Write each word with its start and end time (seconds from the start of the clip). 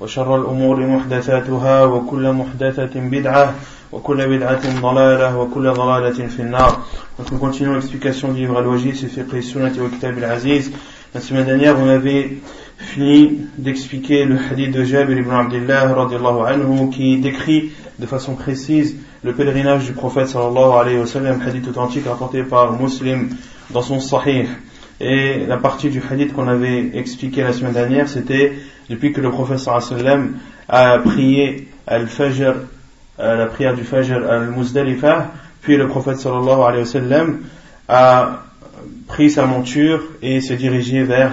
وشر 0.00 0.36
الأمور 0.36 0.86
محدثاتها 0.86 1.84
وكل 1.84 2.32
محدثة 2.32 3.00
بدعة 3.00 3.54
وكل 3.92 4.28
بدعة 4.28 4.80
ضلالة 4.80 5.38
وكل 5.38 5.72
ضلالة 5.72 6.26
في 6.26 6.40
النار 6.40 6.78
Donc 7.18 7.32
nous 7.32 7.38
continuons 7.38 7.74
l'explication 7.74 8.32
du 8.32 8.40
livre 8.40 8.58
Al-Wajid, 8.58 8.94
c'est 8.94 9.08
Fiqh 9.08 9.42
Sunnat 9.42 9.70
wa 9.78 9.88
Kitab 9.88 10.18
al-Aziz. 10.18 10.70
La 11.14 11.20
semaine 11.22 11.46
dernière, 11.46 11.78
on 11.80 11.88
avait 11.88 12.36
fini 12.76 13.40
d'expliquer 13.56 14.26
le 14.26 14.36
hadith 14.36 14.70
de 14.70 14.84
Jabir 14.84 15.16
ibn 15.16 15.30
Abdullah 15.30 15.94
radiallahu 15.94 16.46
anhu 16.46 16.90
qui 16.90 17.16
décrit 17.18 17.70
de 17.98 18.04
façon 18.04 18.34
précise 18.34 18.96
le 19.24 19.32
pèlerinage 19.32 19.86
du 19.86 19.92
prophète 19.92 20.28
sallallahu 20.28 20.78
alayhi 20.78 20.98
wa 20.98 21.06
sallam, 21.06 21.40
hadith 21.40 21.66
authentique 21.68 22.06
rapporté 22.06 22.42
par 22.42 22.78
Muslim 22.78 23.30
dans 23.70 23.80
son 23.80 23.98
Sahih. 23.98 24.46
Et 25.03 25.47
la 25.47 25.57
partie 25.57 25.89
du 25.89 25.99
hadith 25.99 26.31
qu'on 26.31 26.47
avait 26.47 26.91
expliqué 26.93 27.41
la 27.41 27.53
semaine 27.53 27.73
dernière, 27.73 28.07
c'était 28.07 28.53
depuis 28.87 29.11
que 29.11 29.19
le 29.19 29.31
professeur 29.31 29.81
sallam 29.81 30.37
a 30.69 30.99
prié 30.99 31.69
al-Fajr, 31.87 32.53
la 33.17 33.47
prière 33.47 33.73
du 33.73 33.83
Fajr 33.83 34.23
al-Muzdalifah, 34.29 35.31
puis 35.61 35.75
le 35.75 35.87
prophète 35.87 36.17
sallallahu 36.17 36.61
alayhi 36.61 36.83
wa 36.83 36.85
sallam 36.85 37.39
a 37.87 38.43
pris 39.07 39.31
sa 39.31 39.47
monture 39.47 40.03
et 40.21 40.39
s'est 40.39 40.55
dirigé 40.55 41.01
vers 41.01 41.31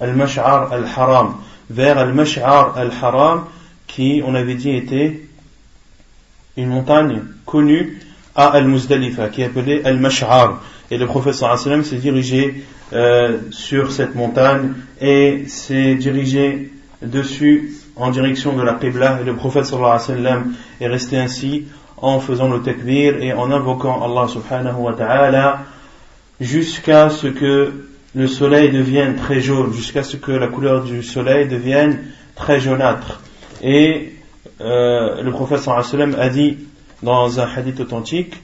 al-Mash'ar 0.00 0.72
al-Haram, 0.72 1.34
vers 1.68 1.98
al-Mash'ar 1.98 2.78
al-Haram 2.78 3.44
qui, 3.88 4.22
on 4.26 4.34
avait 4.34 4.54
dit, 4.54 4.70
était 4.70 5.20
une 6.56 6.68
montagne 6.68 7.24
connue 7.44 8.00
à 8.34 8.46
al-Muzdalifah, 8.46 9.28
qui 9.28 9.42
est 9.42 9.46
appelée 9.46 9.82
al-Mash'ar. 9.84 10.62
Et 10.90 10.98
le 10.98 11.06
prophète 11.06 11.34
sallam 11.34 11.84
s'est 11.84 11.96
dirigé 11.96 12.64
euh, 12.92 13.38
sur 13.50 13.92
cette 13.92 14.14
montagne 14.14 14.72
et 15.00 15.44
s'est 15.46 15.94
dirigé 15.94 16.72
dessus 17.00 17.74
en 17.94 18.10
direction 18.10 18.56
de 18.56 18.62
la 18.62 18.74
Qibla. 18.74 19.20
Et 19.20 19.24
le 19.24 19.36
prophète 19.36 19.66
sallam 19.66 20.52
est 20.80 20.88
resté 20.88 21.16
ainsi 21.16 21.66
en 21.96 22.18
faisant 22.18 22.48
le 22.48 22.62
takbir 22.62 23.22
et 23.22 23.32
en 23.32 23.52
invoquant 23.52 24.02
Allah 24.02 24.26
subhanahu 24.26 24.80
wa 24.80 24.94
ta'ala 24.94 25.60
jusqu'à 26.40 27.10
ce 27.10 27.28
que 27.28 27.84
le 28.14 28.26
soleil 28.26 28.72
devienne 28.72 29.14
très 29.14 29.40
jaune, 29.40 29.72
jusqu'à 29.72 30.02
ce 30.02 30.16
que 30.16 30.32
la 30.32 30.48
couleur 30.48 30.82
du 30.82 31.02
soleil 31.04 31.46
devienne 31.46 32.00
très 32.34 32.58
jaunâtre. 32.58 33.20
Et 33.62 34.14
euh, 34.60 35.22
le 35.22 35.30
prophète 35.30 35.60
sallam 35.60 36.16
a 36.18 36.28
dit 36.30 36.58
dans 37.02 37.38
un 37.38 37.48
hadith 37.54 37.78
authentique, 37.78 38.42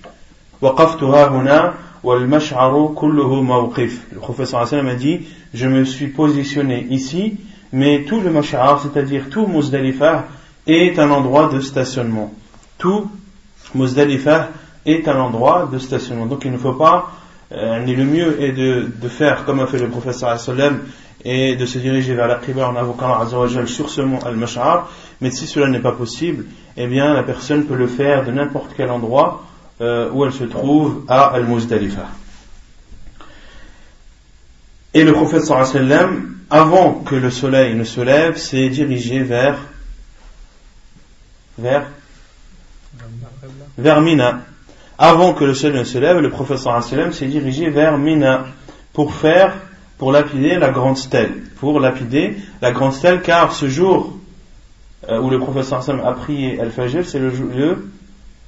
le 4.13 4.19
professeur 4.19 4.61
a 4.61 4.95
dit 4.95 5.21
Je 5.53 5.67
me 5.67 5.85
suis 5.85 6.09
positionné 6.09 6.87
ici, 6.91 7.39
mais 7.73 8.05
tout 8.05 8.21
le 8.21 8.31
mash'ar, 8.31 8.81
c'est-à-dire 8.81 9.29
tout 9.31 9.47
Muzdalifah, 9.47 10.27
est 10.67 10.99
un 10.99 11.11
endroit 11.11 11.49
de 11.49 11.61
stationnement. 11.61 12.33
Tout 12.79 13.11
Muzdalifah 13.75 14.51
est 14.85 15.09
un 15.09 15.19
endroit 15.19 15.69
de 15.73 15.79
stationnement. 15.79 16.27
Donc 16.27 16.45
il 16.45 16.53
ne 16.53 16.59
faut 16.59 16.75
pas, 16.75 17.11
euh, 17.53 17.85
le 17.85 18.05
mieux 18.05 18.43
est 18.43 18.53
de, 18.53 19.09
faire 19.09 19.45
comme 19.45 19.61
a 19.61 19.67
fait 19.67 19.79
le 19.79 19.89
professeur 19.89 20.37
et 21.25 21.57
de 21.57 21.67
se 21.67 21.79
diriger 21.79 22.15
vers 22.15 22.29
la 22.29 22.37
prière 22.37 22.69
en 22.69 22.77
invoquant 22.77 23.15
Allah 23.15 23.67
sur 23.67 23.91
ce 23.91 24.01
mont 24.01 24.21
al-mash'ar. 24.21 24.89
Mais 25.21 25.31
si 25.31 25.47
cela 25.47 25.69
n'est 25.69 25.81
pas 25.81 25.93
possible, 25.93 26.45
eh 26.77 26.87
bien 26.87 27.15
la 27.15 27.25
personne 27.25 27.65
peut 27.65 27.75
le 27.75 27.89
faire 27.89 28.25
de 28.25 28.31
n'importe 28.31 28.73
quel 28.77 28.91
endroit 28.91 29.43
euh, 29.81 30.11
où 30.11 30.25
elle 30.25 30.33
se 30.33 30.45
trouve 30.45 31.05
à 31.09 31.27
Al-Muzdalifah. 31.35 32.09
Et 34.95 35.05
le 35.05 35.13
prophète 35.13 35.45
sallam, 35.45 36.39
avant 36.49 36.95
que 36.95 37.15
le 37.15 37.31
soleil 37.31 37.75
ne 37.75 37.85
se 37.85 38.01
lève, 38.01 38.39
s'est 38.39 38.71
dirigé 38.71 39.23
vers 39.23 39.59
vers 41.59 41.87
vers 43.77 44.01
Mina. 44.01 44.41
Avant 44.97 45.35
que 45.35 45.45
le 45.45 45.53
soleil 45.53 45.81
ne 45.81 45.85
se 45.85 45.99
lève, 45.99 46.21
le 46.21 46.31
prophète 46.31 46.57
sallam 46.57 47.13
s'est 47.13 47.27
dirigé 47.27 47.69
vers 47.69 47.99
Mina 47.99 48.47
pour 48.95 49.13
faire 49.13 49.55
pour 49.99 50.13
lapider 50.13 50.57
la 50.57 50.71
grande 50.71 50.97
stèle, 50.97 51.43
pour 51.61 51.81
lapider 51.81 52.37
la 52.63 52.73
grande 52.73 52.95
stèle, 52.95 53.21
car 53.21 53.53
ce 53.53 53.69
jour 53.69 54.19
euh, 55.11 55.21
où 55.21 55.29
le 55.29 55.39
prophète 55.39 55.65
sallam 55.65 56.01
a 56.01 56.13
prié 56.13 56.59
Al-Fajr, 56.59 57.05
c'est 57.05 57.19
le, 57.19 57.31
le 57.31 57.87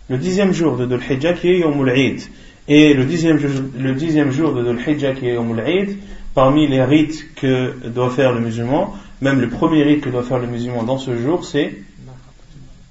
le 0.08 0.18
dixième 0.18 0.52
jour 0.52 0.76
de 0.76 0.86
Dhul 0.86 1.00
Hijjah 1.02 1.34
qui 1.34 1.48
est 1.48 1.58
Yom 1.60 1.86
Eid. 1.88 2.22
Et 2.66 2.94
le 2.94 3.04
dixième, 3.04 3.38
le 3.78 3.92
dixième 3.94 4.30
jour 4.30 4.54
de 4.54 4.62
Dhul 4.62 4.80
Hijjah 4.86 5.12
qui 5.12 5.28
est 5.28 5.34
Yom 5.34 5.58
Eid, 5.58 5.98
parmi 6.34 6.66
les 6.66 6.82
rites 6.82 7.34
que 7.34 7.74
doit 7.88 8.10
faire 8.10 8.32
le 8.32 8.40
musulman, 8.40 8.94
même 9.20 9.40
le 9.40 9.48
premier 9.48 9.82
rite 9.82 10.02
que 10.02 10.10
doit 10.10 10.22
faire 10.22 10.38
le 10.38 10.46
musulman 10.46 10.82
dans 10.82 10.98
ce 10.98 11.16
jour, 11.16 11.44
c'est 11.44 11.76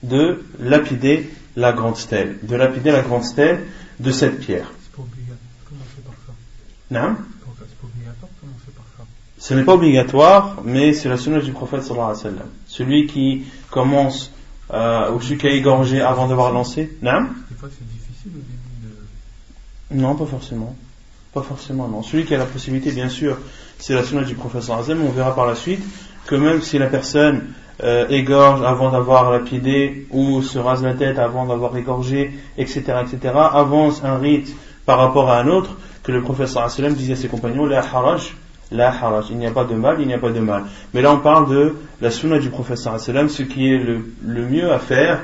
de 0.04 0.44
lapider 0.60 1.30
la 1.56 1.74
grande 1.74 1.98
stèle, 1.98 2.38
de 2.44 2.56
lapider 2.56 2.92
la 2.92 3.02
grande 3.02 3.24
stèle 3.24 3.62
de 4.00 4.12
cette 4.12 4.40
pierre. 4.40 4.72
Non 6.92 7.16
ce 9.40 9.54
n'est 9.54 9.64
pas 9.64 9.76
obligatoire, 9.76 10.58
mais 10.66 10.94
c'est 10.94 11.10
la 11.10 11.18
sunna 11.18 11.40
du 11.40 11.52
prophète 11.52 11.84
sallallahu 11.84 12.10
alayhi 12.10 12.24
wa 12.24 12.32
sallam. 12.32 12.50
Celui 12.66 13.06
qui 13.06 13.44
commence 13.70 14.32
euh, 14.74 15.12
ou 15.12 15.22
celui 15.22 15.38
qui 15.38 15.48
a 15.48 15.52
égorgé 15.52 16.02
avant 16.02 16.28
d'avoir 16.28 16.52
lancé 16.52 16.98
Non 17.02 17.22
Des 17.50 17.56
fois 17.56 17.70
c'est 17.72 17.88
difficile 17.88 18.32
au 18.36 18.40
début 18.40 18.88
de... 19.92 20.02
Non, 20.02 20.16
pas 20.16 20.26
forcément. 20.26 20.76
Pas 21.34 21.42
forcément, 21.42 21.88
non. 21.88 22.04
Celui 22.04 22.26
qui 22.26 22.36
a 22.36 22.38
la 22.38 22.46
possibilité, 22.46 22.92
bien 22.92 23.10
sûr, 23.10 23.38
c'est 23.78 23.94
la 23.94 24.04
sunna 24.04 24.24
du 24.24 24.36
professeur 24.36 24.78
Azem. 24.78 25.02
On 25.02 25.12
verra 25.12 25.36
par 25.36 25.46
la 25.46 25.56
suite 25.56 25.84
que 26.26 26.36
même 26.36 26.62
si 26.62 26.78
la 26.78 26.88
personne 26.88 27.54
euh, 27.84 28.08
égorge 28.10 28.64
avant 28.64 28.92
d'avoir 28.92 29.32
lapidé 29.32 30.08
ou 30.12 30.42
se 30.42 30.58
rase 30.58 30.84
la 30.84 30.94
tête 30.94 31.20
avant 31.20 31.46
d'avoir 31.46 31.76
égorgé, 31.78 32.34
etc., 32.58 33.04
etc., 33.04 33.34
avance 33.36 34.04
un 34.04 34.18
rite 34.18 34.56
par 34.86 34.98
rapport 34.98 35.30
à 35.30 35.40
un 35.40 35.48
autre, 35.48 35.78
que 36.04 36.12
le 36.12 36.22
professeur 36.22 36.64
Azem 36.64 36.94
disait 36.94 37.14
à 37.14 37.16
ses 37.18 37.28
compagnons, 37.28 37.66
la 37.66 37.80
haraj, 37.80 38.36
la 38.72 38.94
il 39.30 39.38
n'y 39.38 39.48
a 39.48 39.52
pas 39.52 39.64
de 39.64 39.76
mal, 39.76 39.98
il 40.00 40.08
n'y 40.08 40.14
a 40.14 40.18
pas 40.18 40.32
de 40.32 40.40
mal. 40.40 40.64
Mais 40.94 41.02
là 41.02 41.14
on 41.14 41.20
parle 41.20 41.50
de 41.50 41.76
la 42.02 42.12
sunna 42.12 42.40
du 42.40 42.52
sallam, 42.76 43.30
ce 43.30 43.44
qui 43.44 43.74
est 43.74 43.78
le, 43.78 44.02
mieux 44.26 44.72
à 44.72 44.80
faire 44.80 45.22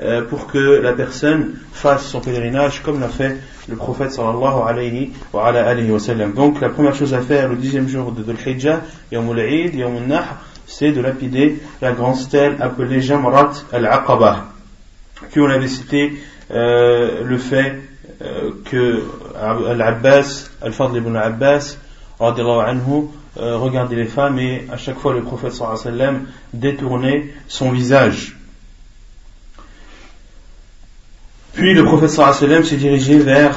euh, 0.00 0.22
pour 0.22 0.46
que 0.46 0.58
la 0.58 0.92
personne 0.92 1.54
fasse 1.72 2.06
son 2.06 2.20
pèlerinage 2.20 2.82
comme 2.82 3.00
l'a 3.00 3.08
fait 3.08 3.36
le 3.68 3.76
prophète 3.76 4.12
sallallahu 4.12 4.62
alayhi 4.66 5.12
wa, 5.32 5.46
alayhi. 5.46 5.88
Donc 6.34 6.60
la 6.60 6.68
première 6.68 6.94
chose 6.94 7.14
à 7.14 7.20
faire 7.20 7.48
le 7.48 7.56
dixième 7.56 7.88
jour 7.88 8.12
de 8.12 8.22
Dhul 8.22 8.36
c'est 10.68 10.90
de 10.90 11.00
lapider 11.00 11.60
la 11.80 11.92
grande 11.92 12.16
stèle 12.16 12.56
appelée 12.60 13.00
Jamrat 13.00 13.52
al-Aqaba. 13.72 14.46
Puis 15.30 15.40
on 15.40 15.48
avait 15.48 15.68
cité 15.68 16.14
euh, 16.50 17.22
le 17.24 17.38
fait 17.38 17.80
euh, 18.22 18.50
que 18.64 19.04
Al-Abbas, 19.40 20.50
Al-Fadl 20.62 20.96
ibn 20.96 21.16
Abbas, 21.16 21.76
anhu, 22.20 23.08
euh, 23.38 23.56
regardait 23.58 23.96
les 23.96 24.06
femmes 24.06 24.38
et 24.38 24.66
à 24.72 24.76
chaque 24.76 24.98
fois 24.98 25.12
le 25.12 25.22
prophète 25.22 25.52
sallam 25.52 26.26
détournait 26.52 27.34
son 27.48 27.70
visage. 27.70 28.36
Puis 31.52 31.74
le 31.74 31.84
prophète 31.84 32.10
sallam 32.10 32.64
s'est 32.64 32.76
dirigé 32.76 33.18
vers, 33.18 33.56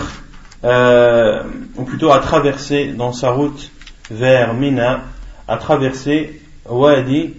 euh, 0.64 1.44
ou 1.76 1.84
plutôt 1.84 2.12
à 2.12 2.20
traverser 2.20 2.88
dans 2.88 3.14
sa 3.14 3.32
route 3.32 3.72
vers 4.12 4.54
Mina, 4.54 5.04
à 5.48 5.58
traverser 5.58 6.42
Wadi 6.66 7.36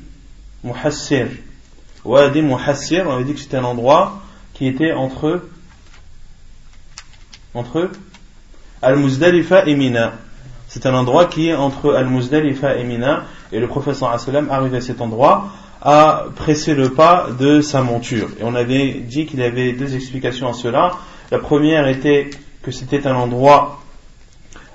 Muhassir. 0.65 1.29
Wadi 2.05 2.43
Muhassir, 2.43 3.07
on 3.07 3.15
avait 3.15 3.25
dit 3.25 3.35
que 3.35 3.41
c'était 3.41 3.59
un 3.59 3.65
endroit 3.65 4.23
qui 4.55 4.67
était 4.67 4.93
entre 4.93 5.43
entre 7.55 7.91
Al-Muzdalifa 8.83 9.67
et 9.67 9.75
Mina. 9.75 10.15
C'est 10.73 10.87
un 10.87 10.95
endroit 10.95 11.25
qui 11.25 11.49
est 11.49 11.55
entre 11.55 11.95
Al-Muzdalifa 11.95 12.77
et 12.77 12.85
Mina, 12.85 13.25
et 13.51 13.59
le 13.59 13.67
professeur 13.67 14.17
arrivé 14.51 14.77
à 14.77 14.81
cet 14.81 15.01
endroit, 15.01 15.49
a 15.83 16.27
pressé 16.37 16.77
le 16.77 16.91
pas 16.91 17.27
de 17.37 17.61
sa 17.61 17.83
monture. 17.83 18.29
Et 18.39 18.45
on 18.45 18.55
avait 18.55 18.93
dit 18.93 19.27
qu'il 19.27 19.41
y 19.41 19.43
avait 19.43 19.73
deux 19.73 19.97
explications 19.97 20.49
à 20.49 20.53
cela. 20.53 20.93
La 21.33 21.41
première 21.41 21.89
était 21.89 22.31
que 22.63 22.71
c'était 22.71 23.09
un 23.09 23.17
endroit 23.17 23.81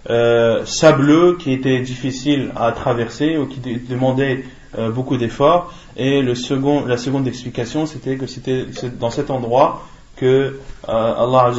euh, 0.10 0.66
sableux 0.66 1.38
qui 1.40 1.54
était 1.54 1.80
difficile 1.80 2.52
à 2.58 2.74
traverser 2.74 3.38
ou 3.38 3.46
qui 3.46 3.62
demandait 3.62 4.44
euh, 4.78 4.92
beaucoup 4.92 5.16
d'efforts. 5.16 5.74
Et 5.96 6.22
le 6.22 6.36
second, 6.36 6.84
la 6.86 6.98
seconde 6.98 7.26
explication, 7.26 7.86
c'était 7.86 8.18
que 8.18 8.28
c'était 8.28 8.66
dans 9.00 9.12
cet 9.12 9.30
endroit 9.32 9.86
que 10.18 10.26
euh, 10.26 10.54
Allah 10.88 11.54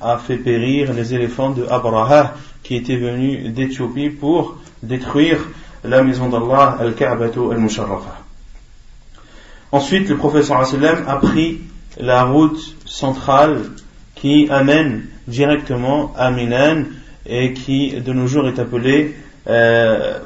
a 0.00 0.18
fait 0.18 0.38
périr 0.38 0.92
les 0.92 1.14
éléphants 1.14 1.50
de 1.50 1.66
Abraha 1.68 2.34
qui 2.62 2.76
étaient 2.76 2.96
venus 2.96 3.52
d'Éthiopie 3.52 4.10
pour 4.10 4.58
détruire 4.82 5.38
la 5.84 6.02
maison 6.02 6.28
d'Allah, 6.28 6.76
Al-Ka'batu 6.78 7.50
Al-Musharrafa. 7.50 8.18
Ensuite, 9.72 10.08
le 10.08 10.16
prophète 10.16 10.50
a 10.50 11.16
pris 11.16 11.60
la 11.98 12.24
route 12.24 12.76
centrale 12.86 13.62
qui 14.14 14.48
amène 14.50 15.06
directement 15.26 16.12
à 16.16 16.30
Minan 16.30 16.84
et 17.26 17.52
qui 17.52 17.92
de 17.92 18.12
nos 18.12 18.26
jours 18.26 18.48
est 18.48 18.58
appelée 18.58 19.14
euh, 19.48 20.18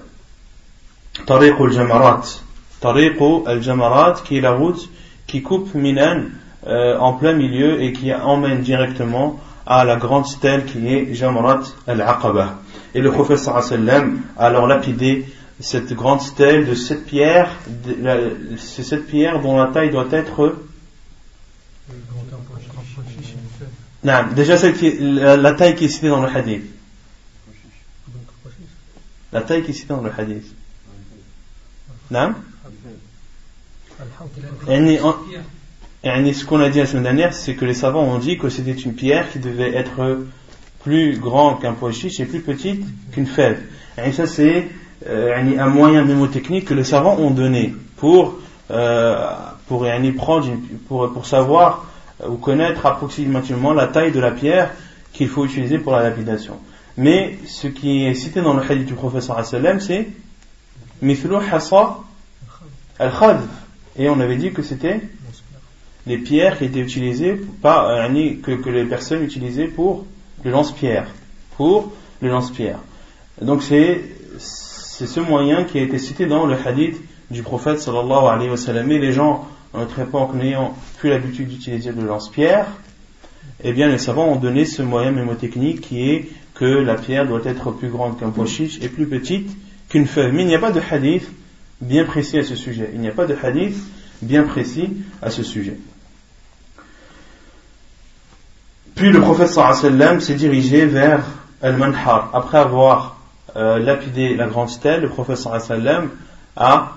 Tariq 1.26 1.54
al-Jamarat. 1.60 2.22
Tariq 2.80 3.20
al-Jamarat 3.46 4.22
qui 4.24 4.38
est 4.38 4.40
la 4.40 4.52
route 4.52 4.88
qui 5.26 5.42
coupe 5.42 5.74
Minan 5.74 6.22
euh, 6.66 6.98
en 6.98 7.12
plein 7.12 7.34
milieu 7.34 7.82
et 7.82 7.92
qui 7.92 8.12
emmène 8.12 8.62
directement 8.62 9.38
à 9.66 9.84
la 9.84 9.96
grande 9.96 10.26
stèle 10.26 10.64
qui 10.64 10.86
est 10.86 11.14
Jamarat 11.14 11.62
al-Aqaba. 11.86 12.58
Et 12.94 13.00
le 13.00 13.10
prophète 13.10 13.38
sallam 13.38 14.20
a 14.36 14.46
alors 14.46 14.66
lapidé 14.66 15.26
cette 15.60 15.92
grande 15.92 16.20
stèle 16.20 16.66
de 16.66 16.74
cette 16.74 17.06
pierre, 17.06 17.48
c'est 18.58 18.82
cette 18.82 19.06
pierre 19.06 19.40
dont 19.40 19.56
la 19.56 19.68
taille 19.68 19.90
doit 19.90 20.08
être 20.10 20.56
non, 24.04 24.26
déjà 24.34 24.56
la, 24.56 25.54
taille 25.54 25.74
qui 25.74 25.86
est 25.86 25.88
citée 25.88 26.08
dans 26.08 26.20
le 26.20 26.28
hadith. 26.28 26.64
La 29.32 29.40
taille 29.40 29.64
qui 29.64 29.70
est 29.70 29.74
citée 29.74 29.88
dans 29.88 30.02
le 30.02 30.10
hadith. 30.16 30.54
Non? 32.10 32.34
Ce 36.04 36.44
qu'on 36.44 36.60
a 36.60 36.68
dit 36.68 36.78
la 36.78 36.86
semaine 36.86 37.04
dernière, 37.04 37.32
c'est 37.34 37.54
que 37.54 37.64
les 37.64 37.74
savants 37.74 38.04
ont 38.04 38.18
dit 38.18 38.36
que 38.36 38.48
c'était 38.48 38.72
une 38.72 38.94
pierre 38.94 39.30
qui 39.30 39.38
devait 39.38 39.74
être 39.74 40.18
plus 40.82 41.18
grande 41.18 41.60
qu'un 41.60 41.72
pois 41.72 41.92
chiche 41.92 42.20
et 42.20 42.26
plus 42.26 42.40
petite 42.40 42.84
qu'une 43.12 43.26
fève. 43.26 43.60
Et 44.04 44.12
ça, 44.12 44.26
c'est 44.26 44.68
euh, 45.06 45.34
un 45.58 45.66
moyen 45.68 46.04
mémotechnique 46.04 46.66
que 46.66 46.74
les 46.74 46.84
savants 46.84 47.16
ont 47.16 47.30
donné 47.30 47.74
pour, 47.96 48.38
euh, 48.70 49.16
pour, 49.66 49.86
prendre 50.16 50.48
pour, 50.88 51.12
pour 51.12 51.26
savoir 51.26 51.86
ou 52.28 52.36
connaître 52.36 52.84
approximativement 52.86 53.72
la 53.72 53.86
taille 53.88 54.12
de 54.12 54.20
la 54.20 54.30
pierre 54.30 54.70
qu'il 55.12 55.28
faut 55.28 55.44
utiliser 55.44 55.78
pour 55.78 55.92
la 55.92 56.02
lapidation. 56.02 56.58
Mais 56.96 57.38
ce 57.46 57.66
qui 57.66 58.04
est 58.04 58.14
cité 58.14 58.40
dans 58.40 58.54
le 58.54 58.62
hadith 58.62 58.86
du 58.86 58.94
professeur 58.94 59.42
c'est 59.44 60.08
Mithlu 61.02 61.36
Hassa 61.50 61.98
al-Khadf. 62.98 63.42
Et 63.96 64.08
on 64.08 64.20
avait 64.20 64.36
dit 64.36 64.52
que 64.52 64.62
c'était 64.62 65.00
les 66.06 66.18
pierres 66.18 66.58
qui 66.58 66.64
étaient 66.64 66.80
utilisées, 66.80 67.40
pas, 67.62 68.08
que, 68.42 68.52
que 68.52 68.70
les 68.70 68.84
personnes 68.84 69.22
utilisaient 69.22 69.68
pour 69.68 70.06
le 70.44 70.50
lance-pierre. 70.50 71.06
Pour 71.56 71.92
le 72.20 72.28
lance-pierre. 72.28 72.78
Donc 73.40 73.62
c'est 73.62 74.00
c'est 74.38 75.08
ce 75.08 75.18
moyen 75.18 75.64
qui 75.64 75.78
a 75.78 75.82
été 75.82 75.98
cité 75.98 76.26
dans 76.26 76.46
le 76.46 76.54
hadith 76.54 76.96
du 77.28 77.42
prophète 77.42 77.80
sallallahu 77.80 78.26
alayhi 78.26 78.50
wa 78.50 78.56
sallam. 78.56 78.90
Et 78.92 79.00
les 79.00 79.10
gens, 79.10 79.44
en 79.72 79.80
notre 79.80 79.98
époque, 79.98 80.34
n'ayant 80.34 80.72
plus 80.98 81.10
l'habitude 81.10 81.48
d'utiliser 81.48 81.90
le 81.90 82.06
lance-pierre, 82.06 82.66
eh 83.64 83.72
bien, 83.72 83.88
les 83.88 83.98
savants 83.98 84.28
ont 84.28 84.36
donné 84.36 84.64
ce 84.64 84.82
moyen 84.82 85.10
mémotechnique 85.10 85.80
qui 85.80 86.08
est 86.08 86.28
que 86.54 86.64
la 86.64 86.94
pierre 86.94 87.26
doit 87.26 87.40
être 87.44 87.72
plus 87.72 87.88
grande 87.88 88.18
qu'un 88.20 88.30
pois 88.30 88.46
chiche 88.46 88.78
et 88.82 88.88
plus 88.88 89.08
petite 89.08 89.50
qu'une 89.88 90.06
feuille. 90.06 90.30
Mais 90.32 90.42
il 90.42 90.46
n'y 90.46 90.54
a 90.54 90.60
pas 90.60 90.70
de 90.70 90.80
hadith 90.88 91.28
bien 91.80 92.04
précis 92.04 92.38
à 92.38 92.44
ce 92.44 92.54
sujet. 92.54 92.90
Il 92.94 93.00
n'y 93.00 93.08
a 93.08 93.12
pas 93.12 93.26
de 93.26 93.36
hadith 93.42 93.76
bien 94.22 94.44
précis 94.44 94.90
à 95.20 95.30
ce 95.30 95.42
sujet. 95.42 95.76
Puis 98.94 99.10
le 99.10 99.20
prophète 99.20 99.48
sallam 99.48 100.20
s'est 100.20 100.34
dirigé 100.34 100.86
vers 100.86 101.24
Al-Manhar 101.62 102.30
après 102.32 102.58
avoir 102.58 103.16
euh, 103.56 103.78
lapidé 103.80 104.36
la 104.36 104.46
grande 104.46 104.68
stèle, 104.68 105.02
le 105.02 105.08
professeur 105.08 105.60
sallam 105.60 106.10
a, 106.56 106.92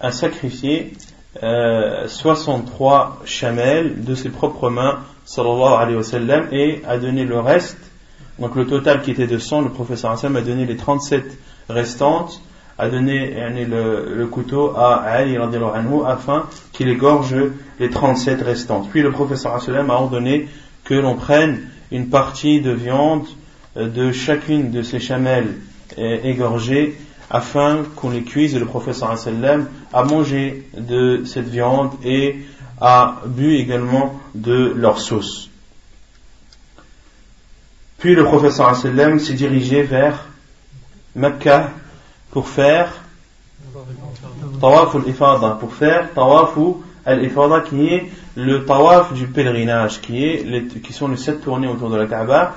a 0.00 0.12
sacrifié 0.12 0.92
euh, 1.42 2.06
63 2.08 3.22
chamelles 3.24 4.04
de 4.04 4.14
ses 4.14 4.28
propres 4.28 4.68
mains, 4.68 4.98
sallallahu 5.24 5.80
alayhi 5.80 5.96
wa 5.96 6.02
sallam, 6.02 6.48
et 6.52 6.82
a 6.86 6.98
donné 6.98 7.24
le 7.24 7.38
reste, 7.40 7.78
donc 8.38 8.54
le 8.54 8.66
total 8.66 9.00
qui 9.00 9.10
était 9.10 9.26
de 9.26 9.38
100, 9.38 9.62
le 9.62 9.70
professeur 9.70 10.18
sallam 10.18 10.36
a 10.36 10.42
donné 10.42 10.66
les 10.66 10.76
37 10.76 11.38
restantes, 11.70 12.42
a 12.78 12.90
donné 12.90 13.34
le, 13.64 14.26
couteau 14.26 14.74
à 14.76 14.96
Ali 14.96 15.38
anhu 15.38 16.04
afin 16.06 16.44
qu'il 16.72 16.88
égorge 16.88 17.34
les 17.80 17.88
37 17.88 18.42
restantes. 18.42 18.90
Puis 18.90 19.00
le 19.00 19.10
professeur 19.10 19.54
a 19.54 19.92
ordonné 19.94 20.48
que 20.86 20.94
l'on 20.94 21.16
prenne 21.16 21.68
une 21.92 22.08
partie 22.08 22.60
de 22.60 22.70
viande 22.70 23.26
de 23.76 24.12
chacune 24.12 24.70
de 24.70 24.82
ces 24.82 25.00
chamelles 25.00 25.54
égorgées 25.98 26.96
afin 27.28 27.82
qu'on 27.96 28.10
les 28.10 28.22
cuise 28.22 28.54
et 28.54 28.58
le 28.58 28.66
professeur 28.66 29.18
sallam 29.18 29.68
a 29.92 30.04
mangé 30.04 30.68
de 30.76 31.24
cette 31.24 31.48
viande 31.48 31.92
et 32.04 32.36
a 32.80 33.20
bu 33.26 33.56
également 33.56 34.20
de 34.34 34.72
leur 34.76 35.00
sauce. 35.00 35.50
Puis 37.98 38.14
le 38.14 38.24
professeur 38.24 38.74
sallam 38.76 39.18
s'est 39.18 39.34
dirigé 39.34 39.82
vers 39.82 40.26
Mecca 41.14 41.70
pour 42.30 42.48
faire 42.48 42.92
tawaf 44.60 44.94
al-ifada, 44.94 45.56
pour 45.58 45.74
faire 45.74 46.12
tawaf 46.14 46.56
al-ifada 47.04 47.60
qui 47.60 47.86
est 47.88 48.10
le 48.36 48.64
tawaf 48.64 49.12
du 49.14 49.26
pèlerinage, 49.26 50.00
qui, 50.00 50.24
est 50.24 50.82
qui 50.82 50.92
sont 50.92 51.08
les 51.08 51.16
sept 51.16 51.42
tournées 51.42 51.68
autour 51.68 51.90
de 51.90 51.96
la 51.96 52.06
Kaaba 52.06 52.54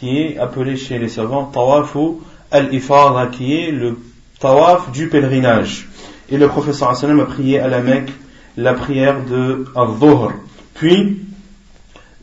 qui 0.00 0.18
est 0.18 0.38
appelé 0.38 0.76
chez 0.76 0.98
les 0.98 1.08
savants 1.08 1.44
Tawafu 1.44 2.22
al-Ifada, 2.50 3.26
qui 3.26 3.54
est 3.54 3.70
le 3.70 3.98
tawaf 4.40 4.90
du 4.92 5.08
pèlerinage. 5.08 5.88
Et 6.30 6.38
le 6.38 6.48
professeur 6.48 6.96
sallam 6.96 7.20
a 7.20 7.26
prié 7.26 7.60
à 7.60 7.68
la 7.68 7.80
Mecque 7.80 8.10
la 8.56 8.72
prière 8.72 9.24
de 9.24 9.66
Al-Dhuhr. 9.76 10.32
Puis, 10.74 11.20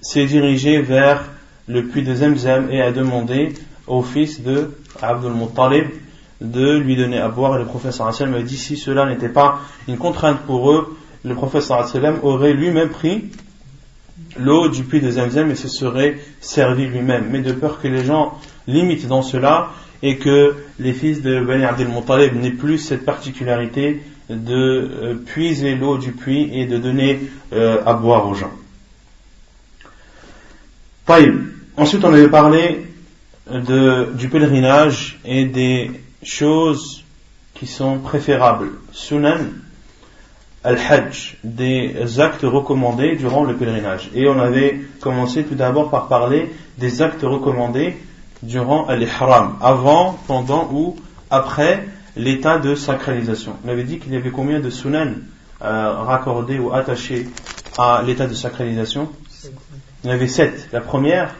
s'est 0.01 0.25
dirigé 0.25 0.81
vers 0.81 1.23
le 1.67 1.85
puits 1.85 2.01
de 2.01 2.15
Zemzem 2.15 2.69
et 2.71 2.81
a 2.81 2.91
demandé 2.91 3.53
au 3.85 4.01
fils 4.01 4.41
de 4.41 4.71
Abdul 5.01 5.33
Muttalib 5.33 5.87
de 6.41 6.77
lui 6.77 6.95
donner 6.95 7.19
à 7.19 7.27
boire. 7.27 7.57
Et 7.57 7.59
le 7.59 7.65
professeur 7.65 8.11
sallam 8.11 8.33
a 8.35 8.41
dit 8.41 8.57
si 8.57 8.75
cela 8.75 9.05
n'était 9.05 9.29
pas 9.29 9.59
une 9.87 9.97
contrainte 9.97 10.39
pour 10.47 10.71
eux, 10.71 10.97
le 11.27 11.61
sallam 11.61 12.19
aurait 12.23 12.53
lui-même 12.53 12.89
pris 12.89 13.25
l'eau 14.37 14.69
du 14.69 14.83
puits 14.83 15.01
de 15.01 15.11
Zemzem 15.11 15.51
et 15.51 15.55
se 15.55 15.67
serait 15.67 16.17
servi 16.41 16.87
lui-même. 16.87 17.27
Mais 17.29 17.39
de 17.39 17.51
peur 17.51 17.81
que 17.81 17.87
les 17.87 18.03
gens 18.03 18.37
limitent 18.67 19.07
dans 19.07 19.21
cela 19.21 19.69
et 20.03 20.17
que 20.17 20.55
les 20.79 20.93
fils 20.93 21.21
de 21.21 21.43
Bani 21.43 21.65
Abdel 21.65 21.87
Muttalib 21.87 22.35
n'aient 22.35 22.51
plus 22.51 22.77
cette 22.77 23.05
particularité 23.05 24.01
de 24.29 24.53
euh, 24.53 25.15
puiser 25.15 25.75
l'eau 25.75 25.97
du 25.97 26.11
puits 26.11 26.49
et 26.53 26.65
de 26.65 26.77
donner 26.77 27.19
euh, 27.53 27.81
à 27.85 27.93
boire 27.93 28.27
aux 28.27 28.33
gens. 28.33 28.51
Ensuite, 31.77 32.03
on 32.03 32.13
avait 32.13 32.27
parlé 32.27 32.87
de, 33.49 34.11
du 34.15 34.29
pèlerinage 34.29 35.19
et 35.23 35.45
des 35.45 35.91
choses 36.23 37.03
qui 37.53 37.65
sont 37.65 37.99
préférables. 37.99 38.71
Sunan, 38.91 39.37
al-hajj, 40.67 41.37
des 41.45 42.19
actes 42.19 42.41
recommandés 42.43 43.15
durant 43.15 43.45
le 43.45 43.55
pèlerinage. 43.55 44.09
Et 44.13 44.27
on 44.27 44.37
avait 44.37 44.81
commencé 44.99 45.45
tout 45.45 45.55
d'abord 45.55 45.89
par 45.89 46.09
parler 46.09 46.51
des 46.77 47.01
actes 47.01 47.21
recommandés 47.21 47.95
durant 48.43 48.91
l'ihram, 48.91 49.55
avant, 49.61 50.19
pendant 50.27 50.69
ou 50.73 50.97
après 51.29 51.87
l'état 52.17 52.57
de 52.57 52.75
sacralisation. 52.75 53.55
On 53.65 53.69
avait 53.69 53.85
dit 53.85 53.99
qu'il 53.99 54.11
y 54.11 54.17
avait 54.17 54.29
combien 54.29 54.59
de 54.59 54.69
sunan 54.69 55.13
euh, 55.61 56.01
raccordés 56.03 56.59
ou 56.59 56.73
attachés 56.73 57.29
à 57.77 58.03
l'état 58.05 58.27
de 58.27 58.33
sacralisation? 58.33 59.09
Il 60.03 60.09
y 60.09 60.13
avait 60.13 60.27
sept. 60.27 60.67
La 60.73 60.81
première, 60.81 61.33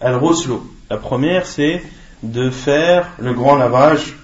al-ruslu. 0.00 0.54
La 0.88 0.96
première, 0.96 1.46
c'est 1.46 1.82
de 2.22 2.48
faire 2.48 3.10
le 3.18 3.34
grand 3.34 3.56
lavage 3.56 4.16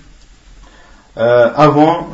euh, 1.17 1.51
avant 1.55 2.09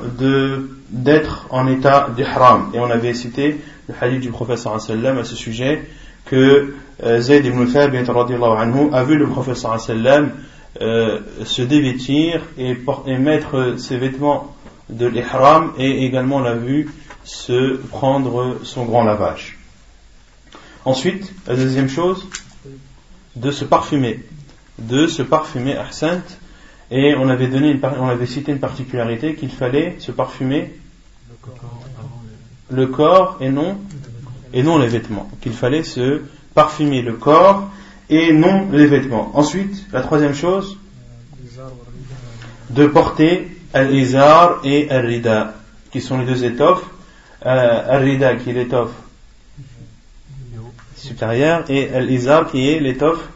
d'être 0.90 1.46
en 1.50 1.66
état 1.66 2.08
d'ihram. 2.14 2.70
Et 2.74 2.78
on 2.80 2.90
avait 2.90 3.14
cité 3.14 3.60
le 3.88 3.94
hadith 4.00 4.20
du 4.20 4.30
professeur 4.30 4.80
sallam 4.80 5.18
à 5.18 5.24
ce 5.24 5.36
sujet 5.36 5.88
que 6.26 6.74
euh, 7.02 7.20
Zayd 7.20 7.46
ibn 7.46 7.66
Thabit 7.66 7.98
anhu 7.98 8.90
a 8.92 9.04
vu 9.04 9.16
le 9.16 9.26
professeur 9.26 9.80
sallam 9.80 10.32
euh, 10.80 11.20
se 11.44 11.62
dévêtir 11.62 12.42
et, 12.58 12.76
et, 13.06 13.18
mettre 13.18 13.74
ses 13.78 13.96
vêtements 13.96 14.54
de 14.88 15.06
l'ihram 15.06 15.72
et 15.78 16.04
également 16.04 16.40
l'a 16.40 16.54
vu 16.54 16.90
se 17.24 17.76
prendre 17.76 18.58
son 18.62 18.84
grand 18.84 19.04
lavage. 19.04 19.58
Ensuite, 20.84 21.32
la 21.46 21.56
deuxième 21.56 21.88
chose, 21.88 22.26
de 23.36 23.50
se 23.50 23.64
parfumer. 23.64 24.20
De 24.78 25.06
se 25.06 25.22
parfumer 25.22 25.76
ahsant. 25.76 26.22
Et 26.90 27.14
on 27.14 27.28
avait, 27.28 27.46
donné 27.46 27.70
une, 27.70 27.80
on 28.00 28.08
avait 28.08 28.26
cité 28.26 28.52
une 28.52 28.58
particularité 28.58 29.34
qu'il 29.34 29.50
fallait 29.50 29.96
se 29.98 30.10
parfumer 30.10 30.74
le 32.70 32.86
corps 32.86 33.36
et 33.40 33.48
non, 33.48 33.78
et 34.52 34.62
non 34.62 34.78
les 34.78 34.88
vêtements. 34.88 35.30
Qu'il 35.40 35.52
fallait 35.52 35.84
se 35.84 36.22
parfumer 36.54 37.02
le 37.02 37.14
corps 37.14 37.70
et 38.08 38.32
non 38.32 38.68
les 38.72 38.86
vêtements. 38.86 39.30
Ensuite, 39.34 39.86
la 39.92 40.00
troisième 40.02 40.34
chose, 40.34 40.76
de 42.70 42.86
porter 42.86 43.48
al-izar 43.72 44.60
et 44.64 44.90
al-rida, 44.90 45.54
qui 45.92 46.00
sont 46.00 46.18
les 46.18 46.26
deux 46.26 46.44
étoffes. 46.44 46.84
Euh, 47.46 47.96
al-rida 47.96 48.36
qui 48.36 48.50
est 48.50 48.52
l'étoffe 48.52 48.92
supérieure 50.94 51.64
et 51.70 51.88
al-izar 51.94 52.50
qui 52.50 52.68
est 52.68 52.80
l'étoffe 52.80 53.28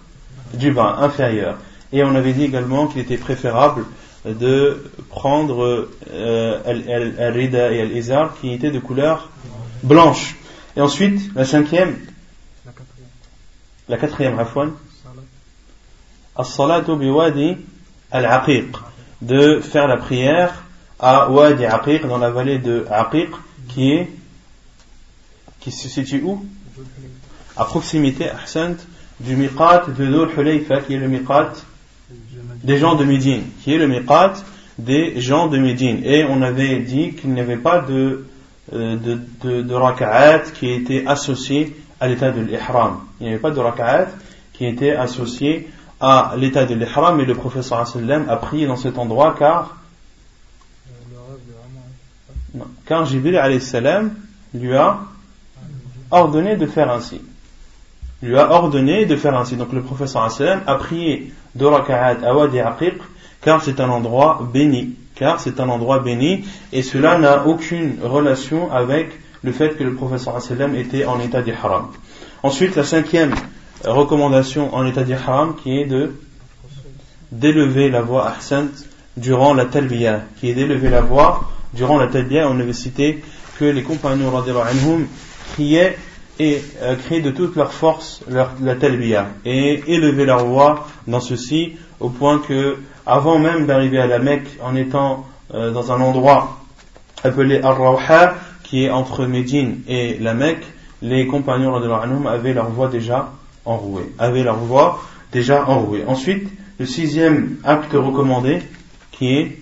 du 0.52 0.72
bas 0.72 0.98
inférieur. 1.00 1.56
Et 1.94 2.02
on 2.02 2.12
avait 2.16 2.32
dit 2.32 2.42
également 2.42 2.88
qu'il 2.88 3.00
était 3.00 3.16
préférable 3.16 3.84
de 4.24 4.90
prendre 5.10 5.88
euh, 6.10 7.14
al-rida 7.18 7.70
et 7.70 7.82
al-izar 7.82 8.34
qui 8.40 8.52
étaient 8.52 8.72
de 8.72 8.80
couleur 8.80 9.30
blanche. 9.84 10.34
Et 10.76 10.80
ensuite, 10.80 11.32
la 11.36 11.44
cinquième, 11.44 11.96
la 13.88 13.96
quatrième, 13.96 14.40
afwan, 14.40 14.72
as-salatu 16.34 16.96
biwadi 16.96 17.58
al-aqiq, 18.10 18.74
de 19.22 19.60
faire 19.60 19.86
la 19.86 19.96
prière 19.96 20.64
à 20.98 21.30
Wadi 21.30 21.64
Aqiq, 21.64 22.06
dans 22.06 22.18
la 22.18 22.30
vallée 22.30 22.58
de 22.58 22.86
Aqiq, 22.90 23.30
qui 23.68 23.92
est, 23.92 24.10
qui 25.60 25.70
se 25.70 25.88
situe 25.88 26.22
où? 26.24 26.44
À 27.56 27.64
proximité, 27.66 28.30
Ahsant, 28.30 28.74
du 29.20 29.36
miqat 29.36 29.84
de 29.86 29.92
Dhul 29.92 30.28
Hulayfa, 30.36 30.80
qui 30.80 30.94
est 30.94 30.98
le 30.98 31.06
miqat 31.06 31.52
des 32.64 32.78
gens 32.78 32.94
de 32.96 33.04
Médine, 33.04 33.42
qui 33.62 33.74
est 33.74 33.78
le 33.78 33.86
miqat 33.86 34.34
des 34.78 35.20
gens 35.20 35.46
de 35.46 35.58
Médine. 35.58 36.00
Et 36.04 36.24
on 36.24 36.42
avait 36.42 36.80
dit 36.80 37.12
qu'il 37.12 37.30
n'y 37.30 37.40
avait 37.40 37.58
pas 37.58 37.80
de, 37.80 38.26
euh, 38.72 38.96
de, 38.96 39.20
de, 39.42 39.62
de 39.62 39.74
raka'at 39.74 40.50
qui 40.54 40.70
était 40.70 41.04
associé 41.06 41.76
à 42.00 42.08
l'état 42.08 42.32
de 42.32 42.40
l'ihram. 42.40 43.00
Il 43.20 43.24
n'y 43.24 43.32
avait 43.32 43.40
pas 43.40 43.50
de 43.50 43.60
raka'at 43.60 44.08
qui 44.52 44.66
était 44.66 44.96
associé 44.96 45.68
à 46.00 46.34
l'état 46.36 46.64
de 46.64 46.74
l'ihram, 46.74 47.16
mais 47.16 47.24
le 47.24 47.34
professeur 47.34 47.86
sallam 47.86 48.26
a 48.28 48.36
prié 48.36 48.66
dans 48.66 48.76
cet 48.76 48.98
endroit 48.98 49.36
car 49.38 49.76
non, 52.54 52.66
car 52.86 53.04
Jibril 53.04 53.40
lui 54.54 54.76
a 54.76 54.98
ordonné 56.10 56.56
de 56.56 56.66
faire 56.66 56.90
ainsi. 56.90 57.20
Lui 58.22 58.38
a 58.38 58.50
ordonné 58.52 59.06
de 59.06 59.16
faire 59.16 59.36
ainsi. 59.36 59.56
Donc 59.56 59.72
le 59.72 59.82
professeur 59.82 60.28
a 60.66 60.74
prié 60.76 61.32
de 61.54 61.64
raka'at 61.64 62.16
car 63.42 63.62
c'est 63.62 63.80
un 63.80 63.90
endroit 63.90 64.48
béni. 64.52 64.96
Car 65.14 65.38
c'est 65.38 65.60
un 65.60 65.68
endroit 65.68 66.00
béni 66.00 66.44
et 66.72 66.82
cela 66.82 67.18
n'a 67.18 67.46
aucune 67.46 67.98
relation 68.02 68.72
avec 68.72 69.10
le 69.42 69.52
fait 69.52 69.76
que 69.76 69.84
le 69.84 69.94
professeur 69.94 70.40
sallam 70.40 70.74
était 70.74 71.04
en 71.04 71.20
état 71.20 71.42
d'ihram. 71.42 71.88
Ensuite, 72.42 72.74
la 72.74 72.84
cinquième 72.84 73.34
recommandation 73.84 74.74
en 74.74 74.86
état 74.86 75.04
d'ihram 75.04 75.54
qui 75.62 75.78
est 75.78 75.84
de 75.84 76.14
d'élever 77.30 77.90
la 77.90 78.00
voix 78.00 78.28
ahsant 78.28 78.68
durant 79.16 79.54
la 79.54 79.66
talbiya, 79.66 80.22
qui 80.38 80.50
est 80.50 80.54
d'élever 80.54 80.88
la 80.88 81.00
voix 81.00 81.50
durant 81.72 81.98
la 81.98 82.06
talbiya. 82.06 82.48
On 82.48 82.58
avait 82.58 82.72
cité 82.72 83.22
que 83.58 83.64
les 83.64 83.82
compagnons 83.82 84.32
anhum 84.36 85.06
criaient 85.52 85.96
et 86.38 86.62
euh, 86.82 86.96
criaient 86.96 87.20
de 87.20 87.30
toute 87.30 87.56
leur 87.56 87.72
force 87.72 88.22
la 88.28 88.74
talbiya 88.74 89.28
et 89.44 89.82
élevaient 89.86 90.24
leur 90.24 90.44
voix 90.44 90.86
dans 91.06 91.20
ceci 91.20 91.76
au 92.00 92.08
point 92.08 92.38
que 92.38 92.78
avant 93.06 93.38
même 93.38 93.66
d'arriver 93.66 93.98
à 93.98 94.06
la 94.06 94.18
Mecque 94.18 94.58
en 94.62 94.74
étant 94.74 95.26
euh, 95.52 95.70
dans 95.70 95.92
un 95.92 96.00
endroit 96.00 96.58
appelé 97.22 97.60
Ar-Rawha 97.62 98.34
qui 98.64 98.84
est 98.84 98.90
entre 98.90 99.26
Médine 99.26 99.80
et 99.86 100.18
la 100.18 100.34
Mecque 100.34 100.66
les 101.02 101.26
compagnons 101.26 101.74
anhum 101.76 102.26
avaient 102.26 102.54
leur 102.54 102.70
voix 102.70 102.88
déjà 102.88 103.32
enrouée 103.64 104.12
avaient 104.18 104.42
leur 104.42 104.56
voix 104.56 105.00
déjà 105.32 105.68
enrouée. 105.68 106.04
Ensuite 106.06 106.48
le 106.78 106.86
sixième 106.86 107.56
acte 107.62 107.92
recommandé, 107.92 108.60
qui 109.12 109.36
est 109.36 109.58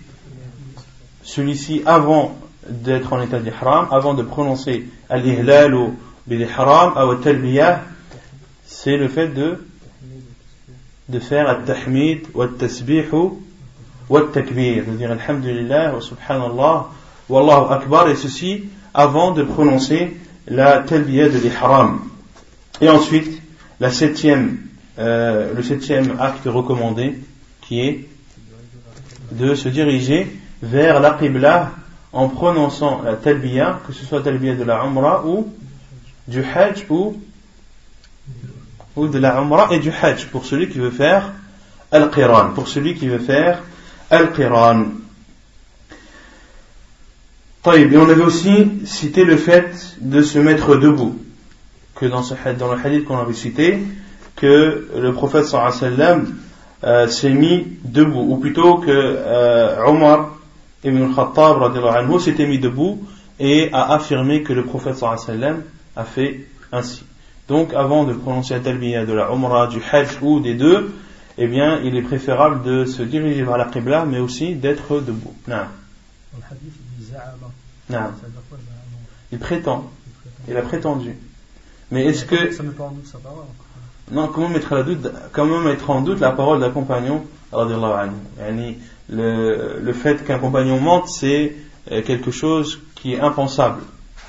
celui-ci 1.22 1.82
avant 1.84 2.36
d'être 2.68 3.12
en 3.12 3.20
état 3.20 3.38
d'ihram, 3.38 3.86
avant 3.90 4.14
de 4.14 4.22
prononcer 4.22 4.86
al-ihlal 5.10 5.74
ou 5.74 5.94
ou 6.28 6.34
c'est 8.64 8.96
le 8.96 9.08
fait 9.08 9.28
de, 9.28 9.58
faire 11.20 11.48
al-tahmid 11.48 12.20
ou 12.34 12.42
al-tasbih 12.42 13.04
ou 13.12 14.16
al-takbir, 14.16 14.84
de 14.86 14.92
dire 14.92 15.10
alhamdulillah 15.10 16.00
subhanallah 16.00 16.88
wa 17.28 17.40
allahu 17.40 17.72
akbar, 17.72 18.08
et 18.08 18.16
ceci 18.16 18.64
avant 18.94 19.32
de 19.32 19.42
prononcer 19.42 20.16
la 20.46 20.80
talbiyah 20.80 21.28
de 21.28 21.38
l'ihram. 21.38 22.00
Et 22.80 22.88
ensuite, 22.88 23.40
la 23.80 23.90
septième 23.90 24.58
euh, 24.98 25.54
le 25.54 25.62
septième 25.62 26.20
acte 26.20 26.44
recommandé 26.44 27.18
qui 27.62 27.80
est 27.80 28.08
de 29.30 29.54
se 29.54 29.70
diriger 29.70 30.38
vers 30.62 31.00
la 31.00 31.12
Qibla 31.12 31.70
en 32.12 32.28
prononçant 32.28 33.00
la 33.02 33.14
talbiya, 33.14 33.80
que 33.86 33.94
ce 33.94 34.04
soit 34.04 34.18
la 34.18 34.24
talbiya 34.24 34.54
de 34.54 34.64
la 34.64 34.84
Umrah 34.84 35.24
ou 35.26 35.50
du 36.28 36.42
Hajj 36.42 36.86
ou, 36.88 37.20
ou 38.96 39.08
de 39.08 39.18
la 39.18 39.40
Umrah 39.40 39.68
et 39.72 39.78
du 39.78 39.90
Hajj 39.90 40.26
pour 40.26 40.44
celui 40.44 40.68
qui 40.68 40.78
veut 40.78 40.90
faire 40.90 41.32
Al-Qiran, 41.90 42.50
pour 42.54 42.68
celui 42.68 42.94
qui 42.94 43.08
veut 43.08 43.18
faire 43.18 43.62
Al-Qiran. 44.10 44.84
Et 47.64 47.96
on 47.96 48.08
avait 48.08 48.22
aussi 48.22 48.72
cité 48.86 49.24
le 49.24 49.36
fait 49.36 49.96
de 50.00 50.20
se 50.22 50.38
mettre 50.40 50.74
debout, 50.76 51.16
que 51.94 52.06
dans, 52.06 52.20
le 52.20 52.84
hadith 52.84 53.04
qu'on 53.04 53.18
avait 53.18 53.34
cité, 53.34 53.78
que 54.34 54.88
le 54.96 55.12
prophète 55.12 55.44
sallam 55.46 56.34
euh, 56.82 57.06
s'est 57.06 57.30
mis 57.30 57.68
debout, 57.84 58.26
ou 58.28 58.38
plutôt 58.38 58.78
que 58.78 58.90
euh, 58.90 59.84
Omar 59.86 60.30
ibn 60.82 61.14
Khattab 61.14 61.62
anhu 61.62 62.18
s'était 62.18 62.46
mis 62.46 62.58
debout 62.58 63.06
et 63.38 63.70
a 63.72 63.92
affirmé 63.92 64.42
que 64.42 64.52
le 64.52 64.64
prophète 64.64 64.96
sallam 64.96 65.62
a 65.96 66.04
fait 66.04 66.46
ainsi. 66.72 67.04
Donc 67.48 67.74
avant 67.74 68.04
de 68.04 68.12
prononcer 68.12 68.54
la 68.54 68.60
talbiya 68.60 69.04
de 69.04 69.12
la 69.12 69.30
Umrah, 69.30 69.66
du 69.66 69.80
Hajj 69.90 70.18
ou 70.22 70.40
des 70.40 70.54
deux, 70.54 70.94
eh 71.38 71.46
bien 71.46 71.80
il 71.82 71.96
est 71.96 72.02
préférable 72.02 72.62
de 72.62 72.84
se 72.84 73.02
diriger 73.02 73.42
vers 73.42 73.58
la 73.58 73.66
Qibla 73.66 74.04
mais 74.04 74.18
aussi 74.18 74.54
d'être 74.54 75.00
debout. 75.00 75.34
Il 79.32 79.38
prétend, 79.38 79.90
il 80.48 80.56
a 80.56 80.62
prétendu. 80.62 81.14
Mais 81.90 82.06
est-ce 82.06 82.24
que... 82.24 82.52
Ça 82.52 82.62
met 82.62 82.70
pas 82.70 82.84
en 82.84 82.92
doute 82.92 83.06
sa 83.06 83.18
parole. 83.18 83.44
Non, 84.10 84.28
comment 84.28 84.48
mettre, 84.48 84.74
la 84.74 84.82
doute, 84.82 85.10
comment 85.32 85.60
mettre 85.60 85.90
en 85.90 86.00
doute 86.00 86.20
la 86.20 86.32
parole 86.32 86.60
d'un 86.60 86.70
compagnon 86.70 87.24
le, 89.08 89.78
le 89.80 89.92
fait 89.92 90.24
qu'un 90.24 90.38
compagnon 90.38 90.80
mente, 90.80 91.08
c'est 91.08 91.54
euh, 91.90 92.02
quelque 92.02 92.30
chose 92.30 92.80
qui 92.94 93.12
est 93.12 93.20
impensable. 93.20 93.82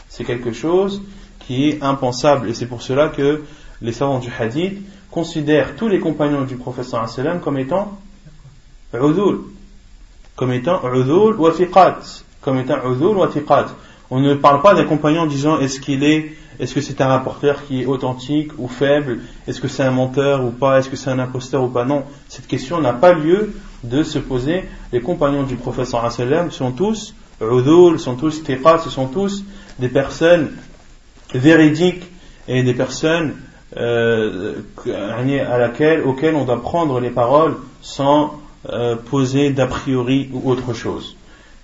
C'est 0.09 0.25
quelque 0.25 0.51
chose 0.51 1.01
qui 1.47 1.69
est 1.69 1.83
impensable. 1.83 2.49
Et 2.49 2.53
c'est 2.53 2.65
pour 2.65 2.81
cela 2.81 3.09
que 3.09 3.43
les 3.81 3.91
savants 3.91 4.19
du 4.19 4.31
hadith 4.37 4.81
considèrent 5.11 5.75
tous 5.75 5.87
les 5.87 5.99
compagnons 5.99 6.43
du 6.43 6.55
professeur 6.55 7.05
comme 7.43 7.57
étant 7.59 7.99
udul, 8.93 9.41
comme 10.35 10.51
étant 10.53 10.81
udul 10.93 11.35
wa 11.35 11.51
comme 12.41 12.59
étant 12.59 12.77
udul 12.91 13.17
wa 13.17 13.29
On 14.09 14.19
ne 14.19 14.33
parle 14.33 14.61
pas 14.61 14.73
d'un 14.73 14.85
compagnon 14.85 15.25
disant 15.25 15.59
est-ce 15.59 15.79
qu'il 15.79 16.03
est 16.03 16.33
est-ce 16.59 16.75
que 16.75 16.81
c'est 16.81 17.01
un 17.01 17.07
rapporteur 17.07 17.65
qui 17.65 17.81
est 17.81 17.85
authentique 17.87 18.51
ou 18.59 18.67
faible 18.67 19.21
Est-ce 19.47 19.59
que 19.59 19.67
c'est 19.67 19.83
un 19.83 19.91
menteur 19.91 20.45
ou 20.45 20.51
pas 20.51 20.77
Est-ce 20.77 20.89
que 20.89 20.95
c'est 20.95 21.09
un 21.09 21.17
imposteur 21.17 21.63
ou 21.63 21.69
pas 21.69 21.83
Non, 21.83 22.03
cette 22.29 22.45
question 22.45 22.79
n'a 22.79 22.93
pas 22.93 23.13
lieu 23.13 23.53
de 23.83 24.03
se 24.03 24.19
poser. 24.19 24.63
Les 24.91 25.01
compagnons 25.01 25.43
du 25.43 25.55
professeur 25.55 26.09
sont 26.51 26.71
tous 26.71 27.15
udul, 27.41 27.99
sont 27.99 28.15
tous 28.15 28.43
tiqat, 28.43 28.77
ce 28.79 28.89
sont 28.91 29.07
tous 29.07 29.43
des 29.79 29.89
personnes 29.89 30.51
véridiques 31.34 32.04
et 32.46 32.62
des 32.62 32.74
personnes 32.74 33.34
euh, 33.76 34.54
à 34.86 35.58
laquelle, 35.58 36.02
auxquelles 36.02 36.34
on 36.34 36.44
doit 36.44 36.62
prendre 36.62 37.00
les 37.00 37.10
paroles 37.10 37.56
sans 37.82 38.40
euh, 38.70 38.96
poser 38.96 39.50
d'a 39.50 39.66
priori 39.66 40.30
ou 40.32 40.50
autre 40.50 40.72
chose. 40.72 41.16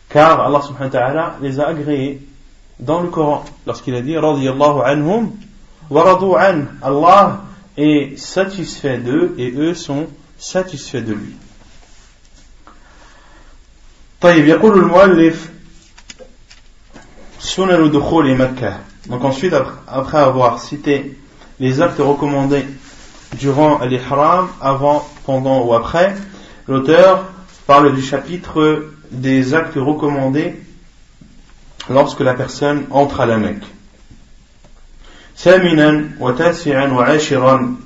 car 0.08 0.40
Allah 0.40 0.62
subhanahu 0.62 0.92
wa 0.92 1.00
ta'ala 1.00 1.36
les 1.42 1.58
a 1.58 1.68
agréés 1.68 2.20
dans 2.78 3.02
le 3.02 3.08
Coran 3.08 3.44
lorsqu'il 3.66 3.94
a 3.94 4.00
dit 4.00 4.16
radiyallahu 4.16 4.80
anhum 4.84 5.32
wa 5.90 6.02
radu 6.02 6.36
an 6.36 6.66
Allah 6.82 7.42
est 7.76 8.16
satisfait 8.16 8.98
d'eux 8.98 9.34
et 9.38 9.50
eux 9.50 9.74
sont 9.74 10.06
satisfaits 10.38 11.02
de 11.02 11.14
lui 11.14 11.36
طيب 14.20 14.46
يقول 14.48 14.78
المؤلف 14.78 15.50
سنن 17.38 17.90
دخول 17.90 18.36
مكة 18.36 18.78
donc 19.08 19.24
ensuite 19.24 19.54
après 19.86 20.18
avoir 20.18 20.60
cité 20.60 21.16
les 21.60 21.80
actes 21.80 21.98
recommandés 21.98 22.64
durant 23.38 23.84
l'ihram 23.84 24.48
avant 24.60 25.06
pendant 25.24 25.64
ou 25.64 25.74
après 25.74 26.14
l'auteur 26.68 27.24
parle 27.66 27.94
du 27.94 28.02
chapitre 28.02 28.86
des 29.10 29.54
actes 29.54 29.76
recommandés 29.76 30.54
lorsque 31.88 32.20
la 32.20 32.34
personne 32.34 32.84
entre 32.90 33.20
à 33.20 33.26
la 33.26 33.36
Mecque. 33.38 33.64
ثامنا 35.36 36.10
وتاسعا 36.20 36.86
وعاشرا 36.86 37.76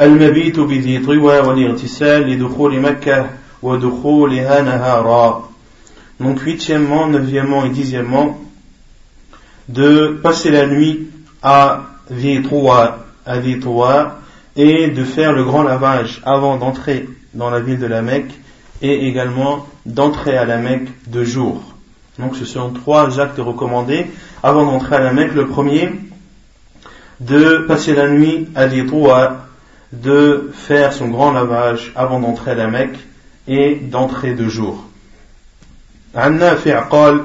المبيت 0.00 0.60
بذي 0.60 0.98
طوى 0.98 1.38
والاغتسال 1.38 2.30
لدخول 2.30 2.80
مكة 2.80 3.30
ودخولها 3.62 4.62
نهارا 4.62 5.46
donc 6.18 6.40
huitièmement, 6.40 7.06
neuvièmement 7.08 7.64
et 7.66 7.68
dixièmement 7.68 8.38
de 9.70 10.18
passer 10.22 10.50
la 10.50 10.66
nuit 10.66 11.08
à 11.42 11.82
Vitroua, 12.10 13.04
à 13.24 13.38
Vitroua 13.38 14.18
et 14.56 14.88
de 14.88 15.04
faire 15.04 15.32
le 15.32 15.44
grand 15.44 15.62
lavage 15.62 16.20
avant 16.24 16.56
d'entrer 16.56 17.08
dans 17.34 17.50
la 17.50 17.60
ville 17.60 17.78
de 17.78 17.86
la 17.86 18.02
Mecque 18.02 18.32
et 18.82 19.08
également 19.08 19.66
d'entrer 19.84 20.36
à 20.36 20.44
la 20.44 20.58
Mecque 20.58 20.88
de 21.08 21.24
jour. 21.24 21.62
Donc 22.18 22.36
ce 22.36 22.44
sont 22.44 22.70
trois 22.70 23.20
actes 23.20 23.38
recommandés 23.38 24.06
avant 24.42 24.64
d'entrer 24.64 24.96
à 24.96 25.00
la 25.00 25.12
Mecque. 25.12 25.34
Le 25.34 25.46
premier, 25.46 25.90
de 27.20 27.64
passer 27.68 27.94
la 27.94 28.08
nuit 28.08 28.48
à 28.54 28.66
l'Itoua, 28.66 29.46
de 29.92 30.50
faire 30.54 30.92
son 30.92 31.08
grand 31.08 31.32
lavage 31.32 31.92
avant 31.94 32.20
d'entrer 32.20 32.52
à 32.52 32.54
la 32.54 32.68
Mecque 32.68 32.98
et 33.46 33.76
d'entrer 33.76 34.34
de 34.34 34.48
jour. 34.48 34.82
عن 36.16 36.38
نافع 36.38 36.80
قال 36.80 37.24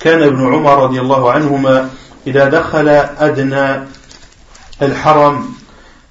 كان 0.00 0.22
ابن 0.22 0.54
عمر 0.54 0.82
رضي 0.82 1.00
الله 1.00 1.32
عنهما 1.32 1.90
إذا 2.26 2.48
دخل 2.48 2.88
أدنى 3.18 3.84
الحرم 4.82 5.44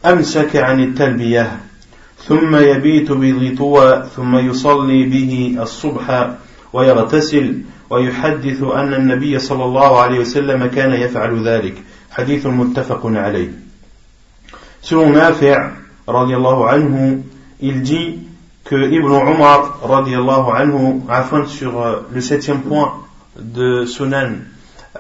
أمسك 0.06 0.56
عن 0.56 0.84
التلبية 0.84 1.60
ثم 2.28 2.56
يبيت 2.56 3.12
بذي 3.12 3.56
طوى 3.56 4.04
ثم 4.16 4.36
يصلي 4.36 5.04
به 5.04 5.58
الصبح 5.62 6.30
ويغتسل 6.74 7.62
ويحدث 7.90 8.64
أن 8.64 8.94
النبي 8.94 9.40
صلى 9.40 9.64
الله 9.66 10.00
عليه 10.00 10.20
وسلم 10.20 10.66
كان 10.66 10.94
يفعل 10.94 11.48
ذلك. 11.48 11.76
حديث 12.12 12.46
متفق 12.46 13.02
عليه. 13.06 13.52
Selon 14.82 15.14
Nafi' 15.14 15.54
radiallahu 16.08 16.64
anhu, 16.70 17.24
il 17.60 17.82
dit 17.82 18.20
que 18.64 18.76
Ibn 18.76 19.12
Umar 19.34 19.80
radiallahu 19.82 20.52
anhu, 20.52 21.02
afin 21.10 21.46
sur 21.46 22.06
le 22.12 22.22
septième 22.22 22.62
point 22.62 23.05
de 23.40 23.86
Sunan 23.86 24.34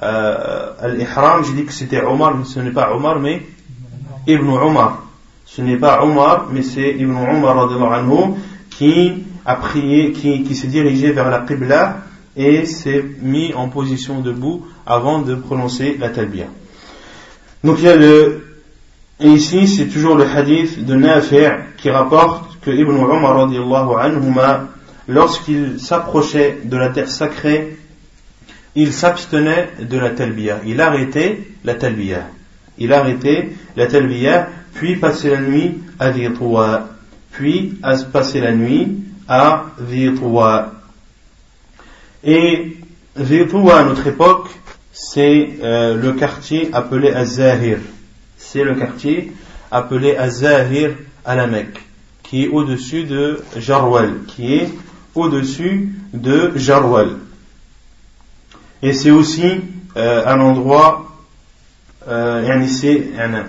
euh, 0.01 0.71
al-Ihram, 0.79 1.43
j'ai 1.45 1.53
dit 1.53 1.65
que 1.65 1.73
c'était 1.73 2.01
Omar, 2.01 2.35
mais 2.37 2.45
ce 2.45 2.59
n'est 2.59 2.71
pas 2.71 2.93
Omar, 2.93 3.19
mais 3.19 3.41
Ibn 4.27 4.45
Umar. 4.45 5.03
Ce 5.45 5.61
n'est 5.61 5.77
pas 5.77 6.03
Omar, 6.03 6.47
mais 6.51 6.63
c'est 6.63 6.91
Ibn 6.91 7.15
anhu, 7.15 8.35
qui 8.69 9.23
a 9.45 9.55
prié, 9.55 10.11
qui, 10.11 10.43
qui 10.43 10.55
s'est 10.55 10.67
dirigé 10.67 11.11
vers 11.11 11.29
la 11.29 11.39
Qibla 11.39 11.97
et 12.35 12.65
s'est 12.65 13.05
mis 13.21 13.53
en 13.53 13.69
position 13.69 14.19
debout 14.19 14.65
avant 14.85 15.19
de 15.19 15.35
prononcer 15.35 15.95
la 15.99 16.09
talbiya. 16.09 16.47
Donc 17.63 17.77
il 17.79 17.85
y 17.85 17.89
a 17.89 17.95
le, 17.95 18.57
et 19.19 19.29
ici 19.29 19.67
c'est 19.67 19.87
toujours 19.87 20.15
le 20.15 20.25
hadith 20.25 20.85
de 20.85 20.95
Nafi' 20.95 21.47
qui 21.77 21.89
rapporte 21.89 22.59
que 22.61 22.71
Ibn 22.71 22.97
anhuma, 23.97 24.67
lorsqu'il 25.07 25.79
s'approchait 25.79 26.59
de 26.65 26.75
la 26.75 26.89
terre 26.89 27.09
sacrée, 27.09 27.77
il 28.75 28.93
s'abstenait 28.93 29.69
de 29.79 29.97
la 29.97 30.11
talbiya. 30.11 30.61
Il 30.65 30.81
arrêtait 30.81 31.39
la 31.63 31.75
talbiya. 31.75 32.27
Il 32.77 32.91
arrêtait 32.91 33.49
la 33.75 33.87
talbiya 33.87 34.49
puis 34.75 34.97
passer 34.97 35.29
la 35.29 35.41
nuit 35.41 35.77
à 35.97 36.11
Dhitwa, 36.11 36.89
puis 37.31 37.79
passer 38.11 38.41
la 38.41 38.53
nuit 38.53 38.97
à 39.27 39.67
Dhitwa. 39.79 40.73
Et 42.23 42.77
Dhitwa 43.17 43.79
à 43.79 43.83
notre 43.85 44.05
époque, 44.07 44.49
c'est 44.91 45.49
euh, 45.63 45.95
le 45.95 46.13
quartier 46.13 46.69
appelé 46.73 47.09
Az-Zahir. 47.09 47.79
C'est 48.37 48.63
le 48.63 48.75
quartier 48.75 49.31
appelé 49.71 50.15
Az-Zahir 50.15 50.95
à 51.23 51.35
la 51.35 51.47
Mecque, 51.47 51.79
qui 52.21 52.43
est 52.43 52.47
au-dessus 52.49 53.05
de 53.05 53.41
Jarwal, 53.57 54.23
qui 54.27 54.55
est 54.55 54.69
au-dessus 55.15 55.93
de 56.13 56.51
Jarwal. 56.57 57.11
Et 58.85 58.93
c'est 58.93 59.09
aussi 59.09 59.61
euh, 59.97 60.23
un 60.27 60.39
endroit 60.39 61.07
euh, 62.07 62.67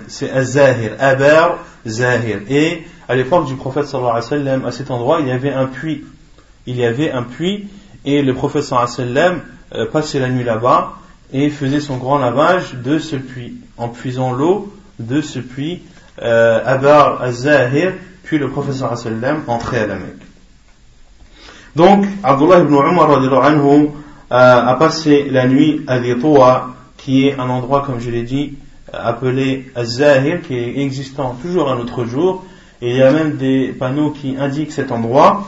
c'est 0.07 0.31
Az-Zahir, 0.31 0.93
Abar 0.97 1.59
Zahir. 1.85 2.39
Et 2.49 2.81
à 3.07 3.15
l'époque 3.15 3.45
du 3.45 3.53
prophète 3.53 3.85
sallallahu 3.85 4.13
alayhi 4.13 4.23
wa 4.23 4.29
sallam, 4.29 4.65
à 4.65 4.71
cet 4.71 4.89
endroit, 4.89 5.19
il 5.21 5.27
y 5.27 5.31
avait 5.31 5.53
un 5.53 5.67
puits. 5.67 6.03
Il 6.65 6.75
y 6.75 6.83
avait 6.83 7.11
un 7.11 7.21
puits 7.21 7.67
et 8.03 8.23
le 8.23 8.33
prophète 8.33 8.63
sallallahu 8.63 8.91
alayhi 8.91 9.09
wa 9.11 9.15
sallam 9.15 9.41
euh, 9.75 9.85
passait 9.91 10.19
la 10.19 10.29
nuit 10.29 10.43
là-bas 10.43 10.93
et 11.31 11.51
faisait 11.51 11.81
son 11.81 11.97
grand 11.97 12.17
lavage 12.17 12.73
de 12.73 12.97
ce 12.97 13.15
puits, 13.15 13.57
en 13.77 13.89
puisant 13.89 14.33
l'eau 14.33 14.73
de 14.97 15.21
ce 15.21 15.37
puits, 15.37 15.83
euh, 16.19 16.63
Abar 16.65 17.21
Az-Zahir, 17.21 17.93
puis 18.23 18.39
le 18.39 18.49
prophète 18.49 18.73
sallallahu 18.73 18.99
alayhi 19.01 19.15
wa 19.15 19.21
sallam 19.21 19.43
entrait 19.45 19.81
à 19.81 19.87
la 19.87 19.95
Mecque. 19.97 20.15
Donc, 21.75 22.07
Abdullah 22.23 22.61
ibn 22.61 22.73
Umar 22.73 23.11
anhu, 23.45 23.91
euh, 24.31 24.35
a 24.35 24.75
passé 24.75 25.27
la 25.29 25.47
nuit 25.47 25.83
à 25.87 25.99
Dhitoa, 25.99 26.75
qui 26.97 27.27
est 27.27 27.39
un 27.39 27.49
endroit, 27.49 27.83
comme 27.85 27.99
je 27.99 28.09
l'ai 28.09 28.23
dit, 28.23 28.55
appelé 28.91 29.71
Az-Zahir, 29.75 30.41
qui 30.41 30.55
est 30.55 30.79
existant 30.79 31.37
toujours 31.41 31.69
un 31.71 31.77
autre 31.77 32.05
jour. 32.05 32.43
Et 32.81 32.91
il 32.91 32.97
y 32.97 33.01
a 33.01 33.11
même 33.11 33.37
des 33.37 33.69
panneaux 33.69 34.11
qui 34.11 34.35
indiquent 34.37 34.71
cet 34.71 34.91
endroit, 34.91 35.47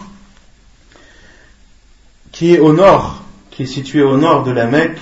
qui 2.31 2.53
est 2.53 2.59
au 2.59 2.73
nord, 2.73 3.21
qui 3.51 3.63
est 3.63 3.67
situé 3.67 4.01
au 4.01 4.17
nord 4.17 4.43
de 4.43 4.51
la 4.51 4.65
Mecque. 4.65 4.99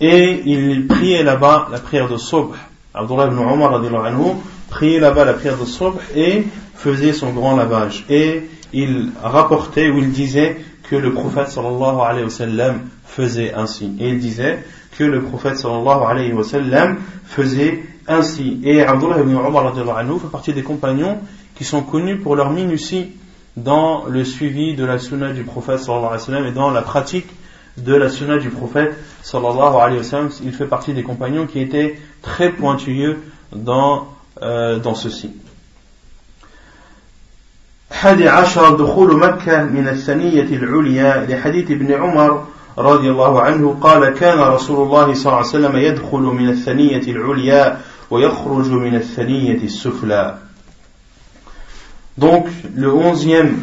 Et 0.00 0.42
il 0.46 0.86
priait 0.86 1.22
là-bas 1.22 1.68
la 1.70 1.78
prière 1.78 2.08
de 2.08 2.16
Sobh. 2.16 2.56
Abdullah 2.94 3.26
ibn 3.26 3.38
Umar 3.38 3.74
anhu, 3.74 4.32
priait 4.68 4.98
là-bas 5.00 5.24
la 5.24 5.34
prière 5.34 5.58
de 5.58 5.64
Sobh 5.64 5.98
et 6.16 6.44
faisait 6.74 7.12
son 7.12 7.32
grand 7.32 7.56
lavage. 7.56 8.04
Et 8.08 8.48
il 8.72 9.10
rapportait 9.22 9.90
ou 9.90 9.98
il 9.98 10.10
disait 10.10 10.56
que 10.88 10.96
le 10.96 11.12
prophète 11.12 11.48
sallallahu 11.48 12.00
alayhi 12.00 12.24
wa 12.24 12.30
sallam 12.30 12.80
faisait 13.11 13.53
ainsi. 13.53 13.91
Et 13.99 14.09
il 14.09 14.19
disait 14.19 14.63
que 14.97 15.03
le 15.03 15.21
prophète 15.21 15.57
sallallahu 15.57 16.03
alayhi 16.07 16.33
wa 16.33 16.43
sallam 16.43 16.97
faisait 17.25 17.83
ainsi. 18.07 18.59
Et 18.63 18.83
Abdullah 18.83 19.19
ibn 19.19 19.31
Umar 19.31 19.73
fait 19.75 20.31
partie 20.31 20.53
des 20.53 20.63
compagnons 20.63 21.19
qui 21.55 21.63
sont 21.63 21.81
connus 21.81 22.17
pour 22.17 22.35
leur 22.35 22.51
minutie 22.51 23.11
dans 23.55 24.05
le 24.05 24.23
suivi 24.23 24.75
de 24.75 24.85
la 24.85 24.99
sunna 24.99 25.33
du 25.33 25.43
prophète 25.43 25.79
sallallahu 25.79 26.05
alayhi 26.07 26.19
wa 26.19 26.25
sallam 26.25 26.45
et 26.45 26.51
dans 26.51 26.71
la 26.71 26.81
pratique 26.81 27.27
de 27.77 27.95
la 27.95 28.09
sunna 28.09 28.37
du 28.37 28.49
prophète 28.49 28.95
sallallahu 29.23 29.75
alayhi 29.75 29.97
wa 29.97 30.03
sallam. 30.03 30.29
Il 30.43 30.53
fait 30.53 30.67
partie 30.67 30.93
des 30.93 31.03
compagnons 31.03 31.47
qui 31.47 31.59
étaient 31.59 31.99
très 32.21 32.51
pointilleux 32.51 33.19
dans, 33.51 34.07
euh, 34.41 34.79
dans 34.79 34.95
ceci. 34.95 35.31
حادي 37.91 38.29
عشر 38.29 38.75
دخول 38.75 39.17
مكة 39.17 39.63
من 39.63 39.87
الثنية 39.87 40.57
العليا 40.57 41.25
لحديث 41.29 41.71
ابن 41.71 41.93
عمر 41.93 42.43
رضي 42.77 43.09
الله 43.09 43.41
عنه 43.41 43.77
قال 43.81 44.09
كان 44.09 44.39
رسول 44.39 44.87
الله 44.87 45.13
صلى 45.13 45.25
الله 45.25 45.37
عليه 45.37 45.47
وسلم 45.47 45.77
يدخل 45.77 46.19
من 46.19 46.49
الثنية 46.49 47.11
العليا 47.11 47.81
ويخرج 48.09 48.69
من 48.71 48.95
الثنية 48.95 49.63
السفلى 49.63 50.37
Donc, 52.17 52.47
le 52.73 52.91
onzième 52.91 53.59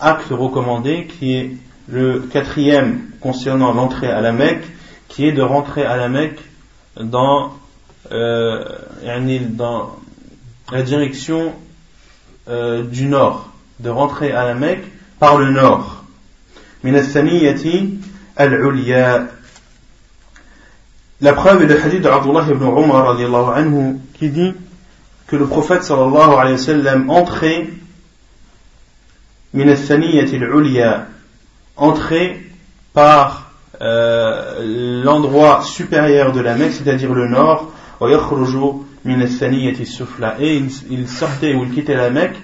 acte 0.00 0.30
recommandé, 0.30 1.06
qui 1.06 1.34
est 1.34 1.50
le 1.86 2.20
quatrième 2.20 3.10
concernant 3.20 3.74
l'entrée 3.74 4.08
à 4.08 4.22
la 4.22 4.32
Mecque, 4.32 4.64
qui 5.08 5.26
est 5.26 5.32
de 5.32 5.42
rentrer 5.42 5.84
à 5.84 5.96
la 5.96 6.08
Mecque 6.08 6.40
dans, 6.98 7.52
euh, 8.10 8.64
dans 9.50 9.96
la 10.72 10.82
direction 10.82 11.52
euh, 12.48 12.82
du 12.84 13.04
nord, 13.06 13.50
de 13.80 13.90
rentrer 13.90 14.32
à 14.32 14.46
la 14.46 14.54
Mecque 14.54 14.84
par 15.18 15.36
le 15.36 15.50
nord. 15.50 15.99
من 16.84 16.96
الثنية 16.96 17.88
العليا 18.40 19.28
La 21.22 21.32
preuve 21.32 21.62
est 21.62 21.66
le 21.66 21.80
hadith 21.80 22.02
d'Abdullah 22.02 22.44
ibn 22.50 22.62
Umar 22.62 23.06
radiallahu 23.06 23.50
anhu 23.56 23.96
qui 24.12 24.28
dit 24.28 24.52
que 25.26 25.36
le 25.36 25.46
prophète 25.46 25.82
sallallahu 25.82 26.34
alayhi 26.34 26.56
wa 26.56 26.58
sallam 26.58 27.08
entrait 27.08 27.70
min 29.54 29.66
al-thaniyyati 29.66 30.36
al-ulya 30.36 31.06
entrer 31.76 32.50
par 32.92 33.50
euh, 33.80 35.02
l'endroit 35.02 35.62
supérieur 35.62 36.32
de 36.32 36.40
la 36.40 36.54
Mecque, 36.54 36.72
c'est-à-dire 36.72 37.14
le 37.14 37.28
nord, 37.28 37.72
et 38.00 38.14
il, 40.56 40.70
il 40.90 41.08
sortait 41.08 41.54
ou 41.54 41.64
il 41.64 41.70
quittait 41.70 41.94
la 41.94 42.10
Mecque 42.10 42.36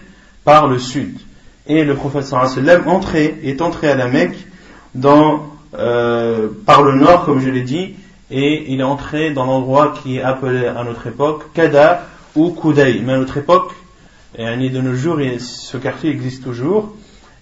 par 0.44 0.66
le 0.66 0.78
sud. 0.78 1.18
Et 1.67 1.83
le 1.83 1.95
prophète 1.95 2.23
sallam 2.23 2.87
entrait, 2.87 3.35
est 3.43 3.61
entré 3.61 3.89
à 3.89 3.95
la 3.95 4.07
Mecque 4.07 4.37
euh, 5.73 6.47
par 6.65 6.81
le 6.81 6.95
nord, 6.95 7.25
comme 7.25 7.39
je 7.39 7.49
l'ai 7.49 7.61
dit, 7.61 7.95
et 8.31 8.71
il 8.71 8.79
est 8.79 8.83
entré 8.83 9.31
dans 9.31 9.45
l'endroit 9.45 9.93
qui 10.01 10.17
est 10.17 10.21
appelé 10.21 10.65
à 10.65 10.83
notre 10.83 11.07
époque 11.07 11.51
Kada 11.53 12.07
ou 12.35 12.51
Koudaï. 12.51 13.01
Mais 13.03 13.13
à 13.13 13.17
notre 13.17 13.37
époque, 13.37 13.73
et 14.37 14.69
de 14.69 14.81
nos 14.81 14.93
jours, 14.93 15.19
ce 15.39 15.77
quartier 15.77 16.09
existe 16.09 16.43
toujours, 16.43 16.95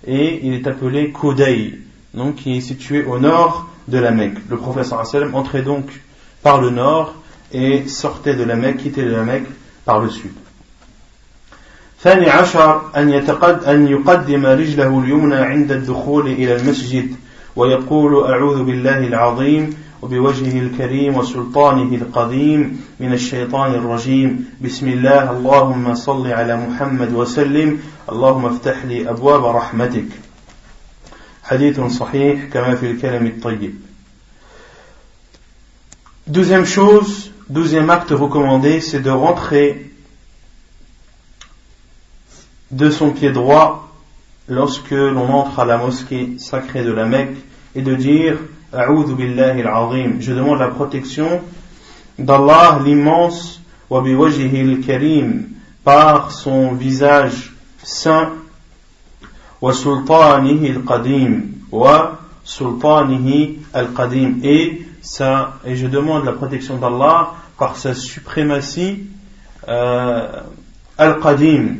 et 0.07 0.45
il 0.45 0.53
est 0.53 0.67
appelé 0.67 1.11
Koudaï, 1.11 1.79
donc 2.13 2.35
qui 2.35 2.57
est 2.57 2.61
situé 2.61 3.03
au 3.03 3.19
nord 3.19 3.67
de 3.87 3.97
la 3.99 4.11
Mecque. 4.11 4.37
Le 4.49 4.57
prophète 4.57 4.85
sallam 4.85 5.35
entrait 5.35 5.61
donc 5.61 6.01
par 6.41 6.61
le 6.61 6.71
nord 6.71 7.15
et 7.51 7.87
sortait 7.87 8.35
de 8.35 8.43
la 8.43 8.55
Mecque, 8.55 8.77
quittait 8.77 9.05
de 9.05 9.11
la 9.11 9.23
Mecque 9.23 9.47
par 9.85 9.99
le 9.99 10.09
sud. 10.09 10.31
ثاني 12.05 12.29
عشر 12.29 12.81
أن, 12.97 13.09
يتقد 13.09 13.63
أن 13.63 13.87
يقدم 13.87 14.45
رجله 14.45 14.99
اليمنى 14.99 15.35
عند 15.35 15.71
الدخول 15.71 16.27
إلى 16.27 16.55
المسجد 16.55 17.15
ويقول 17.55 18.31
أعوذ 18.31 18.63
بالله 18.63 18.97
العظيم 18.97 19.73
وبوجهه 20.01 20.59
الكريم 20.59 21.17
وسلطانه 21.17 21.95
القديم 21.95 22.81
من 22.99 23.13
الشيطان 23.13 23.73
الرجيم. 23.73 24.45
بسم 24.61 24.87
الله 24.87 25.31
اللهم 25.31 25.95
صل 25.95 26.27
على 26.27 26.57
محمد 26.57 27.13
وسلم. 27.13 27.79
اللهم 28.09 28.45
افتح 28.45 28.85
لي 28.85 29.09
أبواب 29.09 29.45
رحمتك. 29.45 30.09
حديث 31.43 31.79
صحيح 31.79 32.45
كما 32.53 32.75
في 32.75 32.91
الكلم 32.91 33.25
الطيب. 33.25 33.73
Deuxième 36.27 36.65
chose, 36.65 37.31
deuxième 37.49 37.89
acte 37.89 38.11
recommandé, 38.11 38.79
c'est 38.79 39.01
de 39.01 39.09
rentrer 39.09 39.94
de 42.71 42.89
son 42.89 43.11
pied 43.11 43.31
droit 43.31 43.89
lorsque 44.47 44.91
l'on 44.91 45.29
entre 45.29 45.59
à 45.59 45.65
la 45.65 45.77
mosquée 45.77 46.35
sacrée 46.37 46.83
de 46.83 46.91
la 46.91 47.05
Mecque 47.05 47.37
et 47.75 47.81
de 47.81 47.95
dire 47.95 48.37
billahi 48.71 49.61
al-azim. 49.61 50.17
Je 50.19 50.33
demande 50.33 50.59
la 50.59 50.67
protection 50.67 51.41
d'Allah 52.17 52.79
l'immense 52.83 53.61
wa 53.89 54.01
al-karim 54.01 55.49
par 55.83 56.31
son 56.31 56.73
visage 56.73 57.53
saint 57.83 58.31
wa 59.61 59.73
sultanihi 59.73 60.71
al-qadim 60.71 61.43
wa 61.71 62.19
al-qadim 63.73 64.39
et 64.43 64.81
et 65.65 65.75
je 65.75 65.87
demande 65.87 66.25
la 66.25 66.31
protection 66.31 66.77
d'Allah 66.77 67.33
par 67.59 67.77
sa 67.77 67.93
suprématie 67.93 69.03
euh, 69.67 70.41
al-qadim 70.97 71.75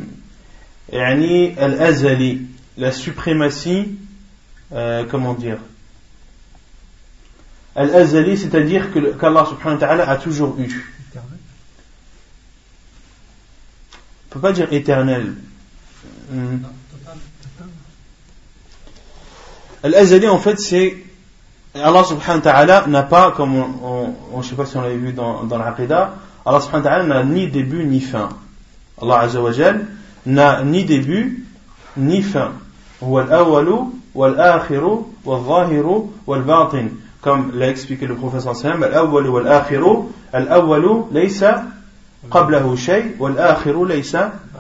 yani 0.92 1.56
al-azali 1.58 2.48
la 2.78 2.92
suprématie 2.92 3.98
euh, 4.74 5.06
comment 5.10 5.34
dire 5.34 5.58
Al-Azali, 7.76 8.38
c'est-à-dire 8.38 8.88
qu'Allah 9.20 9.46
a 10.10 10.16
toujours 10.16 10.56
eu. 10.58 10.94
On 11.14 11.20
ne 14.30 14.30
peut 14.30 14.40
pas 14.40 14.54
dire 14.54 14.72
éternel. 14.72 15.34
Hmm. 16.32 16.60
Al-Azali, 19.84 20.28
en 20.30 20.40
fait, 20.40 20.58
c'est 20.60 20.96
Allah 21.74 22.06
subhanahu 22.06 22.38
wa 22.38 22.42
ta'ala 22.42 22.88
n'a 22.88 23.04
pas, 23.04 23.32
comme 23.32 23.56
on, 23.56 24.16
on, 24.34 24.42
je 24.42 24.50
sais 24.50 24.56
pas 24.56 24.66
si 24.66 24.78
on 24.78 24.82
l'avait 24.82 24.96
vu 24.96 25.12
dans, 25.12 25.44
dans 25.44 25.58
l'Aqidah, 25.58 26.16
Allah 26.46 26.62
subhanahu 26.62 26.86
wa 26.86 26.90
ta'ala 26.90 27.04
n'a 27.04 27.24
ni 27.24 27.50
début 27.50 27.84
ni 27.84 28.00
fin. 28.00 28.30
Allah 29.02 29.20
azza 29.20 29.42
wa 29.42 29.52
n'a 30.26 30.64
ni 30.64 30.84
début 30.84 31.46
ni 31.98 32.22
fin. 32.22 32.52
Comme 37.22 37.52
l'a 37.56 37.70
expliqué 37.70 38.06
le 38.06 38.16
professeur 38.16 38.56
sallam, 38.56 38.84
al-awwalu 38.84 39.30
wal-akhiru, 39.30 40.10
al-awwalu 40.32 41.08
shay, 42.78 43.16
wal-akhiru 43.20 43.88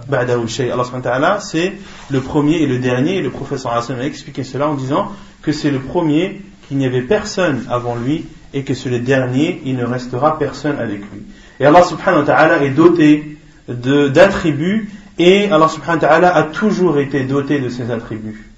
ba'dahu 0.09 0.47
shay. 0.47 0.71
Allah 0.71 0.83
subhanahu 0.83 1.03
wa 1.05 1.11
ta'ala, 1.11 1.39
c'est 1.39 1.73
le 2.09 2.21
premier 2.21 2.57
et 2.57 2.67
le 2.67 2.79
dernier, 2.79 3.17
et 3.17 3.21
le 3.21 3.29
professeur 3.29 3.83
sallam 3.83 4.01
a 4.01 4.05
expliqué 4.05 4.43
cela 4.43 4.67
en 4.67 4.73
disant 4.73 5.11
que 5.41 5.51
c'est 5.51 5.71
le 5.71 5.79
premier, 5.79 6.41
qu'il 6.67 6.77
n'y 6.77 6.85
avait 6.85 7.01
personne 7.01 7.65
avant 7.69 7.95
lui, 7.95 8.25
et 8.53 8.63
que 8.63 8.73
c'est 8.73 8.89
le 8.89 8.99
dernier, 8.99 9.61
il 9.65 9.75
ne 9.75 9.85
restera 9.85 10.39
personne 10.39 10.79
avec 10.79 10.99
lui. 10.99 11.23
Et 11.59 11.65
Allah 11.65 11.83
subhanahu 11.83 12.21
wa 12.21 12.25
ta'ala 12.25 12.63
est 12.63 12.71
doté 12.71 13.37
d'attributs 13.67 14.89
et 15.17 15.49
Allah 15.49 15.67
subhanahu 15.67 16.01
wa 16.01 16.07
ta'ala 16.07 16.35
a 16.35 16.43
toujours 16.43 16.99
été 16.99 17.23
doté 17.23 17.59
de 17.59 17.69
ces 17.69 17.91
attributs 17.91 18.51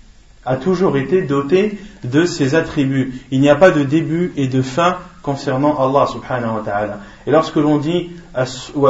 a 0.47 0.55
toujours 0.55 0.97
été 0.97 1.21
doté 1.21 1.77
de 2.03 2.25
ses 2.25 2.55
attributs. 2.55 3.21
Il 3.31 3.41
n'y 3.41 3.49
a 3.49 3.55
pas 3.55 3.69
de 3.69 3.83
début 3.83 4.31
et 4.37 4.47
de 4.47 4.61
fin 4.61 4.97
concernant 5.21 5.77
Allah 5.77 6.07
subhanahu 6.07 6.55
wa 6.55 6.61
ta'ala. 6.63 6.99
Et 7.27 7.31
lorsque 7.31 7.57
l'on 7.57 7.77
dit 7.77 8.11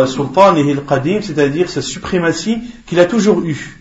Sultan 0.05 0.55
et 0.55 0.75
qadim 0.87 1.21
c'est-à-dire 1.21 1.69
sa 1.69 1.81
suprématie 1.81 2.61
qu'il 2.85 2.99
a 2.99 3.05
toujours 3.05 3.41
eu. 3.41 3.79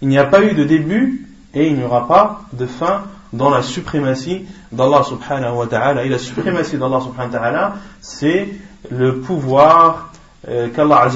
Il 0.00 0.08
n'y 0.08 0.18
a 0.18 0.24
pas 0.24 0.42
eu 0.42 0.54
de 0.54 0.64
début 0.64 1.26
et 1.54 1.66
il 1.66 1.76
n'y 1.76 1.84
aura 1.84 2.08
pas 2.08 2.42
de 2.54 2.66
fin 2.66 3.02
dans 3.34 3.50
la 3.50 3.62
suprématie 3.62 4.46
d'Allah 4.72 5.02
subhanahu 5.04 5.54
wa 5.54 5.66
ta'ala. 5.66 6.04
Et 6.04 6.08
la 6.08 6.18
suprématie 6.18 6.78
d'Allah 6.78 7.00
subhanahu 7.00 7.32
wa 7.32 7.38
ta'ala, 7.38 7.74
c'est 8.00 8.48
le 8.90 9.18
pouvoir 9.18 10.12
euh, 10.48 10.68
qu'Allah 10.68 11.08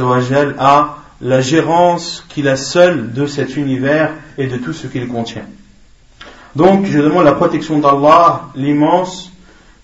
a, 0.59 0.97
la 1.21 1.41
gérance 1.41 2.25
qu'il 2.29 2.49
a 2.49 2.57
seul 2.57 3.13
de 3.13 3.27
cet 3.27 3.57
univers 3.57 4.13
et 4.39 4.47
de 4.47 4.57
tout 4.57 4.73
ce 4.73 4.87
qu'il 4.87 5.09
contient. 5.09 5.47
Donc 6.55 6.87
je 6.87 6.99
demande 6.99 7.25
la 7.25 7.33
protection 7.33 7.79
d'Allah, 7.79 8.49
l'immense, 8.55 9.33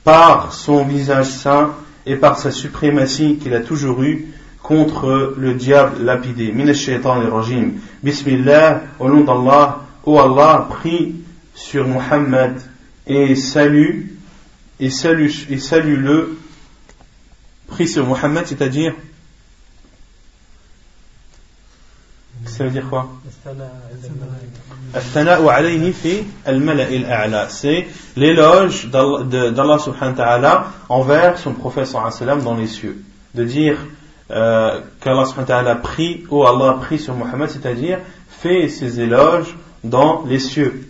par 0.05 0.53
son 0.53 0.85
visage 0.85 1.27
saint 1.27 1.75
et 2.07 2.16
par 2.16 2.38
sa 2.38 2.51
suprématie 2.51 3.37
qu'il 3.37 3.55
a 3.55 3.61
toujours 3.61 4.03
eue 4.03 4.29
contre 4.62 5.35
le 5.37 5.55
diable 5.55 6.03
lapidé. 6.05 6.53
Rajim. 7.05 7.73
Bismillah, 8.03 8.83
au 8.99 9.09
nom 9.09 9.23
d'Allah, 9.23 9.81
ô 10.05 10.18
Allah, 10.18 10.66
prie 10.71 11.16
sur 11.55 11.87
Muhammad 11.87 12.61
et 13.07 13.35
salue, 13.35 14.07
et 14.81 14.90
salue, 14.90 15.29
et 15.51 15.59
salue-le, 15.59 16.38
prie 17.66 17.88
sur 17.88 18.07
Muhammad, 18.07 18.47
c'est-à-dire, 18.47 18.95
ça 22.47 22.65
veut 22.65 22.71
dire 22.71 22.89
quoi? 22.89 23.09
c'est 27.49 27.87
l'éloge 28.17 28.89
d'Allah 28.89 29.79
subhanahu 29.79 30.17
wa 30.17 30.25
ta'ala 30.25 30.67
envers 30.89 31.39
son 31.39 31.53
prophète 31.53 31.87
sallam 31.87 32.43
dans 32.43 32.55
les 32.55 32.67
cieux. 32.67 33.03
De 33.35 33.45
dire 33.45 33.79
euh, 34.31 34.81
qu'Allah 35.01 35.25
subhanahu 35.25 35.49
wa 35.49 35.63
ta'ala 35.63 35.75
prie, 35.77 36.25
ou 36.31 36.45
Allah 36.45 36.79
prie 36.81 36.99
sur 36.99 37.15
Muhammad, 37.15 37.51
c'est-à-dire 37.51 38.01
fait 38.29 38.69
ses 38.69 39.01
éloges 39.01 39.57
dans 39.85 40.25
les 40.27 40.39
cieux. 40.39 40.89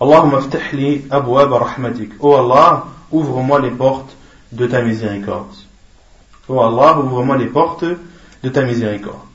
Allahumma 0.00 0.40
ftahli 0.40 1.04
abwab 1.10 1.52
rahmatik. 1.52 2.12
Oh 2.20 2.36
Allah, 2.36 2.84
ouvre-moi 3.10 3.60
les 3.60 3.70
portes 3.70 4.16
de 4.52 4.66
ta 4.66 4.82
miséricorde. 4.82 5.54
Oh 6.48 6.60
Allah, 6.60 7.00
ouvre-moi 7.00 7.36
les 7.36 7.46
portes 7.46 7.84
de 8.42 8.48
ta 8.48 8.62
miséricorde. 8.62 9.27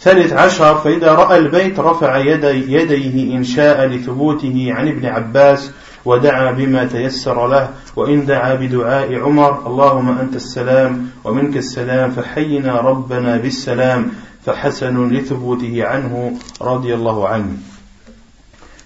ثالث 0.00 0.32
عشر 0.32 0.78
فإذا 0.78 1.12
رأى 1.12 1.38
البيت 1.38 1.80
رفع 1.80 2.16
يدي 2.18 2.72
يديه 2.72 3.36
إن 3.36 3.44
شاء 3.44 3.86
لثبوته 3.86 4.66
عن 4.70 4.88
ابن 4.88 5.06
عباس 5.06 5.70
ودعا 6.04 6.52
بما 6.52 6.84
تيسر 6.84 7.46
له 7.46 7.70
وإن 7.96 8.26
دعا 8.26 8.54
بدعاء 8.54 9.14
عمر 9.14 9.66
اللهم 9.66 10.18
أنت 10.18 10.36
السلام 10.36 11.10
ومنك 11.24 11.56
السلام 11.56 12.10
فحينا 12.10 12.80
ربنا 12.80 13.36
بالسلام 13.36 14.10
فحسن 14.46 15.08
لثبوته 15.08 15.84
عنه 15.84 16.32
رضي 16.62 16.94
الله 16.94 17.28
عنه. 17.28 17.56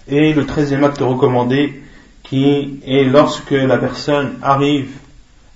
Et 0.09 0.33
le 0.33 0.47
treizième 0.47 0.83
acte 0.83 1.01
recommandé 1.01 1.83
qui 2.25 2.81
est 2.87 3.05
lorsque 3.05 3.53
la 3.53 3.79
personne 3.79 4.39
arrive 4.43 4.91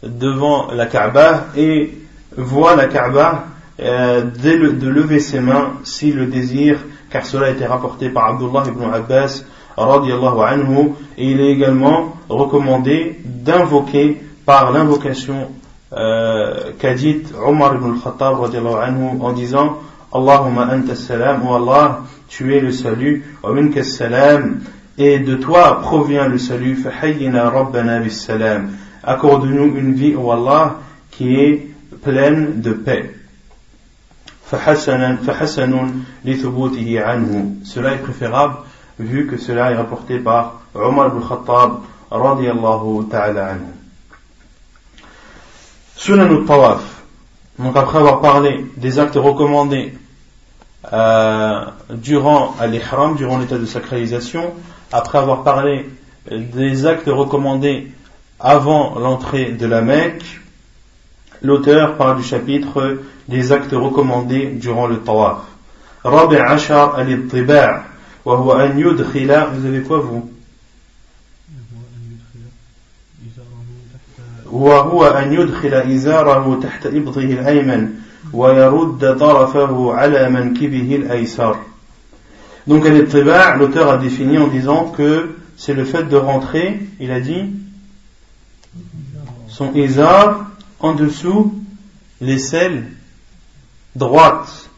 devant 0.03 0.71
la 0.73 0.87
Kaaba 0.87 1.47
et 1.57 1.91
voit 2.37 2.77
la 2.77 2.87
Kaaba 2.87 3.47
Euh, 3.79 4.23
de 4.23 4.89
lever 4.89 5.21
ses 5.21 5.41
mains 5.41 5.75
s'il 5.85 6.17
le 6.17 6.27
désire, 6.27 6.79
car 7.11 7.27
cela 7.27 7.49
a 7.49 7.51
été 7.51 7.67
rapporté 7.67 8.09
par 8.09 8.29
Abdullah 8.29 8.65
ibn 8.69 8.85
Abbas 8.85 9.43
anhu, 9.77 10.93
et 11.19 11.31
il 11.31 11.41
est 11.41 11.51
également 11.51 12.15
recommandé 12.31 13.21
d'invoquer 13.23 14.23
par 14.47 14.73
l'invocation 14.73 15.51
euh, 15.93 16.73
qu'a 16.79 16.95
dite 16.95 17.35
Omar 17.45 17.75
ibn 17.75 17.93
al-Khattab 17.93 18.37
anhu, 18.45 19.21
en 19.21 19.33
disant 19.33 19.77
Allahumma 20.11 20.73
anta 20.73 20.95
salam, 20.95 21.47
ou 21.47 21.53
Allah, 21.53 22.01
tu 22.29 22.57
es 22.57 22.61
le 22.61 22.71
salut, 22.71 23.25
wa 23.43 23.53
minka 23.53 23.85
salam, 23.85 24.61
et 24.97 25.19
de 25.19 25.35
toi 25.35 25.81
provient 25.83 26.29
le 26.29 26.39
salut. 26.39 26.83
Accorde-nous 29.05 29.77
une 29.77 29.93
vie, 29.93 30.15
ô 30.15 30.33
Allah, 30.33 30.77
qui 31.11 31.35
est 31.35 31.69
pleine 32.03 32.63
de 32.63 32.73
paix. 32.73 33.13
Cela 34.49 34.73
est 37.95 37.99
préférable 37.99 38.55
vu 38.99 39.27
que 39.27 39.37
cela 39.37 39.73
est 39.73 39.77
rapporté 39.77 40.19
par 40.21 40.61
Omar 40.75 41.09
ibn 41.09 41.21
Khattab 41.21 41.81
radiallahu 42.11 43.09
ta'ala 43.11 43.47
anhu. 43.49 43.73
Sunan 45.97 46.31
al-Tawaf. 46.31 47.03
Donc 47.59 47.77
après 47.77 47.99
avoir 47.99 48.21
parlé 48.21 48.67
des 48.77 48.99
actes 48.99 49.17
recommandés 49.17 49.95
euh, 50.93 51.65
durant 51.91 52.55
l'ihram, 52.69 53.17
durant 53.17 53.39
l'état 53.39 53.59
de 53.59 53.67
sacralisation, 53.67 54.55
après 54.93 55.19
avoir 55.19 55.43
parlé 55.43 55.91
des 56.31 56.87
actes 56.87 57.09
recommandés 57.09 57.91
avant 58.39 58.99
l'entrée 58.99 59.53
de 59.53 59.67
la 59.67 59.81
Mecque, 59.81 60.41
l'auteur 61.46 61.98
parle 61.98 62.18
du 62.18 62.24
chapitre 62.24 63.00
des 63.28 63.52
actes 63.52 63.74
recommandés 63.74 64.52
durant 64.52 64.88
le 64.88 65.00
tawaf. 65.00 65.42
Rabi 66.04 66.36
Ashar 66.38 66.96
al-Ittiba' 66.98 67.84
wa 68.26 68.38
huwa 68.38 68.62
an 68.62 68.78
yudkhila, 68.78 69.50
vous 69.54 69.66
avez 69.66 69.82
quoi 69.82 70.00
vous 70.00 70.30
وهو 74.52 75.08
أن 75.08 75.34
يدخل 75.34 75.74
إزاره 75.74 76.60
تحت 76.64 76.86
إبطه 76.86 77.22
الأيمن 77.22 77.90
ويرد 78.34 79.18
طرفه 79.18 79.94
على 79.94 80.30
منكبه 80.30 80.96
الأيسر 80.96 81.56
Donc 82.68 82.86
al 82.86 83.58
l'auteur 83.58 83.90
a 83.90 83.98
défini 83.98 84.38
en 84.38 84.48
disant 84.48 84.86
que 84.96 85.32
c'est 85.58 85.74
le 85.74 85.84
fait 85.84 86.04
de 86.04 86.16
rentrer, 86.16 86.80
il 87.00 87.12
a 87.12 87.20
dit, 87.20 87.50
son 89.48 89.74
izar 89.74 90.45
en 90.81 90.95
dessous 90.95 91.55
l'aisselle 92.21 92.93
droite 93.95 94.71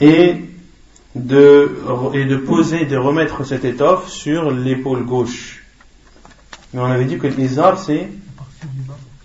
et 0.00 0.44
de, 1.14 1.78
et 2.14 2.24
de 2.24 2.36
poser, 2.36 2.86
de 2.86 2.96
remettre 2.96 3.44
cette 3.44 3.64
étoffe 3.64 4.08
sur 4.08 4.50
l'épaule 4.50 5.04
gauche. 5.04 5.64
Mais 6.72 6.80
on 6.80 6.86
avait 6.86 7.04
dit 7.04 7.18
que 7.18 7.26
l'izar 7.26 7.78
c'est 7.78 8.08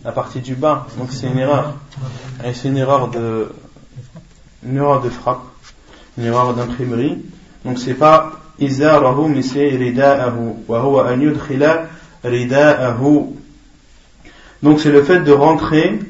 la 0.04 0.12
partie 0.12 0.40
du 0.40 0.56
bas, 0.56 0.88
donc 0.98 1.12
c'est 1.12 1.28
une 1.28 1.40
erreur. 1.40 1.76
C'est 2.54 2.70
une 2.70 2.78
erreur 2.78 3.10
de, 3.10 3.52
une 4.64 4.78
erreur 4.78 5.02
de 5.02 5.10
frappe, 5.10 5.44
une 6.18 6.26
erreur 6.26 6.54
d'imprimerie. 6.54 7.26
Donc 7.66 7.80
c'est 7.80 7.96
pas 7.96 8.40
izarahu, 8.60 9.30
mais 9.30 9.42
c'est 9.42 9.70
rida'ahu. 9.70 10.64
Wa 10.68 10.82
huwa 10.82 11.10
an 11.10 11.20
yudkhila 11.20 11.88
rida'ahu. 12.24 13.36
Donc 14.63 14.81
c'est 14.81 14.91
le 14.91 15.03
fait 15.03 15.21
de 15.21 15.33
rentrer 15.33 16.01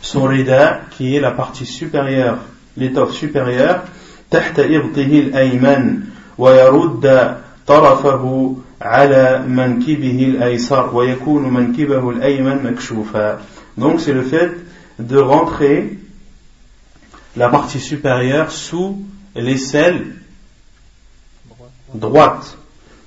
son 0.00 0.24
rida, 0.24 0.80
qui 0.90 1.16
est 1.16 1.20
la 1.20 1.30
partie 1.30 1.66
supérieure, 1.66 2.38
l'étoffe 2.76 3.12
supérieure, 3.12 3.84
تحت 4.32 4.58
إبطه 4.60 5.12
الأيمن 5.24 6.00
ويرد 6.38 7.36
طرفه 7.66 8.56
على 8.80 9.44
منكبه 9.48 10.24
الأيسر 10.24 10.94
ويكون 10.94 11.52
منكبه 11.52 12.10
الأيمن 12.10 12.62
مكشوفا 12.64 13.38
donc 13.76 14.00
c'est 14.00 14.12
le 14.12 14.22
fait 14.22 14.52
de 14.98 15.18
rentrer 15.18 15.98
la 17.36 17.48
partie 17.48 17.80
supérieure 17.80 18.50
sous 18.50 19.02
l'aisselle 19.34 20.06
droite, 21.94 22.58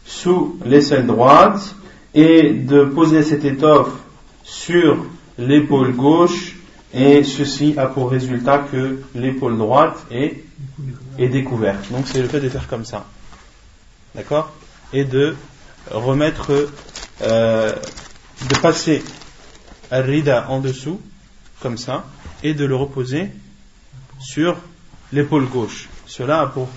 sous 0.06 0.60
l'aisselle 0.66 1.06
droite, 1.06 1.76
et 2.16 2.52
de 2.52 2.84
poser 2.84 3.22
cette 3.22 3.46
étoffe 3.46 3.92
sur 4.51 5.07
l'épaule 5.39 5.95
gauche, 5.95 6.57
et 6.93 7.23
ceci 7.23 7.75
a 7.77 7.87
pour 7.87 8.11
résultat 8.11 8.59
que 8.59 9.01
l'épaule 9.15 9.57
droite 9.57 10.05
est, 10.11 10.43
est 11.19 11.29
découverte. 11.29 11.91
Donc 11.93 12.09
c'est 12.09 12.21
le 12.21 12.27
fait 12.27 12.41
de 12.41 12.49
faire 12.49 12.67
comme 12.67 12.85
ça. 12.85 13.07
D'accord? 14.15 14.53
Et 14.93 15.05
de 15.05 15.37
remettre, 15.89 16.69
euh, 17.23 17.73
de 18.49 18.55
passer 18.57 19.05
rida 19.93 20.47
en 20.49 20.59
dessous, 20.59 21.01
comme 21.61 21.79
ça, 21.79 22.05
et 22.43 22.53
de 22.53 22.65
le 22.65 22.75
reposer 22.75 23.31
sur 24.19 24.57
l'épaule 25.13 25.47
gauche. 25.47 25.89
Cela 26.07 26.41
a 26.41 26.47
pour 26.49 26.69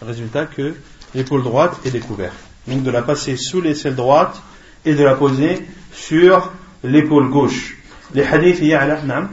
résultat 0.00 0.46
que 0.46 0.74
l'épaule 1.14 1.42
droite 1.42 1.78
est 1.84 1.90
découverte. 1.90 2.36
Donc 2.66 2.84
de 2.84 2.90
la 2.90 3.02
passer 3.02 3.36
sous 3.36 3.60
l'aisselle 3.60 3.96
droite 3.96 4.40
et 4.86 4.94
de 4.94 5.04
la 5.04 5.14
poser 5.14 5.66
sur 5.92 6.50
l'épaule 6.84 7.28
gauche. 7.30 7.76
Les 8.14 8.24
hadiths 8.24 8.60
ya'la, 8.60 9.02
نعم. 9.06 9.28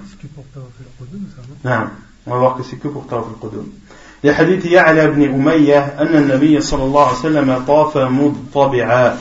نعم. 1.63 1.89
On 2.27 2.31
va 2.31 2.37
voir 2.37 2.55
que 2.55 2.63
c'est 2.63 2.77
que 2.77 2.87
pour 2.87 3.07
tawaf 3.07 3.25
al-qudum. 3.27 3.65
لحديث 4.25 4.65
يعلى 4.65 5.07
بن 5.07 5.23
أمية 5.23 5.79
أن 5.79 6.15
النبي 6.15 6.61
صلى 6.61 6.83
الله 6.83 7.05
عليه 7.07 7.17
وسلم 7.17 7.63
طاف 7.67 7.97
مضطبعا 7.97 9.17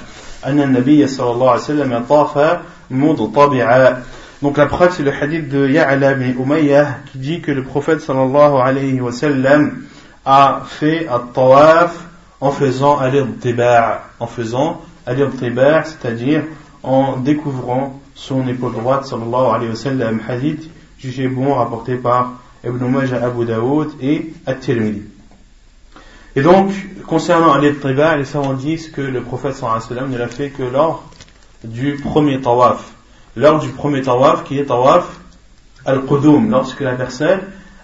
أن 0.46 0.60
النبي 0.60 1.06
صلى 1.06 1.30
الله 1.30 1.50
عليه 1.50 1.60
وسلم 1.60 2.04
طاف 2.08 2.58
مضطبعا 2.90 4.02
Donc 4.42 4.58
la 4.58 4.66
preuve 4.66 4.92
c'est 4.92 5.02
le 5.02 5.12
hadith 5.12 5.48
de 5.48 5.68
Ya'la 5.68 6.12
ibn 6.12 6.42
Umayyah 6.42 6.98
qui 7.10 7.18
dit 7.18 7.40
que 7.40 7.50
le 7.50 7.62
prophète 7.62 8.00
sallallahu 8.00 8.56
alayhi 8.56 9.00
wa 9.00 9.12
sallam 9.12 9.84
a 10.24 10.62
fait 10.66 11.06
un 11.08 11.20
tawaf 11.32 11.94
en 12.40 12.50
faisant 12.50 12.98
al-irtiba' 12.98 14.02
en 14.20 14.26
faisant 14.26 14.82
al-irtiba' 15.06 15.84
c'est-à-dire 15.84 16.42
en 16.82 17.16
découvrant 17.16 18.00
son 18.14 18.46
épaule 18.48 18.72
droite 18.72 19.06
sallallahu 19.06 19.54
alayhi 19.54 19.70
wa 19.70 19.76
sallam 19.76 20.20
hadith 20.28 20.70
jugé 20.98 21.28
bon 21.28 21.54
rapporté 21.54 21.96
par 21.96 22.32
Ibn 22.64 22.84
Majah 22.86 23.24
Abu 23.24 23.44
Daoud 23.44 23.92
et 24.00 24.32
At-Tirmidhi 24.46 25.02
et 26.36 26.42
donc 26.42 26.70
concernant 27.06 27.52
al-irtiba' 27.52 28.16
les 28.16 28.24
savants 28.24 28.54
disent 28.54 28.90
que 28.90 29.00
le 29.00 29.22
prophète 29.22 29.54
sallallahu 29.54 29.76
alayhi 29.78 29.90
wa 29.90 29.96
sallam 29.96 30.10
ne 30.12 30.18
l'a 30.18 30.28
fait 30.28 30.50
que 30.50 30.62
lors 30.62 31.04
du 31.64 31.96
premier 31.96 32.40
tawaf 32.40 32.92
lors 33.36 33.58
du 33.58 33.68
premier 33.68 34.02
tawaf 34.02 34.44
qui 34.44 34.58
est 34.58 34.66
tawaf 34.66 35.20
al-qudum, 35.84 36.50
lorsque 36.50 36.80
la 36.80 36.94
personne 36.94 37.40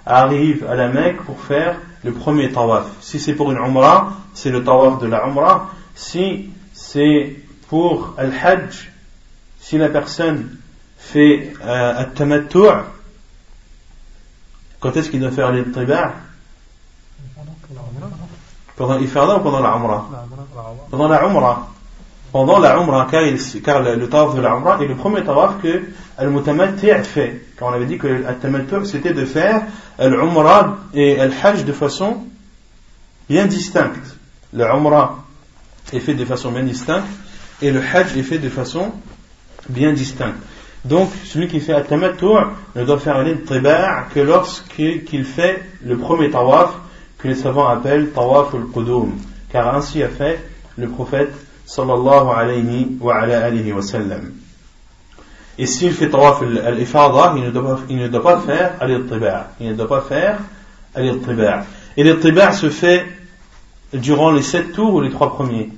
arrive 0.07 0.67
à 0.69 0.75
la 0.75 0.89
Mecque 0.89 1.23
pour 1.23 1.41
faire 1.41 1.77
le 2.05 2.13
premier 2.13 2.51
tawaf. 2.51 2.87
Si 3.01 3.19
c'est 3.19 3.35
pour 3.35 3.51
une 3.53 3.59
umrah, 3.59 4.13
c'est 4.33 4.51
le 4.51 4.65
tawaf 4.65 5.01
de 5.01 5.07
la 5.07 5.27
umrah. 5.27 5.71
Si 5.95 6.51
c'est 6.73 7.37
pour 7.69 8.15
al-hajj, 8.17 8.90
si 9.61 9.79
la 9.79 9.89
personne 9.89 10.57
fait 10.99 11.53
euh, 11.65 11.99
al-tamattu' 11.99 12.85
quand 14.81 14.97
est-ce 14.97 15.11
qu'il 15.11 15.21
doit 15.21 15.31
faire 15.31 15.53
l'ittiba' 15.53 16.15
Pendant 18.77 18.97
l'ifrada 18.97 19.37
ou 19.37 19.41
pendant 19.41 19.61
la 19.61 19.75
umrah? 19.75 20.09
Pendant 20.91 21.09
la 21.09 21.23
umrah. 21.23 21.69
Pendant 22.33 22.61
la 22.61 22.77
Umrah, 22.77 23.09
car, 23.11 23.83
le, 23.83 24.09
tawaf 24.09 24.37
de 24.37 24.41
la 24.41 24.55
Umrah 24.55 24.79
est 24.81 24.87
le 24.87 24.95
premier 24.95 25.25
tawaf 25.25 25.61
que 25.61 25.83
Al-Mutamatti' 26.17 27.03
fait. 27.03 27.43
Quand 27.59 27.71
on 27.71 27.73
avait 27.73 27.87
dit 27.87 27.99
que 27.99 28.25
Al-Tamattu' 28.25 28.85
c'était 28.85 29.13
de 29.13 29.25
faire 29.25 29.63
Al-Umrah 29.99 30.79
et 30.95 31.19
Al-Hajj 31.19 31.65
de 31.65 31.73
façon 31.73 32.25
bien 33.29 33.47
distincte. 33.47 34.17
Le 34.53 34.65
Umrah 34.65 35.25
est 35.93 35.99
fait 35.99 36.15
de 36.15 36.25
façon 36.25 36.53
bien 36.53 36.63
distincte 36.63 37.09
et 37.61 37.73
le 37.73 37.81
Hajj 37.81 38.17
est 38.17 38.23
fait 38.23 38.39
de 38.39 38.49
façon 38.49 38.93
bien 39.71 39.93
distincte. 39.93 40.37
Donc, 40.85 41.11
celui 41.25 41.49
qui 41.49 41.61
fait 41.61 41.75
Al-Tamattu' 41.75 42.25
ne 42.75 42.85
doit 42.85 42.99
faire 42.99 43.23
l'Intiba' 43.23 44.07
que 44.15 44.21
lorsqu'il 44.21 45.25
fait 45.25 45.63
le 45.85 45.97
premier 45.97 46.31
tawaf 46.31 46.71
que 47.19 47.29
les 47.29 47.35
savants 47.35 47.69
appellent 47.69 48.11
Tawaf 48.13 48.55
al-Qudum. 48.55 49.13
Car 49.53 49.75
ainsi 49.75 50.03
a 50.03 50.09
fait 50.09 50.43
le 50.79 50.89
prophète 50.89 51.33
sallallahu 51.67 52.29
alayhi 52.35 52.97
wa 52.99 53.21
ala 53.21 53.45
alihi 53.45 53.73
wa 53.73 53.83
sallam. 53.83 54.33
Et 55.59 55.67
s'il 55.67 55.93
fait 55.93 56.09
tawaf 56.09 56.43
al-ifada, 56.43 57.35
il, 57.37 57.53
il 57.91 57.99
ne 57.99 58.09
doit 58.09 58.23
pas 58.23 58.41
faire 58.41 58.73
al-ittiba'. 58.81 59.51
Il 59.61 59.69
ne 59.69 59.75
doit 59.75 59.89
pas 59.89 60.01
faire 60.01 60.39
al-ittiba'. 60.95 61.65
Et 61.99 62.05
l'ittiba' 62.05 62.53
se 62.53 62.71
fait 62.71 63.05
durant 63.93 64.31
les 64.31 64.43
sept 64.43 64.73
tours 64.73 64.95
ou 64.95 65.01
les 65.03 65.11
trois 65.11 65.35
premiers 65.35 65.71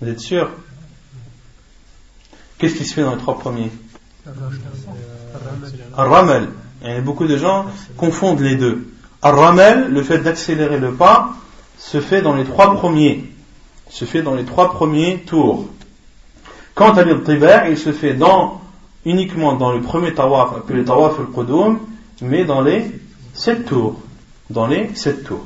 Vous 0.00 0.08
êtes 0.08 0.20
sûr? 0.20 0.48
Qu'est-ce 2.58 2.74
qui 2.74 2.84
se 2.84 2.94
fait 2.94 3.02
dans 3.02 3.12
les 3.12 3.18
trois 3.20 3.38
premiers? 3.38 3.70
Al-ramal. 5.96 6.48
Et 6.84 7.00
beaucoup 7.00 7.26
de 7.26 7.36
gens 7.36 7.66
confondent 7.96 8.40
les 8.40 8.56
deux. 8.56 8.86
Al-ramal, 9.20 9.92
le 9.92 10.02
fait 10.02 10.18
d'accélérer 10.18 10.78
le 10.78 10.94
pas, 10.94 11.34
se 11.76 12.00
fait 12.00 12.22
dans 12.22 12.34
les 12.34 12.44
trois 12.44 12.74
premiers, 12.74 13.30
se 13.90 14.06
fait 14.06 14.22
dans 14.22 14.34
les 14.34 14.44
trois 14.44 14.70
premiers 14.70 15.20
tours. 15.20 15.68
Quant 16.74 16.92
à 16.94 17.02
l'irtiba, 17.02 17.68
il 17.68 17.76
se 17.76 17.92
fait 17.92 18.16
uniquement 19.04 19.54
dans 19.54 19.72
le 19.72 19.82
premier 19.82 20.14
tawaf, 20.14 20.56
appelé 20.56 20.84
tawaf 20.84 21.18
al-qudum, 21.18 21.78
mais 22.22 22.44
dans 22.44 22.62
les 22.62 22.90
sept 23.34 23.66
tours. 23.66 24.00
Dans 24.48 24.66
les 24.66 24.94
sept 24.94 25.24
tours. 25.24 25.44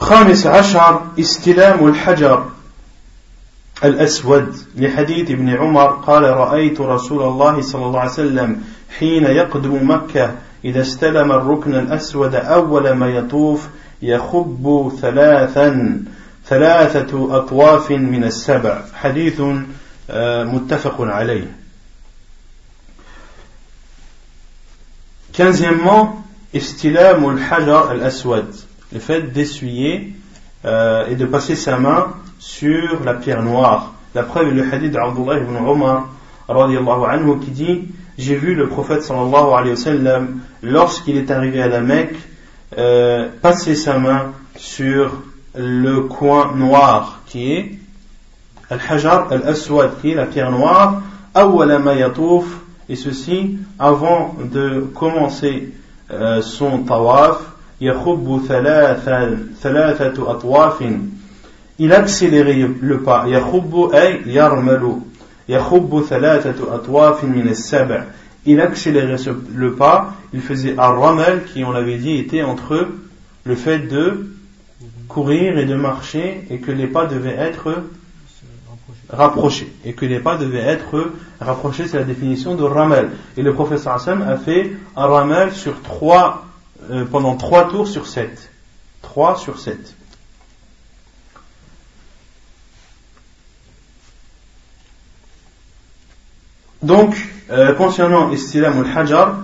خامس 0.00 0.46
عشر 0.46 1.02
استلام 1.18 1.86
الحجر. 1.88 2.44
الأسود 3.84 4.56
لحديث 4.76 5.30
ابن 5.30 5.48
عمر 5.48 5.86
قال 5.86 6.22
رأيت 6.22 6.80
رسول 6.80 7.22
الله 7.22 7.60
صلى 7.62 7.84
الله 7.86 8.00
عليه 8.00 8.10
وسلم 8.10 8.62
حين 8.98 9.24
يقدم 9.24 9.90
مكة 9.90 10.34
إذا 10.64 10.80
استلم 10.80 11.32
الركن 11.32 11.74
الأسود 11.74 12.34
أول 12.34 12.92
ما 12.92 13.08
يطوف 13.08 13.68
يخب 14.02 14.92
ثلاثا 15.00 16.00
ثلاثة 16.46 17.36
أطواف 17.36 17.90
من 17.90 18.24
السبع. 18.24 18.82
حديث 18.94 19.40
متفق 20.52 21.00
عليه. 21.00 21.46
Quinzièmement, 25.32 26.24
istilam 26.52 27.24
al-hajar 27.24 27.90
al-aswad, 27.90 28.52
le 28.92 28.98
fait 29.00 29.32
d'essuyer 29.32 30.12
euh, 30.64 31.06
et 31.08 31.14
de 31.14 31.26
passer 31.26 31.54
sa 31.54 31.78
main 31.78 32.08
sur 32.38 33.04
la 33.04 33.14
pierre 33.14 33.42
noire. 33.42 33.94
La 34.14 34.22
preuve 34.24 34.48
est 34.48 34.54
le 34.54 34.72
hadith 34.72 34.92
d'Abdullah 34.92 35.38
ibn 35.38 35.56
Umar 35.56 36.08
anhu 37.10 37.38
qui 37.40 37.50
dit 37.50 37.88
J'ai 38.18 38.36
vu 38.36 38.54
le 38.54 38.68
prophète 38.68 39.02
sallallahu 39.02 39.52
alayhi 39.54 39.70
wa 39.70 39.76
sallam 39.76 40.40
lorsqu'il 40.62 41.16
est 41.16 41.30
arrivé 41.30 41.62
à 41.62 41.68
la 41.68 41.80
Mecque 41.80 42.16
euh, 42.76 43.28
passer 43.40 43.74
sa 43.74 43.98
main 43.98 44.32
sur 44.56 45.22
le 45.54 46.02
coin 46.02 46.54
noir 46.54 47.20
qui 47.26 47.52
est 47.52 47.72
al-hajar 48.68 49.32
al-aswad 49.32 50.00
qui 50.00 50.10
est 50.10 50.14
la 50.14 50.26
pierre 50.26 50.50
noire 50.50 51.02
et 52.88 52.96
ceci 52.96 53.58
avant 53.78 54.36
de 54.52 54.80
commencer 54.94 55.72
euh, 56.10 56.42
son 56.42 56.78
tawaf 56.78 57.49
يخب 57.81 58.41
ثلاثة 58.47 59.37
ثلاثة 59.61 60.31
أطواف 60.31 60.83
il 61.77 61.91
accélérait 61.91 62.69
le 62.81 63.03
pas 63.03 63.25
يخب 63.27 63.91
أي 63.93 64.21
يرمل 64.25 64.99
يخب 65.49 66.03
ثلاثة 66.09 66.75
أطواف 66.75 67.23
من 67.23 67.47
السبع 67.47 68.03
il 68.45 68.61
accélérait 68.61 69.17
le 69.53 69.73
pas 69.73 70.13
il 70.33 70.41
faisait 70.41 70.75
un 70.77 70.91
ramal 70.91 71.43
qui 71.45 71.63
on 71.63 71.71
l'avait 71.71 71.97
dit 71.97 72.17
était 72.17 72.43
entre 72.43 72.87
le 73.43 73.55
fait 73.55 73.79
de 73.79 74.27
courir 75.07 75.57
et 75.57 75.65
de 75.65 75.75
marcher 75.75 76.45
et 76.49 76.59
que 76.59 76.71
les 76.71 76.87
pas 76.87 77.05
devaient 77.05 77.35
être 77.37 77.83
rapprochés 79.09 79.71
et 79.83 79.93
que 79.93 80.05
les 80.05 80.19
pas 80.19 80.37
devaient 80.37 80.59
être 80.59 81.11
rapprochés 81.41 81.87
c'est 81.87 81.97
la 81.97 82.03
définition 82.03 82.55
de 82.55 82.63
ramal 82.63 83.09
et 83.35 83.41
le 83.41 83.53
professeur 83.53 83.93
Hassan 83.93 84.21
a 84.21 84.37
fait 84.37 84.71
un 84.95 85.05
ramal 85.05 85.51
sur 85.51 85.81
trois 85.81 86.45
euh, 86.90 87.04
pendant 87.04 87.36
trois 87.36 87.68
tours 87.68 87.88
sur 87.88 88.06
sept. 88.06 88.50
Trois 89.02 89.36
sur 89.36 89.58
sept. 89.58 89.94
Donc, 96.82 97.14
euh, 97.50 97.74
concernant 97.74 98.30
Istilam 98.30 98.82
al-Hajar, 98.84 99.36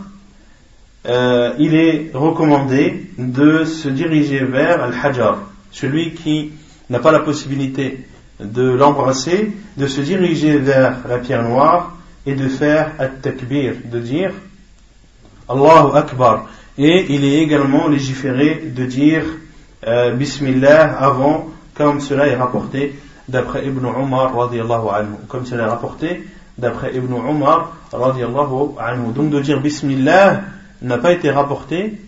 euh, 1.07 1.53
il 1.59 1.75
est 1.75 2.11
recommandé 2.15 3.11
de 3.19 3.65
se 3.65 3.89
diriger 3.89 4.45
vers 4.45 4.83
al-Hajar. 4.83 5.39
Celui 5.71 6.15
qui 6.15 6.53
n'a 6.89 6.99
pas 6.99 7.13
la 7.13 7.21
possibilité 7.21 8.07
de 8.41 8.63
l'embrasser, 8.63 9.53
de 9.77 9.87
se 9.87 10.01
diriger 10.01 10.59
vers 10.59 11.07
la 11.07 11.19
pierre 11.19 11.43
noire 11.43 11.97
et 12.25 12.35
de 12.35 12.49
faire 12.49 12.93
at-takbir, 12.99 13.75
de 13.85 14.01
dire 14.01 14.33
Allahu 15.49 15.97
Akbar. 15.97 16.47
Et 16.79 17.07
il 17.09 17.25
est 17.25 17.43
également 17.43 17.89
légiféré 17.89 18.57
de 18.75 18.85
dire 18.85 19.25
euh, 19.87 20.13
Bismillah 20.13 20.97
avant, 20.99 21.49
comme 21.75 22.01
cela 22.01 22.27
est 22.27 22.37
rapporté 22.37 22.99
d'après 23.29 23.67
Ibn 23.67 23.87
Umar 23.87 24.37
radiallahu 24.37 24.89
anhu. 24.93 25.17
Comme 25.29 25.47
cela 25.47 25.65
est 25.65 25.69
rapporté 25.69 26.27
d'après 26.59 26.95
Ibn 26.95 27.13
Umar 27.15 27.77
radiallahu 27.93 28.77
anhu. 28.79 29.13
Donc 29.15 29.31
de 29.31 29.41
dire 29.41 29.61
Bismillah 29.61 30.43
n'a 30.83 30.99
pas 30.99 31.13
été 31.13 31.31
rapporté 31.31 32.01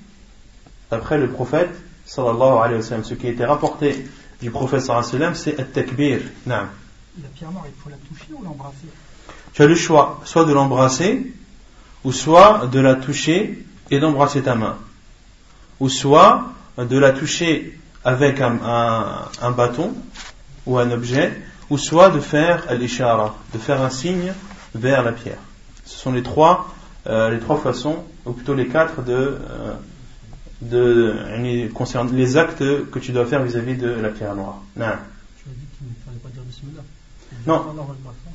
d'après 0.91 1.19
le 1.19 1.29
prophète 1.29 1.71
sallallahu 2.05 2.59
alayhi 2.63 2.77
wa 2.77 2.83
sallam. 2.83 3.05
Ce 3.05 3.15
qui 3.15 3.27
a 3.27 3.31
été 3.31 3.45
rapporté 3.45 4.07
du 4.41 4.51
prophète 4.51 4.83
sallallahu 4.83 5.09
alayhi 5.09 5.23
wa 5.23 5.35
sallam, 5.35 5.35
c'est 5.35 5.61
At-Takbir. 5.61 6.21
La 6.47 7.29
pierre 7.35 7.51
noire, 7.51 7.65
il 7.67 7.83
faut 7.83 7.91
la 7.91 7.97
toucher 7.97 8.33
ou 8.33 8.45
l'embrasser? 8.45 8.87
Tu 9.53 9.63
as 9.63 9.67
le 9.67 9.75
choix, 9.75 10.21
soit 10.25 10.45
de 10.45 10.53
l'embrasser, 10.53 11.33
ou 12.05 12.13
soit 12.13 12.69
de 12.71 12.79
la 12.79 12.95
toucher 12.95 13.65
et 13.91 14.01
d'embrasser 14.01 14.43
ta 14.43 14.55
main. 14.55 14.77
Ou 15.81 15.89
soit 15.89 16.53
de 16.77 16.99
la 16.99 17.13
toucher 17.13 17.79
avec 18.05 18.41
un, 18.41 19.51
bâton 19.57 19.95
ou 20.67 20.79
un 20.79 20.91
objet, 20.91 21.41
ou 21.71 21.79
soit 21.79 22.11
de 22.11 22.21
faire 22.21 22.73
l'ishara, 22.75 23.37
de 23.53 23.59
faire 23.59 23.83
un 23.83 23.91
signe 23.91 24.33
vers 24.75 25.03
la 25.03 25.13
pierre. 25.13 25.39
Ce 25.85 25.99
sont 25.99 26.13
les 26.13 26.23
trois, 26.23 26.75
euh, 27.07 27.31
les 27.31 27.39
trois 27.39 27.59
façons, 27.59 28.05
ou 28.25 28.33
plutôt 28.33 28.55
les 28.55 28.69
quatre 28.69 29.03
de, 29.03 29.13
euh, 29.13 29.75
de 30.63 31.71
concerne 31.73 32.15
les 32.15 32.37
actes 32.37 32.59
que 32.91 32.99
tu 32.99 33.13
dois 33.13 33.27
faire 33.27 33.43
vis-à-vis 33.43 33.77
de 33.77 33.89
la 33.89 34.11
pierre 34.11 34.35
noire. 34.35 34.61
Non. 34.77 34.87
Tu 35.37 35.49
as 35.49 35.53
dit 35.53 35.67
qu'il 35.77 35.89
ne 35.89 35.95
fallait 36.05 36.19
pas 36.19 36.29
dire 36.29 36.43
bismillah. 36.43 36.83
Non. 37.48 37.62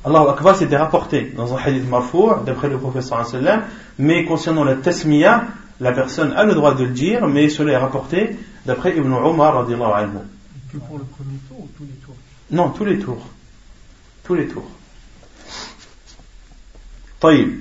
Allah 0.05 0.31
Akbar 0.31 0.55
c'était 0.55 0.77
rapporté 0.77 1.33
dans 1.35 1.53
un 1.53 1.57
hadith 1.57 1.87
marfour 1.89 2.37
d'après 2.45 2.69
le 2.69 2.77
professeur 2.77 3.25
sallam 3.25 3.63
mais 3.97 4.23
concernant 4.25 4.63
la 4.63 4.75
tasmiya 4.75 5.43
la 5.79 5.91
personne 5.91 6.31
a 6.33 6.43
le 6.43 6.53
droit 6.53 6.73
de 6.73 6.83
le 6.85 6.91
dire 6.91 7.27
mais 7.27 7.49
cela 7.49 7.73
est 7.73 7.77
rapporté 7.77 8.37
d'après 8.65 8.95
Ibn 8.95 9.11
Umar 9.11 9.55
radiallahu 9.55 9.91
anhu 9.91 10.19
que 10.71 10.77
pour 10.77 10.97
le 10.99 11.03
premier 11.03 11.37
tour 11.47 11.59
ou 11.59 11.67
tous 11.77 11.83
les 11.83 11.95
tours 12.05 12.15
non 12.51 12.69
tous 12.69 12.85
les 12.85 12.99
tours 12.99 13.25
tous 14.23 14.35
les 14.35 14.47
tours 14.47 14.69
طيب 17.21 17.59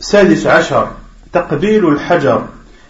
سادس 0.00 0.46
عشر 0.46 0.92
تقبيل 1.32 1.88
الحجر 1.88 2.48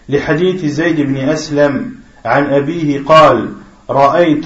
لحديث 0.09 0.65
زيد 0.65 1.01
بن 1.01 1.17
أسلم 1.17 1.95
عن 2.25 2.43
أبيه 2.45 3.03
قال 3.05 3.53
رأيت 3.89 4.45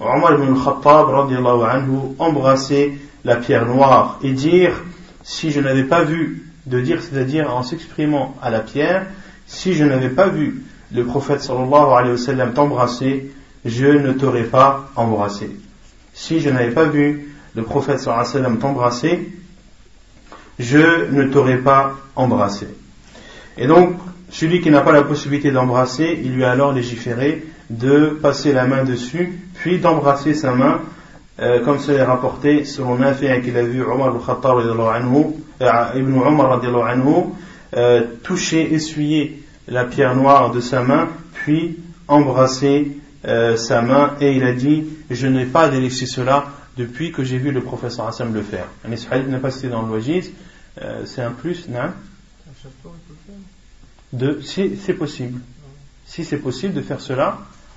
Omar 0.00 0.34
ibn 0.34 0.54
Khattab 0.54 1.08
anhu 1.10 2.14
embrasser 2.18 2.98
la 3.24 3.36
pierre 3.36 3.66
noire 3.66 4.18
et 4.22 4.32
dire 4.32 4.72
si 5.24 5.50
je 5.50 5.60
n'avais 5.60 5.84
pas 5.84 6.04
vu 6.04 6.44
de 6.66 6.80
dire 6.80 7.02
c'est-à-dire 7.02 7.54
en 7.54 7.62
s'exprimant 7.62 8.36
à 8.40 8.50
la 8.50 8.60
pierre 8.60 9.06
si 9.46 9.74
je 9.74 9.84
n'avais 9.84 10.10
pas 10.10 10.28
vu 10.28 10.62
le 10.92 11.04
prophète 11.04 11.40
sallallahu 11.40 11.92
alayhi 11.92 12.12
wa 12.12 12.18
sallam 12.18 12.52
t'embrasser 12.52 13.30
je 13.64 13.86
ne 13.86 14.12
t'aurais 14.12 14.44
pas 14.44 14.88
embrassé. 14.94 15.50
Si 16.14 16.40
je 16.40 16.48
n'avais 16.48 16.70
pas 16.70 16.84
vu 16.84 17.34
le 17.54 17.62
prophète 17.64 17.98
sallallahu 17.98 18.20
alayhi 18.20 18.36
wa 18.36 18.40
sallam 18.40 18.58
t'embrasser 18.58 19.32
je 20.60 21.10
ne 21.10 21.24
t'aurais 21.24 21.58
pas 21.58 21.96
embrassé. 22.14 22.68
Et 23.56 23.66
donc 23.66 23.96
celui 24.30 24.60
qui 24.60 24.70
n'a 24.70 24.82
pas 24.82 24.92
la 24.92 25.02
possibilité 25.02 25.50
d'embrasser 25.50 26.20
il 26.22 26.34
lui 26.34 26.44
a 26.44 26.52
alors 26.52 26.72
légiféré 26.72 27.44
de 27.70 28.18
passer 28.22 28.52
la 28.52 28.66
main 28.66 28.84
dessus 28.84 29.38
puis 29.54 29.78
d'embrasser 29.78 30.34
sa 30.34 30.54
main, 30.54 30.80
euh, 31.40 31.64
comme 31.64 31.78
cela 31.78 31.98
est 31.98 32.04
rapporté 32.04 32.64
selon 32.64 32.96
Nafi' 32.96 33.42
qu'il 33.42 33.56
a 33.56 33.62
vu 33.62 33.82
Omar 33.82 34.14
al-Khattab 34.14 34.58
euh, 34.58 35.90
Ibn 35.94 36.18
Omar 36.18 36.52
anhu, 36.52 37.34
euh, 37.76 38.04
toucher, 38.22 38.72
essuyer 38.72 39.42
la 39.66 39.84
pierre 39.84 40.16
noire 40.16 40.50
de 40.50 40.60
sa 40.60 40.82
main, 40.82 41.08
puis 41.34 41.78
embrasser 42.06 42.96
euh, 43.26 43.56
sa 43.56 43.82
main, 43.82 44.14
et 44.20 44.34
il 44.34 44.44
a 44.44 44.52
dit 44.52 44.84
Je 45.10 45.26
n'ai 45.26 45.44
pas 45.44 45.68
délaissé 45.68 46.06
cela 46.06 46.46
depuis 46.76 47.12
que 47.12 47.24
j'ai 47.24 47.38
vu 47.38 47.50
le 47.50 47.60
professeur 47.60 48.06
Hassan 48.06 48.32
le 48.32 48.42
faire. 48.42 48.66
Un 48.84 48.92
hadith 48.92 49.28
n'est 49.28 49.38
pas 49.38 49.50
cité 49.50 49.68
dans 49.68 49.82
le 49.82 49.92
Wajiz, 49.92 50.30
euh, 50.80 51.02
c'est 51.04 51.22
un 51.22 51.32
plus, 51.32 51.68
non? 51.68 51.90
De, 54.12 54.40
si 54.40 54.78
c'est 54.82 54.94
possible. 54.94 55.40
Si 56.06 56.24
c'est 56.24 56.38
possible 56.38 56.72
de 56.72 56.80
faire 56.80 57.00
cela 57.00 57.38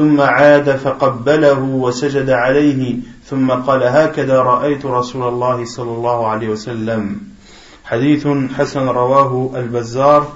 ثم 0.00 0.20
عاد 0.20 0.76
فقبله 0.76 1.60
وسجد 1.60 2.30
عليه 2.30 2.96
ثم 3.24 3.50
قال 3.50 3.82
هكذا 3.82 4.38
رأيت 4.38 4.86
رسول 4.86 5.28
الله 5.28 5.64
صلى 5.64 5.90
الله 5.90 6.26
عليه 6.26 6.48
وسلم 6.48 7.20
حديث 7.84 8.28
حسن 8.58 8.88
رواه 8.88 9.50
البزار 9.56 10.32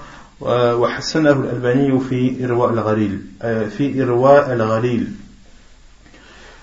وحسنه 0.81 1.31
الألباني 1.31 2.01
في 2.01 2.45
إرواء 2.45 2.71
الغليل 2.71 3.21
في 3.79 4.03
إرواء 4.03 4.53
الغليل 4.53 5.07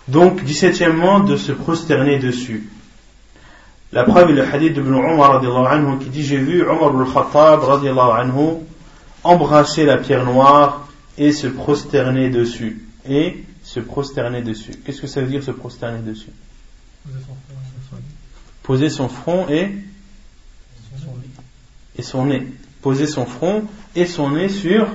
Donc, 0.08 0.41
17e 0.43 1.26
de 1.26 1.38
se 1.38 1.54
prosterner 1.54 2.20
dessus. 2.20 2.70
La 3.93 4.04
preuve 4.04 4.32
est 4.32 4.34
le 4.34 4.43
hadith 4.43 4.74
de 4.74 4.82
Umar 4.82 5.41
anhu, 5.41 5.97
qui 5.99 6.10
dit 6.10 6.24
J'ai 6.24 6.38
vu 6.38 6.62
Umar 6.62 6.91
al-Khattab 6.95 7.62
anhu, 7.64 8.58
embrasser 9.24 9.86
la 9.86 9.97
pierre 9.97 10.26
noire 10.26 10.88
et 11.18 11.32
se 11.32 11.47
prosterner 11.47 12.30
dessus. 12.30 12.91
Et 13.08 13.43
se 13.64 13.80
prosterner 13.80 14.41
dessus. 14.41 14.72
Qu'est-ce 14.86 15.02
que 15.02 15.08
ça 15.08 15.22
veut 15.22 15.28
dire 15.28 15.43
se 15.43 15.52
prosterner 15.52 15.99
dessus? 15.99 16.32
Poser 18.64 18.89
son 18.89 19.10
front 19.10 19.47
et, 19.49 19.72
et 21.97 22.02
son 22.02 22.26
nez. 22.26 22.47
Poser 22.82 23.08
son 23.08 23.26
front 23.26 23.66
et 23.95 24.06
son 24.06 24.32
nez 24.32 24.49
sur 24.49 24.88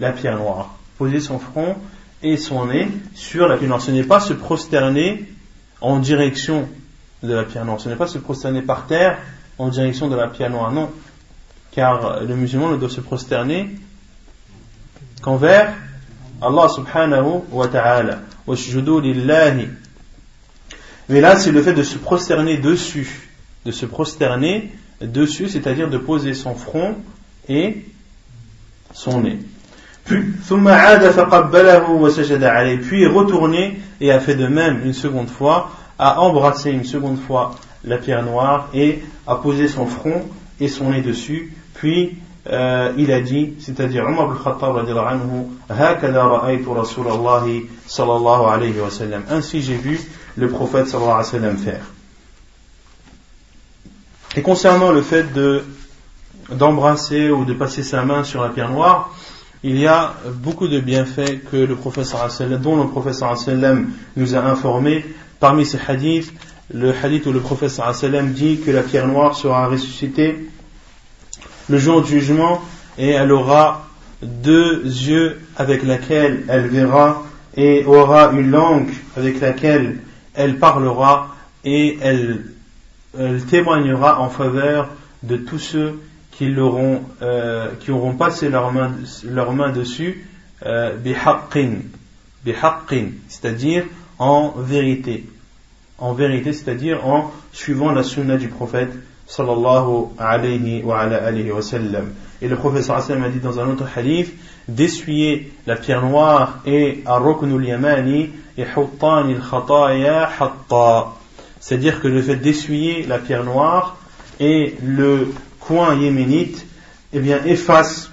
la 0.00 0.12
pierre 0.12 0.38
noire. 0.38 0.76
Poser 0.98 1.20
son 1.20 1.38
front 1.38 1.76
et 2.22 2.36
son 2.36 2.66
nez 2.66 2.88
sur 3.14 3.48
la 3.48 3.56
pierre 3.56 3.68
noire. 3.68 3.80
Ce 3.80 3.90
n'est 3.90 4.04
pas 4.04 4.20
se 4.20 4.32
prosterner 4.32 5.26
en 5.80 5.98
direction 5.98 6.68
de 7.22 7.32
la 7.32 7.44
pierre 7.44 7.64
noire. 7.64 7.80
Ce 7.80 7.88
n'est 7.88 7.96
pas 7.96 8.06
se 8.06 8.18
prosterner 8.18 8.62
par 8.62 8.86
terre 8.86 9.18
en 9.58 9.68
direction 9.68 10.08
de 10.08 10.16
la 10.16 10.28
pierre 10.28 10.50
noire, 10.50 10.72
non. 10.72 10.90
Car 11.72 12.22
le 12.22 12.36
musulman 12.36 12.70
ne 12.70 12.76
doit 12.76 12.90
se 12.90 13.00
prosterner 13.00 13.70
qu'envers 15.22 15.74
Allah 16.40 16.68
subhanahu 16.68 17.44
wa 17.50 17.68
ta'ala. 17.68 18.20
Mais 21.08 21.20
là, 21.20 21.36
c'est 21.36 21.52
le 21.52 21.62
fait 21.62 21.72
de 21.72 21.82
se 21.82 21.98
prosterner 21.98 22.58
dessus. 22.58 23.30
De 23.64 23.72
se 23.72 23.86
prosterner 23.86 24.72
dessus, 25.00 25.48
c'est-à-dire 25.48 25.88
de 25.90 25.98
poser 25.98 26.34
son 26.34 26.54
front 26.54 26.96
et 27.48 27.84
son 28.92 29.20
nez. 29.22 29.38
Puis, 30.04 30.22
puis 32.82 33.06
retourné 33.06 33.80
et 34.00 34.12
a 34.12 34.20
fait 34.20 34.36
de 34.36 34.46
même 34.46 34.82
une 34.84 34.92
seconde 34.92 35.28
fois, 35.28 35.72
a 35.98 36.20
embrassé 36.20 36.70
une 36.70 36.84
seconde 36.84 37.18
fois 37.18 37.56
la 37.84 37.98
pierre 37.98 38.22
noire 38.22 38.68
et 38.72 39.02
a 39.26 39.36
posé 39.36 39.66
son 39.68 39.86
front 39.86 40.22
et 40.60 40.68
son 40.68 40.90
nez 40.90 41.02
dessus. 41.02 41.52
Puis 41.74 42.18
euh, 42.50 42.92
il 42.96 43.10
a 43.12 43.20
dit, 43.20 43.54
c'est-à-dire 43.58 44.08
Umar 44.08 44.30
al-Khattab 44.30 44.76
sallallahu 47.86 48.46
alayhi 48.48 48.80
wa 48.80 48.90
sallam. 48.90 49.22
Ainsi 49.30 49.62
j'ai 49.62 49.76
vu 49.76 50.00
le 50.36 50.48
prophète 50.48 50.86
sallallahu 50.86 51.10
alayhi 51.10 51.26
wa 51.26 51.40
sallam 51.40 51.56
faire. 51.56 51.84
Et 54.36 54.42
concernant 54.42 54.92
le 54.92 55.02
fait 55.02 55.32
de 55.32 55.64
d'embrasser 56.50 57.30
ou 57.30 57.44
de 57.44 57.54
passer 57.54 57.82
sa 57.82 58.04
main 58.04 58.22
sur 58.22 58.42
la 58.42 58.50
pierre 58.50 58.70
noire, 58.70 59.12
il 59.64 59.78
y 59.78 59.86
a 59.86 60.14
beaucoup 60.34 60.68
de 60.68 60.78
bienfaits 60.78 61.40
que 61.50 61.56
le 61.56 61.74
professeur 61.74 62.28
dont 62.62 62.76
le 62.76 62.88
professeur 62.88 63.34
nous 64.16 64.34
a 64.36 64.38
informé. 64.38 65.04
Parmi 65.40 65.66
ces 65.66 65.78
hadiths, 65.88 66.32
le 66.72 66.94
hadith 67.02 67.26
où 67.26 67.32
le 67.32 67.40
professeur 67.40 67.92
dit 68.24 68.60
que 68.60 68.70
la 68.70 68.82
pierre 68.82 69.08
noire 69.08 69.34
sera 69.34 69.66
ressuscitée 69.66 70.48
le 71.68 71.78
jour 71.78 72.02
du 72.02 72.20
jugement 72.20 72.62
et 72.98 73.10
elle 73.10 73.32
aura 73.32 73.86
deux 74.22 74.84
yeux 74.84 75.40
avec 75.56 75.82
lesquels 75.82 76.44
elle 76.48 76.68
verra 76.68 77.22
et 77.56 77.84
aura 77.84 78.32
une 78.32 78.50
langue 78.50 78.90
avec 79.16 79.40
laquelle 79.40 79.98
elle 80.34 80.58
parlera 80.58 81.34
et 81.64 81.98
elle, 82.00 82.44
témoignera 83.48 84.20
en 84.20 84.28
faveur 84.28 84.90
de 85.22 85.36
tous 85.36 85.58
ceux 85.58 85.98
qui, 86.30 86.48
l'auront, 86.48 87.02
euh, 87.22 87.68
qui 87.80 87.90
auront 87.90 88.12
passé 88.12 88.50
leur 88.50 88.70
main, 88.72 88.92
leur 89.24 89.54
main 89.54 89.72
dessus 89.72 90.28
euh, 90.66 90.94
c'est-à-dire 93.28 93.84
en 94.18 94.54
vérité. 94.58 95.24
En 95.98 96.12
vérité 96.12 96.52
c'est-à-dire 96.52 97.06
en 97.06 97.32
suivant 97.52 97.90
la 97.90 98.02
sunna 98.02 98.36
du 98.36 98.48
prophète 98.48 98.92
sallallahu 99.27 100.13
alayhi 100.17 100.83
wa 100.83 100.99
ala 100.99 101.17
alayhi 101.25 101.51
wa 101.51 101.61
sallam. 101.61 102.13
Et 102.41 102.47
le 102.47 102.55
professeur 102.55 102.97
Hassan 102.97 103.23
a 103.23 103.29
dit 103.29 103.39
dans 103.39 103.59
un 103.59 103.67
autre 103.69 103.85
hadith 103.95 104.33
d'essuyer 104.67 105.51
la 105.67 105.75
pierre 105.75 106.01
noire 106.01 106.59
et 106.65 107.03
ar-ruknul 107.05 107.65
yamani 107.65 108.29
et 108.57 108.63
huttan 108.63 109.29
al-khataya 109.29 110.29
hatta. 110.39 111.13
C'est-à-dire 111.59 112.01
que 112.01 112.07
le 112.07 112.21
fait 112.21 112.37
d'essuyer 112.37 113.03
la 113.03 113.19
pierre 113.19 113.43
noire 113.43 113.97
et 114.39 114.75
le 114.83 115.33
coin 115.59 115.95
yéménite 115.95 116.65
eh 117.13 117.19
bien, 117.19 117.43
efface 117.45 118.11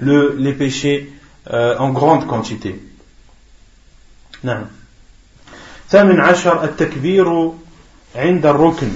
le, 0.00 0.36
les 0.38 0.52
péchés 0.52 1.12
euh, 1.50 1.76
en 1.78 1.90
grande 1.90 2.26
quantité. 2.26 2.80
نعم. 4.44 4.64
ثامن 5.90 6.20
عشر 6.20 6.64
التكبير 6.64 7.52
عند 8.16 8.46
الركن 8.46 8.90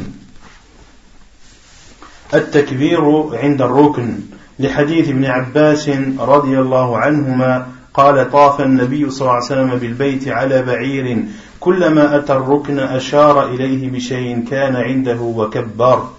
التكبير 2.34 3.36
عند 3.36 3.61
الركن. 3.61 4.19
لحديث 4.59 5.09
ابن 5.09 5.25
عباس 5.25 5.89
رضي 6.19 6.59
الله 6.59 6.97
عنهما 6.97 7.67
قال 7.93 8.32
طاف 8.32 8.61
النبي 8.61 9.09
صلى 9.09 9.21
الله 9.21 9.34
عليه 9.34 9.45
وسلم 9.45 9.75
بالبيت 9.75 10.28
على 10.28 10.61
بعير. 10.61 11.25
كلما 11.59 12.17
أتى 12.17 12.34
الركن 12.34 12.80
أشار 12.80 13.47
إليه 13.49 13.89
بشيء 13.89 14.45
كان 14.49 14.75
عنده 14.75 15.21
وكبر. 15.21 16.09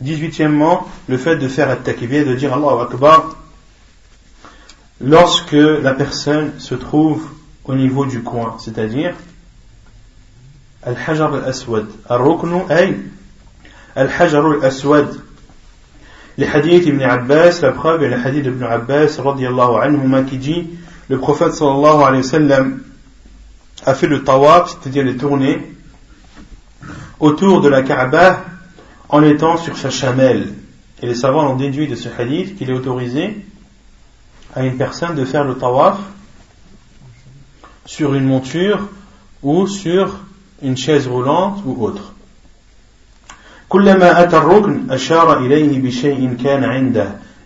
18 0.00 0.86
le 1.08 1.16
fait 1.16 1.36
de 1.36 1.48
faire 1.48 1.70
at-takbir, 1.70 2.24
de 2.24 2.34
dire 2.34 2.54
Allahu 2.54 2.82
Akbar, 2.82 3.34
lorsque 5.00 5.52
la 5.52 5.92
personne 5.92 6.52
se 6.58 6.74
trouve 6.74 7.26
au 7.64 7.74
niveau 7.74 8.06
du 8.06 8.22
coin, 8.22 8.56
c'est-à-dire 8.58 9.14
Al-Hajar 10.84 11.34
al-Aswad. 11.34 11.86
Al-Ruknu 12.08 12.62
ay 12.70 12.96
Al-Hajar 13.98 14.46
al-Aswad. 14.46 15.08
Les 16.36 16.46
hadiths 16.46 16.86
Ibn 16.86 17.02
Abbas, 17.02 17.58
la 17.62 17.72
preuve 17.72 18.04
est 18.04 18.08
le 18.08 18.14
hadith 18.14 18.44
d'Ibn 18.44 18.62
Abbas 18.62 19.18
radiallahu 19.18 19.82
anhuma 19.82 20.22
qui 20.22 20.38
dit 20.38 20.70
le 21.08 21.18
prophète 21.18 21.50
a 23.84 23.94
fait 23.94 24.06
le 24.06 24.22
tawaf, 24.22 24.70
c'est-à-dire 24.70 25.02
les 25.02 25.16
tournées 25.16 25.74
autour 27.18 27.60
de 27.60 27.68
la 27.68 27.82
Kaaba 27.82 28.44
en 29.08 29.24
étant 29.24 29.56
sur 29.56 29.76
sa 29.76 29.90
chamelle. 29.90 30.54
Et 31.02 31.06
les 31.06 31.16
savants 31.16 31.50
ont 31.50 31.56
déduit 31.56 31.88
de 31.88 31.96
ce 31.96 32.08
hadith 32.08 32.56
qu'il 32.56 32.70
est 32.70 32.74
autorisé 32.74 33.44
à 34.54 34.64
une 34.64 34.76
personne 34.76 35.16
de 35.16 35.24
faire 35.24 35.42
le 35.42 35.56
tawaf 35.56 35.98
sur 37.84 38.14
une 38.14 38.26
monture 38.26 38.88
ou 39.42 39.66
sur 39.66 40.20
une 40.62 40.76
chaise 40.76 41.08
roulante 41.08 41.64
ou 41.66 41.84
autre. 41.84 42.12
Et 43.70 43.90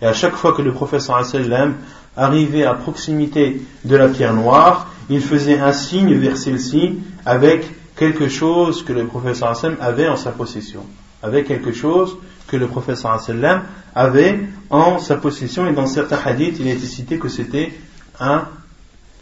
à 0.06 0.12
chaque 0.12 0.34
fois 0.34 0.52
que 0.52 0.62
le 0.62 0.72
prophète 0.72 1.00
sallam 1.00 1.74
arrivait 2.16 2.64
à 2.64 2.74
proximité 2.74 3.62
de 3.84 3.96
la 3.96 4.08
pierre 4.08 4.34
noire, 4.34 4.88
il 5.10 5.20
faisait 5.20 5.58
un 5.58 5.72
signe 5.72 6.14
vers 6.14 6.36
celle-ci 6.36 7.00
avec 7.26 7.68
quelque 7.96 8.28
chose 8.28 8.84
que 8.84 8.92
le 8.92 9.06
prophète 9.06 9.36
sallam 9.36 9.76
avait 9.80 10.08
en 10.08 10.16
sa 10.16 10.30
possession. 10.30 10.86
Avec 11.24 11.48
quelque 11.48 11.72
chose 11.72 12.16
que 12.46 12.56
le 12.56 12.68
professeur 12.68 13.20
sallam 13.20 13.62
avait 13.94 14.40
en 14.70 14.98
sa 14.98 15.16
possession. 15.16 15.66
Et 15.66 15.72
dans 15.72 15.86
certains 15.86 16.18
hadiths 16.24 16.58
il 16.60 16.68
a 16.68 16.72
été 16.72 16.86
cité 16.86 17.18
que 17.18 17.28
c'était 17.28 17.72
un 18.20 18.44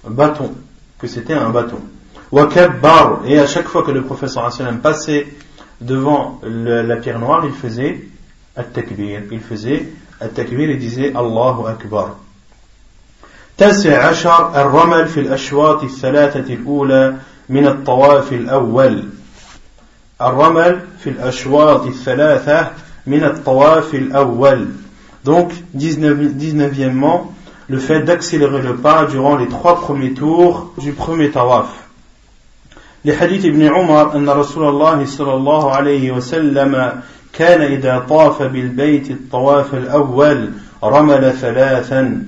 bâton. 0.06 0.52
Que 0.98 1.06
c'était 1.06 1.34
un 1.34 1.48
bâton. 1.48 1.80
Et 3.26 3.38
à 3.38 3.46
chaque 3.46 3.68
fois 3.68 3.84
que 3.84 3.90
le 3.90 4.02
professeur 4.02 4.52
sallam 4.52 4.80
passait 4.80 5.28
devant 5.81 6.39
la 6.43 6.95
pierre 6.97 7.19
noire 7.19 7.45
il 7.45 7.53
faisait 7.53 8.07
at-takbir 8.55 9.21
il 9.31 9.39
faisait 9.39 9.89
at-takbir 10.21 10.69
et 10.69 10.75
disait 10.75 11.13
Allahu 11.15 11.67
Akbar 11.67 12.17
تاسع 13.57 14.07
عشر 14.07 14.61
الرمل 14.61 15.07
في 15.07 15.19
الأشواط 15.19 15.83
الثلاثة 15.83 16.53
الأولى 16.53 17.15
من 17.49 17.67
الطواف 17.67 18.33
الأول 18.33 19.03
الرمل 20.21 20.81
في 20.99 21.09
الأشواط 21.09 21.85
الثلاثة 21.85 22.71
من 23.07 23.23
الطواف 23.23 23.95
الأول 23.95 24.67
donc 25.25 25.51
19e 25.75 27.25
le 27.67 27.79
fait 27.79 28.01
d'accélérer 28.03 28.61
le 28.61 28.75
pas 28.75 29.05
durant 29.05 29.35
les 29.37 29.47
trois 29.47 29.75
premiers 29.81 30.13
tours 30.13 30.73
du 30.77 30.91
premier 30.91 31.31
tawaf. 31.31 31.67
Hadiths 33.04 33.44
ibn 33.44 33.62
Umar, 33.62 34.14
أن 34.14 34.28
رسول 34.28 34.68
الله 34.68 35.04
صلى 35.06 35.34
الله 35.34 35.72
عليه 35.72 36.10
وسلم 36.12 37.02
كان 37.32 37.60
إذا 37.62 37.98
طاف 38.08 38.42
بالبيت 38.42 39.10
الطواف 39.10 39.74
الأول 39.74 40.50
رمل 40.84 41.32
ثلاثا 41.32 42.24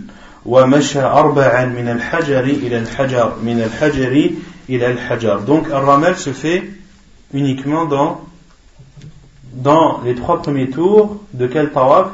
ومشى 0.47 1.01
أربعا 1.01 1.64
من 1.64 1.89
الحجر 1.89 2.45
إلى 2.45 2.79
الحجر 2.79 3.33
من 3.43 3.62
الحجر 3.62 4.31
إلى 4.68 4.87
الحجر 4.93 5.41
donc 5.47 5.68
ramel 5.68 6.16
se 6.16 6.31
fait 6.31 6.70
uniquement 7.35 7.85
dans 7.85 8.20
dans 9.53 10.01
les 10.05 10.14
trois 10.14 10.41
premiers 10.41 10.70
tours 10.70 11.20
de 11.35 11.47
quel 11.47 11.70
tawaf 11.70 12.07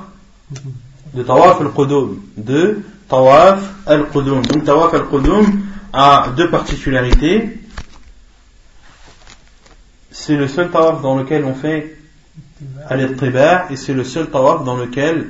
de 1.14 1.22
tawaf 1.22 1.60
al-qudum 1.60 2.18
de 2.36 2.82
tawaf 3.08 3.60
al-qudum 3.86 4.42
donc 4.42 4.64
tawaf 4.64 4.94
al-qudum 4.94 5.44
a 5.92 6.26
deux 6.36 6.50
particularités 6.50 7.58
c'est 10.18 10.34
le 10.36 10.48
seul 10.48 10.68
tawaf 10.68 11.00
dans 11.00 11.16
lequel 11.16 11.44
on 11.44 11.54
fait 11.54 11.96
al-ittiba' 12.88 13.66
et 13.70 13.76
c'est 13.76 13.94
le 13.94 14.02
seul 14.02 14.26
tawaf 14.26 14.64
dans 14.64 14.76
lequel 14.76 15.28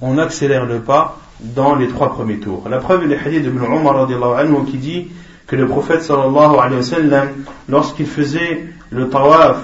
on 0.00 0.18
accélère 0.18 0.66
le 0.66 0.80
pas 0.80 1.18
dans 1.40 1.76
les 1.76 1.86
trois 1.86 2.12
premiers 2.12 2.40
tours. 2.40 2.68
La 2.68 2.78
preuve 2.78 3.04
est 3.04 3.06
le 3.06 3.16
hadith 3.16 3.44
de 3.44 3.50
Umar 3.50 4.10
anhu, 4.38 4.64
qui 4.68 4.78
dit 4.78 5.08
que 5.46 5.54
le 5.54 5.68
prophète 5.68 6.02
sallallahu 6.02 6.56
alayhi 6.58 6.76
wa 6.78 6.82
sallam, 6.82 7.28
lorsqu'il 7.68 8.06
faisait 8.06 8.66
le 8.90 9.08
tawaf 9.08 9.58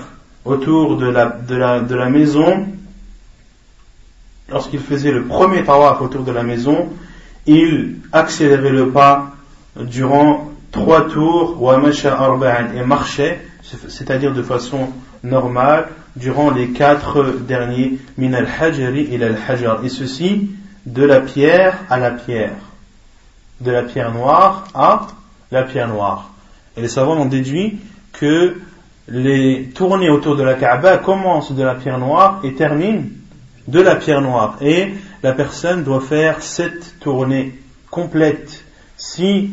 autour 0.44 0.96
de 0.96 1.06
la, 1.06 1.26
de 1.26 1.56
la, 1.56 1.80
de 1.80 1.94
la 1.96 2.08
maison, 2.08 2.68
lorsqu'il 4.48 4.80
faisait 4.80 5.10
le 5.10 5.24
premier 5.24 5.64
tawaf 5.64 6.00
autour 6.00 6.22
de 6.22 6.32
la 6.32 6.44
maison, 6.44 6.90
il 7.46 7.96
accélérait 8.12 8.70
le 8.70 8.90
pas 8.90 9.32
durant 9.76 10.52
trois 10.70 11.08
tours, 11.08 11.74
et 12.76 12.84
marchait, 12.84 13.47
c'est-à-dire 13.88 14.32
de 14.32 14.42
façon 14.42 14.90
normale, 15.22 15.88
durant 16.16 16.50
les 16.50 16.70
quatre 16.70 17.38
derniers, 17.40 17.98
min 18.16 18.32
al-hajri 18.32 19.08
il 19.12 19.22
al-hajar. 19.22 19.84
Et 19.84 19.88
ceci, 19.88 20.50
de 20.86 21.04
la 21.04 21.20
pierre 21.20 21.78
à 21.90 21.98
la 21.98 22.10
pierre. 22.10 22.56
De 23.60 23.70
la 23.70 23.82
pierre 23.82 24.12
noire 24.12 24.68
à 24.74 25.06
la 25.50 25.64
pierre 25.64 25.88
noire. 25.88 26.30
Et 26.76 26.80
les 26.80 26.88
savants 26.88 27.16
ont 27.16 27.26
déduit 27.26 27.78
que 28.12 28.56
les 29.08 29.70
tournées 29.74 30.10
autour 30.10 30.36
de 30.36 30.42
la 30.42 30.54
Kaaba 30.54 30.98
commencent 30.98 31.52
de 31.52 31.62
la 31.62 31.74
pierre 31.74 31.98
noire 31.98 32.40
et 32.44 32.54
terminent 32.54 33.04
de 33.66 33.80
la 33.80 33.96
pierre 33.96 34.20
noire. 34.20 34.56
Et 34.60 34.94
la 35.22 35.32
personne 35.32 35.82
doit 35.82 36.00
faire 36.00 36.42
sept 36.42 36.94
tournées 37.00 37.58
complètes. 37.90 38.64
Si 38.96 39.50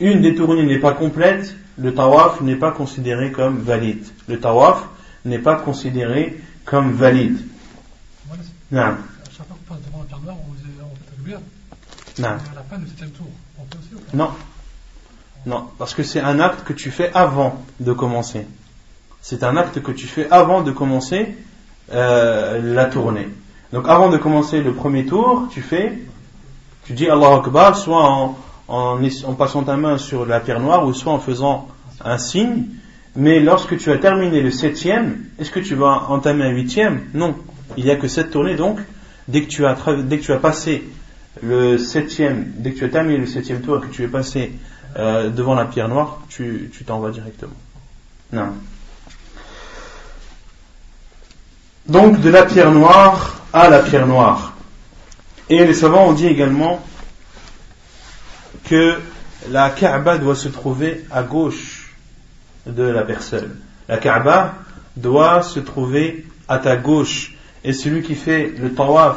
une 0.00 0.20
des 0.20 0.34
tournées 0.34 0.64
n'est 0.64 0.78
pas 0.78 0.92
complète, 0.92 1.54
le 1.78 1.94
tawaf 1.94 2.40
n'est 2.40 2.56
pas 2.56 2.70
considéré 2.70 3.32
comme 3.32 3.58
valide. 3.58 4.04
Le 4.28 4.38
tawaf 4.38 4.84
n'est 5.24 5.38
pas 5.38 5.56
considéré 5.56 6.40
comme 6.64 6.92
valide. 6.92 7.38
Non. 8.70 8.96
Chaque 9.30 9.46
fois 9.46 9.56
qu'on 9.68 9.74
passe 9.74 9.84
devant 9.86 9.98
la 9.98 10.04
pierre 10.04 10.20
noire, 10.20 10.36
on 10.48 10.54
fait 10.54 10.62
non. 12.18 12.28
à 12.28 12.30
la 12.54 12.62
fin 12.68 12.78
du 12.78 12.86
septième 12.86 13.10
tour. 13.10 13.26
On 13.58 13.64
peut 13.64 13.78
aussi, 13.78 14.02
non. 14.14 14.30
Non, 15.44 15.68
parce 15.78 15.94
que 15.94 16.02
c'est 16.02 16.20
un 16.20 16.38
acte 16.40 16.64
que 16.64 16.72
tu 16.72 16.90
fais 16.90 17.10
avant 17.14 17.62
de 17.80 17.92
commencer. 17.92 18.46
C'est 19.20 19.42
un 19.42 19.56
acte 19.56 19.80
que 19.80 19.92
tu 19.92 20.06
fais 20.06 20.30
avant 20.30 20.62
de 20.62 20.70
commencer 20.70 21.36
euh, 21.92 22.74
la 22.74 22.86
tournée. 22.86 23.28
Donc 23.72 23.88
avant 23.88 24.08
de 24.08 24.18
commencer 24.18 24.60
le 24.60 24.74
premier 24.74 25.06
tour, 25.06 25.48
tu 25.50 25.62
fais, 25.62 25.98
tu 26.84 26.92
dis 26.92 27.08
Allah 27.08 27.36
Akbar, 27.36 27.76
soit 27.76 28.04
en, 28.04 28.38
en, 28.68 28.98
passant 29.36 29.62
ta 29.64 29.76
main 29.76 29.98
sur 29.98 30.26
la 30.26 30.40
pierre 30.40 30.60
noire, 30.60 30.86
ou 30.86 30.92
soit 30.92 31.12
en 31.12 31.18
faisant 31.18 31.68
un 32.04 32.18
signe. 32.18 32.66
Mais 33.14 33.40
lorsque 33.40 33.76
tu 33.76 33.90
as 33.90 33.98
terminé 33.98 34.40
le 34.40 34.50
septième, 34.50 35.24
est-ce 35.38 35.50
que 35.50 35.60
tu 35.60 35.74
vas 35.74 36.06
entamer 36.08 36.44
un 36.44 36.50
huitième? 36.50 37.02
Non. 37.14 37.34
Il 37.76 37.84
n'y 37.84 37.90
a 37.90 37.96
que 37.96 38.08
sept 38.08 38.30
tournées, 38.30 38.56
donc 38.56 38.78
dès 39.28 39.42
que 39.42 39.48
tu 39.48 39.66
as, 39.66 39.76
dès 40.04 40.18
que 40.18 40.24
tu 40.24 40.32
as 40.32 40.38
passé 40.38 40.84
le 41.42 41.78
septième, 41.78 42.52
dès 42.56 42.72
que 42.72 42.78
tu 42.78 42.84
as 42.84 42.88
terminé 42.88 43.18
le 43.18 43.26
septième 43.26 43.60
tour 43.60 43.78
et 43.78 43.86
que 43.86 43.92
tu 43.92 44.02
es 44.02 44.08
passé 44.08 44.52
euh, 44.98 45.30
devant 45.30 45.54
la 45.54 45.64
pierre 45.64 45.88
noire, 45.88 46.20
tu 46.28 46.70
t'en 46.86 47.00
vas 47.00 47.10
directement. 47.10 47.52
Non. 48.32 48.48
Donc 51.88 52.20
de 52.20 52.30
la 52.30 52.44
pierre 52.44 52.70
noire 52.70 53.42
à 53.52 53.68
la 53.68 53.80
pierre 53.80 54.06
noire. 54.06 54.54
Et 55.48 55.64
les 55.64 55.74
savants 55.74 56.06
ont 56.06 56.12
dit 56.12 56.26
également 56.26 56.80
que 58.64 58.96
la 59.50 59.70
Kaaba 59.70 60.18
doit 60.18 60.36
se 60.36 60.48
trouver 60.48 61.04
à 61.10 61.22
gauche 61.22 61.94
de 62.66 62.84
la 62.84 63.02
personne. 63.02 63.56
La 63.88 63.98
Kaaba 63.98 64.54
doit 64.96 65.42
se 65.42 65.60
trouver 65.60 66.26
à 66.48 66.58
ta 66.58 66.76
gauche. 66.76 67.34
Et 67.64 67.72
celui 67.72 68.02
qui 68.02 68.14
fait 68.14 68.52
le 68.58 68.72
tawaf 68.72 69.16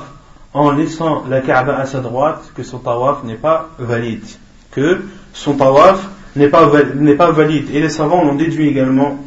en 0.54 0.72
laissant 0.72 1.26
la 1.28 1.41
Kaaba 1.41 1.78
à 1.78 1.86
sa 1.86 2.00
droite, 2.00 2.52
que 2.56 2.64
son 2.64 2.80
tawaf 2.80 3.24
n'est 3.24 3.36
pas 3.36 3.70
valide. 3.78 4.26
Que 4.72 5.04
son 5.34 5.56
tawaf 5.56 6.08
n'est 6.36 6.50
pas, 6.50 6.66
valide. 6.66 7.74
Et 7.74 7.82
les 7.82 7.89
savants 7.89 8.24
l'ont 8.24 8.36
déduit 8.36 8.68
également 8.68 9.18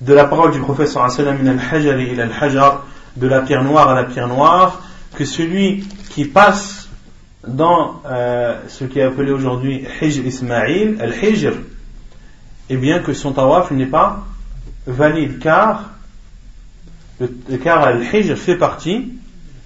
de 0.00 0.12
la 0.12 0.24
parole 0.24 0.50
du 0.50 0.60
prophète 0.60 0.88
sallam 0.88 1.38
al-hajar 1.46 2.84
de 3.16 3.26
la 3.26 3.40
pierre 3.40 3.64
noire 3.64 3.88
à 3.88 3.94
la 3.94 4.04
pierre 4.04 4.28
noire, 4.28 4.82
que 5.14 5.24
celui 5.24 5.84
qui 6.10 6.24
passe 6.24 6.83
dans 7.47 8.01
euh, 8.05 8.59
ce 8.67 8.83
qui 8.83 8.99
est 8.99 9.03
appelé 9.03 9.31
aujourd'hui 9.31 9.85
Hijr 10.01 10.25
Ismail, 10.25 10.97
al-Hijr, 10.99 11.53
et 12.71 12.75
eh 12.75 12.77
bien 12.77 12.99
que 12.99 13.13
son 13.13 13.31
tawaf 13.31 13.71
n'est 13.71 13.85
pas 13.85 14.25
valide, 14.85 15.39
car, 15.39 15.91
le, 17.19 17.27
car 17.57 17.83
al-Hijr 17.83 18.37
fait 18.37 18.57
partie 18.57 19.13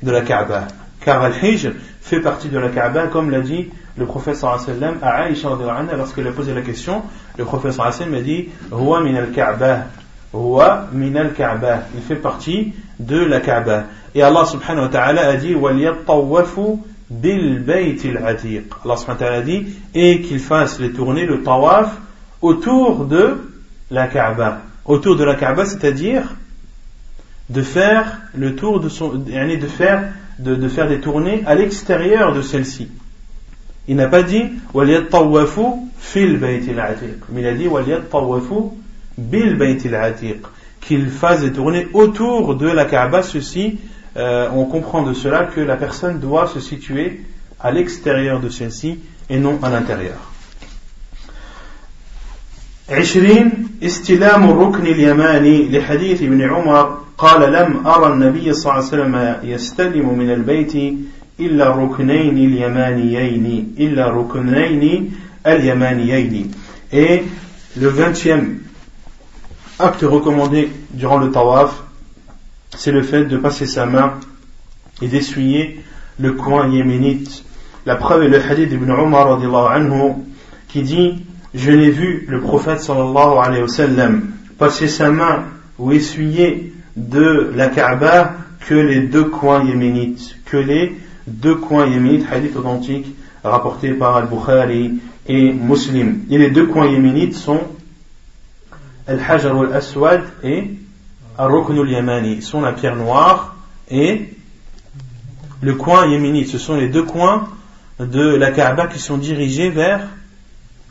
de 0.01 0.11
la 0.11 0.21
Kaaba. 0.21 0.67
Car 1.01 1.21
al-Hijr 1.21 1.73
fait 2.01 2.21
partie 2.21 2.49
de 2.49 2.59
la 2.59 2.69
Kaaba, 2.69 3.07
comme 3.07 3.29
l'a 3.29 3.41
dit 3.41 3.69
le 3.97 4.05
prophète 4.05 4.35
sallam 4.35 4.97
à 5.01 5.23
Aïcha 5.23 5.49
lorsqu'elle 5.97 6.27
a 6.27 6.31
posé 6.31 6.53
la 6.53 6.61
question, 6.61 7.01
le 7.37 7.43
prophète 7.43 7.73
sallam 7.73 8.13
a 8.13 8.21
dit 8.21 8.49
Huwa 8.71 9.01
min 9.01 9.15
al-Kaaba. 9.15 9.87
Huwa 10.33 10.87
min 10.93 11.15
al-Kaaba. 11.15 11.83
Il 11.95 12.01
fait 12.01 12.15
partie 12.15 12.73
de 12.99 13.17
la 13.17 13.39
Kaaba. 13.39 13.85
Et 14.15 14.21
Allah 14.21 14.45
subhanahu 14.45 14.83
wa 14.83 14.89
ta'ala 14.89 15.27
a 15.27 15.35
dit 15.35 15.55
وَلْيَطَّوَّفُوا 15.55 16.79
bil 17.10 17.60
baytil 17.60 18.18
atiq. 18.18 18.64
Allah 18.84 18.96
subhanahu 18.96 19.44
dit 19.44 19.66
et 19.94 20.20
qu'il 20.20 20.38
fasse 20.38 20.80
les 20.80 20.92
tournées, 20.92 21.26
le 21.26 21.42
tawaf 21.42 21.96
autour 22.42 23.06
de 23.06 23.50
la 23.90 24.06
Kaaba. 24.06 24.62
Autour 24.84 25.16
de 25.16 25.24
la 25.24 25.34
Kaaba, 25.34 25.64
c'est-à-dire 25.64 26.34
de 27.48 27.62
faire 27.62 28.20
le 28.34 28.54
tour 28.54 28.80
de 28.80 28.88
son, 28.88 29.14
de 29.14 29.66
faire, 29.66 30.12
de, 30.38 30.54
de 30.54 30.68
faire 30.68 30.88
des 30.88 31.00
tournées 31.00 31.42
à 31.46 31.54
l'extérieur 31.54 32.34
de 32.34 32.42
celle-ci. 32.42 32.88
Il 33.86 33.96
n'a 33.96 34.08
pas 34.08 34.22
dit 34.22 34.44
waliyattawafu 34.74 35.62
fil 35.98 36.36
baytil 36.38 36.78
atiq, 36.78 37.16
mais 37.30 37.40
il 37.40 37.46
a 37.46 37.54
dit 37.54 37.66
waliyattawafu 37.66 38.54
bil 39.16 39.56
baytil 39.56 39.94
atiq, 39.94 40.42
qu'il 40.82 41.08
fasse 41.08 41.40
des 41.40 41.52
tournées 41.52 41.88
autour 41.94 42.54
de 42.54 42.68
la 42.68 42.84
Kaaba, 42.84 43.22
ceci 43.22 43.78
euh, 44.17 44.49
on 44.53 44.65
comprend 44.65 45.03
de 45.03 45.13
cela 45.13 45.45
que 45.45 45.61
la 45.61 45.75
personne 45.75 46.19
doit 46.19 46.47
se 46.47 46.59
situer 46.59 47.21
à 47.59 47.71
l'extérieur 47.71 48.39
de 48.39 48.49
celle-ci 48.49 48.99
et 49.29 49.39
non 49.39 49.59
à 49.63 49.69
l'intérieur. 49.69 50.17
20 52.89 53.63
استلام 53.83 54.49
الركن 54.49 54.85
اليماني 54.85 55.69
لحديث 55.69 56.21
ابن 56.21 56.41
عمر 56.41 56.97
قال 57.17 57.53
لم 57.53 57.87
أرى 57.87 58.13
النبي 58.13 58.53
صلى 58.53 58.71
الله 58.71 58.75
عليه 58.75 58.87
وسلم 58.87 59.35
يستلم 59.43 60.17
من 60.19 60.29
البيت 60.31 60.75
إلا 61.39 61.69
ركنين 61.69 62.37
اليمانيين 62.37 63.75
إلا 63.79 64.09
ركنين 64.09 65.11
اليمانيين 65.47 66.51
et 66.93 67.23
le 67.77 67.87
vingtième 67.87 68.59
acte 69.79 70.03
recommandé 70.03 70.69
durant 70.91 71.17
le 71.17 71.31
tawaf 71.31 71.83
c'est 72.76 72.92
le 72.92 73.02
fait 73.02 73.24
de 73.24 73.36
passer 73.36 73.66
sa 73.66 73.86
main 73.86 74.14
et 75.02 75.08
d'essuyer 75.08 75.82
le 76.18 76.32
coin 76.32 76.68
yéménite 76.68 77.44
la 77.86 77.96
preuve 77.96 78.24
est 78.24 78.28
le 78.28 78.42
hadith 78.42 78.68
d'Ibn 78.68 78.90
Umar 78.90 79.40
anhu 79.72 80.12
qui 80.68 80.82
dit 80.82 81.24
je 81.54 81.72
n'ai 81.72 81.90
vu 81.90 82.26
le 82.28 82.40
prophète 82.40 82.80
sallallahu 82.80 83.38
alayhi 83.42 83.62
wa 83.62 83.68
sallam 83.68 84.30
passer 84.58 84.88
sa 84.88 85.10
main 85.10 85.44
ou 85.78 85.92
essuyer 85.92 86.72
de 86.96 87.52
la 87.54 87.68
Kaaba 87.68 88.34
que 88.60 88.74
les 88.74 89.00
deux 89.02 89.24
coins 89.24 89.64
yéménites, 89.64 90.36
que 90.44 90.56
les 90.56 90.96
deux 91.26 91.54
coins 91.54 91.86
yéménites, 91.86 92.26
hadith 92.30 92.56
authentique 92.56 93.06
rapporté 93.44 93.92
par 93.92 94.16
Al-Bukhari 94.16 94.98
et 95.26 95.52
Muslim. 95.52 96.24
Et 96.30 96.38
les 96.38 96.50
deux 96.50 96.66
coins 96.66 96.86
yéménites 96.86 97.34
sont 97.34 97.60
Al-Hajar 99.06 99.58
al-Aswad 99.58 100.22
et 100.42 100.70
Al-Rukn 101.38 101.78
al-Yamani, 101.78 102.42
sont 102.42 102.60
la 102.60 102.72
pierre 102.72 102.96
noire 102.96 103.54
et 103.88 104.28
le 105.60 105.74
coin 105.74 106.08
yéménite. 106.08 106.48
Ce 106.48 106.58
sont 106.58 106.76
les 106.76 106.88
deux 106.88 107.04
coins 107.04 107.48
de 108.00 108.34
la 108.34 108.50
Kaaba 108.50 108.88
qui 108.88 108.98
sont 108.98 109.18
dirigés 109.18 109.70
vers 109.70 110.08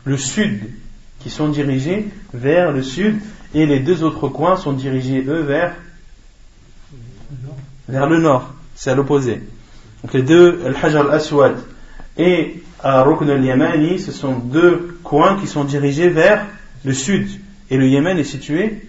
le 0.04 0.16
sud, 0.16 0.70
qui 1.20 1.28
sont 1.28 1.48
dirigés 1.48 2.08
vers 2.32 2.72
le 2.72 2.82
sud, 2.82 3.20
et 3.54 3.66
les 3.66 3.80
deux 3.80 4.02
autres 4.02 4.28
coins 4.28 4.56
sont 4.56 4.72
dirigés, 4.72 5.22
eux, 5.26 5.42
vers, 5.42 5.74
vers 7.86 8.08
le 8.08 8.18
nord. 8.18 8.52
C'est 8.74 8.90
à 8.90 8.94
l'opposé. 8.94 9.42
Donc 10.02 10.14
les 10.14 10.22
deux, 10.22 10.62
Al-Hajar 10.64 11.06
al-Aswad 11.06 11.56
et 12.16 12.62
Al-Rukn 12.82 13.28
al-Yamani, 13.28 13.98
ce 13.98 14.12
sont 14.12 14.34
deux 14.34 14.98
coins 15.02 15.38
qui 15.38 15.46
sont 15.46 15.64
dirigés 15.64 16.08
vers 16.08 16.46
le 16.84 16.94
sud. 16.94 17.28
Et 17.70 17.76
le 17.76 17.86
Yémen 17.86 18.16
est 18.18 18.24
situé 18.24 18.87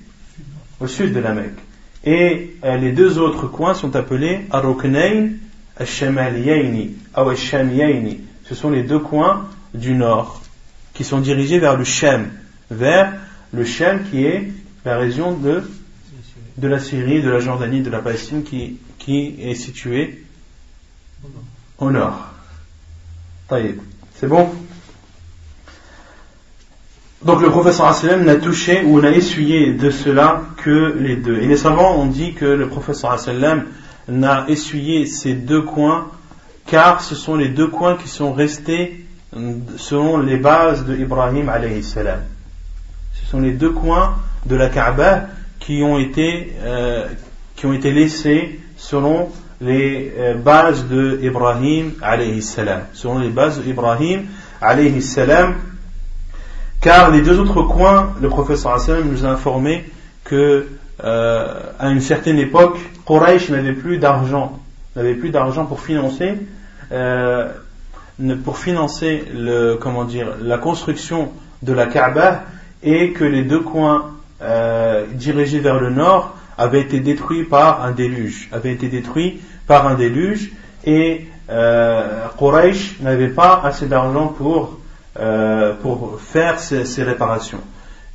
au 0.79 0.87
sud 0.87 1.13
de 1.13 1.19
la 1.19 1.33
Mecque. 1.33 1.59
Et 2.05 2.55
euh, 2.63 2.77
les 2.77 2.91
deux 2.91 3.17
autres 3.17 3.47
coins 3.47 3.73
sont 3.73 3.95
appelés 3.95 4.41
ou 4.51 4.75
al-Shamiyayni. 7.15 8.21
Ce 8.45 8.55
sont 8.55 8.69
les 8.69 8.83
deux 8.83 8.99
coins 8.99 9.49
du 9.73 9.93
nord 9.93 10.41
qui 10.93 11.03
sont 11.03 11.19
dirigés 11.19 11.59
vers 11.59 11.77
le 11.77 11.83
Shem, 11.83 12.31
vers 12.71 13.13
le 13.51 13.63
Shem 13.65 14.03
qui 14.09 14.25
est 14.25 14.51
la 14.85 14.97
région 14.97 15.33
de, 15.33 15.63
de 16.57 16.67
la 16.67 16.79
Syrie, 16.79 17.21
de 17.21 17.29
la 17.29 17.39
Jordanie, 17.39 17.81
de 17.81 17.89
la 17.89 17.99
Palestine 17.99 18.43
qui, 18.43 18.77
qui 18.97 19.35
est 19.41 19.55
située 19.55 20.23
au 21.77 21.91
nord. 21.91 22.27
C'est 24.15 24.27
bon? 24.27 24.49
Donc 27.23 27.41
le 27.41 27.49
professeur 27.49 27.93
sallam 27.93 28.23
n'a 28.23 28.37
touché 28.37 28.83
ou 28.83 29.01
n'a 29.01 29.11
essuyé 29.11 29.73
de 29.73 29.89
cela 29.89 30.43
que 30.63 30.95
les 30.97 31.17
deux. 31.17 31.37
Et 31.39 31.47
les 31.47 31.57
savants 31.57 31.97
ont 31.97 32.05
dit 32.05 32.33
que 32.33 32.45
le 32.45 32.69
professeur 32.69 33.19
sallam 33.19 33.65
n'a 34.07 34.45
essuyé 34.47 35.05
ces 35.05 35.33
deux 35.33 35.61
coins 35.61 36.07
car 36.65 37.01
ce 37.01 37.15
sont 37.15 37.35
les 37.35 37.49
deux 37.49 37.67
coins 37.67 37.97
qui 37.97 38.07
sont 38.07 38.31
restés 38.31 39.05
selon 39.77 40.19
les 40.19 40.37
bases 40.37 40.85
de 40.85 40.95
Ibrahim 40.95 41.49
alayhi 41.49 41.83
salam. 41.83 42.21
Ce 43.13 43.29
sont 43.29 43.41
les 43.41 43.51
deux 43.51 43.71
coins 43.71 44.15
de 44.45 44.55
la 44.55 44.69
Kaaba 44.69 45.27
qui 45.59 45.83
ont 45.83 45.99
été, 45.99 46.53
euh, 46.61 47.05
qui 47.55 47.65
ont 47.65 47.73
été 47.73 47.91
laissés 47.91 48.61
selon 48.77 49.29
les 49.59 50.13
euh, 50.17 50.35
bases 50.35 50.87
de 50.87 51.19
Ibrahim 51.21 51.91
alayhi 52.01 52.41
salam. 52.41 52.83
Selon 52.93 53.19
les 53.19 53.29
bases 53.29 53.61
de 53.61 53.69
Ibrahim 53.69 54.25
alayhi 54.61 55.01
salam. 55.01 55.55
Car 56.81 57.11
les 57.11 57.21
deux 57.21 57.39
autres 57.39 57.61
coins, 57.63 58.13
le 58.21 58.29
professeur 58.29 58.79
sallam 58.79 59.09
nous 59.09 59.25
a 59.25 59.29
informé 59.29 59.85
que 60.23 60.67
euh, 61.03 61.53
à 61.79 61.89
une 61.89 62.01
certaine 62.01 62.39
époque, 62.39 62.77
Quraysh 63.05 63.49
n'avait 63.49 63.73
plus 63.73 63.97
d'argent, 63.97 64.59
n'avait 64.95 65.13
plus 65.13 65.29
d'argent 65.29 65.65
pour 65.65 65.81
financer 65.81 66.35
euh, 66.91 67.49
pour 68.43 68.57
financer 68.57 69.23
comment 69.79 70.03
dire, 70.03 70.35
la 70.41 70.57
construction 70.57 71.31
de 71.63 71.73
la 71.73 71.85
Kaaba 71.85 72.43
et 72.83 73.11
que 73.11 73.23
les 73.23 73.43
deux 73.43 73.61
coins 73.61 74.11
euh, 74.41 75.05
dirigés 75.13 75.59
vers 75.59 75.79
le 75.79 75.89
nord 75.89 76.35
avaient 76.57 76.81
été 76.81 76.99
détruits 76.99 77.43
par 77.43 77.83
un 77.83 77.91
déluge, 77.91 78.49
avaient 78.51 78.73
été 78.73 78.87
détruits 78.87 79.41
par 79.67 79.87
un 79.87 79.95
déluge 79.95 80.51
et 80.85 81.27
euh, 81.49 82.25
Quraysh 82.37 82.99
n'avait 83.01 83.29
pas 83.29 83.61
assez 83.63 83.87
d'argent 83.87 84.27
pour, 84.27 84.78
euh, 85.18 85.74
pour 85.74 86.20
faire 86.20 86.58
ces, 86.58 86.84
ces, 86.84 87.02
réparations. 87.02 87.60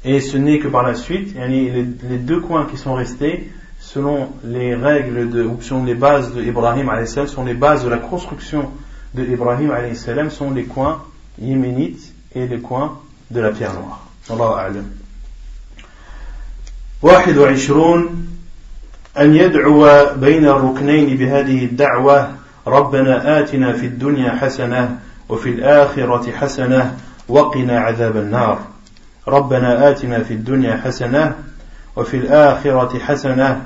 Et 0.04 0.20
ce 0.20 0.38
n'est 0.38 0.60
que 0.60 0.68
par 0.68 0.84
la 0.84 0.95
suite, 0.95 1.36
les, 1.36 1.72
les, 1.72 2.18
deux 2.18 2.41
coins 2.41 2.66
qui 2.66 2.78
sont 2.78 2.93
restés, 2.93 3.52
selon 3.80 4.30
les 4.43 4.76
règles 4.76 5.30
de, 5.30 5.43
ou 5.43 5.62
selon 5.62 5.84
les 5.86 5.95
bases 5.95 6.34
d'Ibrahim, 6.34 6.89
sont 7.28 7.45
les 7.45 7.54
bases 7.54 7.84
de 7.84 7.89
la 7.89 7.97
construction 7.97 8.70
de 9.14 9.24
Ibrahim 9.24 9.95
salam 9.95 10.30
sont 10.30 10.52
les 10.52 10.66
coins 10.66 11.04
yéménites 11.41 12.14
et 12.36 12.47
les 12.47 12.60
coins 12.60 13.00
de 13.32 13.39
la 13.39 13.52
pierre 13.52 13.74
noire. 13.74 14.06
الله 14.30 14.54
أعلم. 14.54 14.86
21 17.02 18.28
أن 19.18 19.36
يدعو 19.36 20.16
بين 20.16 20.45
الركنين 20.45 21.18
بهذه 21.18 21.66
الدعوة 21.66 22.32
ربنا 22.68 23.39
آتنا 23.39 23.74
في 23.74 23.86
الدنيا 23.86 24.32
حسنة 24.32 25.00
وفي 25.30 25.50
الآخرة 25.50 26.32
حسنة 26.32 26.97
وقنا 27.28 27.80
عذاب 27.80 28.18
النار 28.18 28.60
ربنا 29.28 29.89
آتنا 29.89 30.24
في 30.24 30.34
الدنيا 30.34 30.82
حسنة 30.86 31.36
وفي 31.95 32.18
الآخرة 32.18 33.00
حسنة 33.00 33.62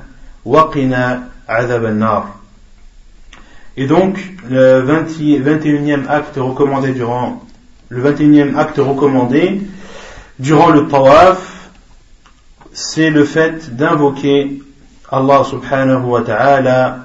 وقنا 0.46 1.28
عذاب 1.50 1.86
النار 1.86 2.26
Et 3.76 3.88
donc, 3.88 4.20
le 4.52 4.84
21e 4.84 6.08
acte 6.08 6.38
recommandé 6.38 6.92
durant, 6.92 7.42
le 7.90 8.04
21e 8.04 8.56
acte 8.56 8.78
recommandé 8.78 9.62
durant 10.38 10.70
le 10.70 10.88
tawaf, 10.88 11.70
c'est 12.72 13.10
le 13.10 13.24
fait 13.24 13.76
d'invoquer 13.76 14.62
Allah 15.12 15.44
subhanahu 15.44 16.04
wa 16.04 16.22
ta'ala 16.22 17.00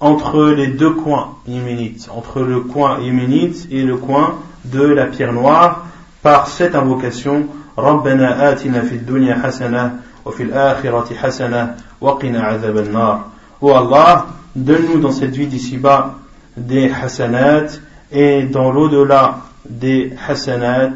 entre 0.00 0.44
les 0.50 0.68
deux 0.68 0.92
coins 0.92 1.36
yéménites, 1.46 2.08
entre 2.14 2.40
le 2.40 2.60
coin 2.60 3.00
yéménite 3.00 3.66
et 3.70 3.82
le 3.82 3.96
coin 3.96 4.36
de 4.64 4.82
la 4.82 5.06
pierre 5.06 5.32
noire, 5.32 5.86
par 6.22 6.48
cette 6.48 6.74
invocation, 6.74 7.46
fid 7.76 9.04
dunya 9.06 9.36
hasana 9.42 9.94
wa 10.24 10.32
fil 10.32 10.52
akhirati 10.52 11.14
hasana 11.14 11.76
wa 12.00 12.18
qina 12.20 12.46
azab 12.46 12.76
nar 12.90 13.30
Oh 13.60 13.72
Allah, 13.72 14.26
donne-nous 14.54 15.00
dans 15.00 15.10
cette 15.10 15.34
vie 15.34 15.46
d'ici-bas 15.46 16.16
des 16.56 16.90
hasanat 16.90 17.66
et 18.12 18.44
dans 18.44 18.70
l'au-delà 18.70 19.40
des 19.68 20.12
hasanat 20.28 20.94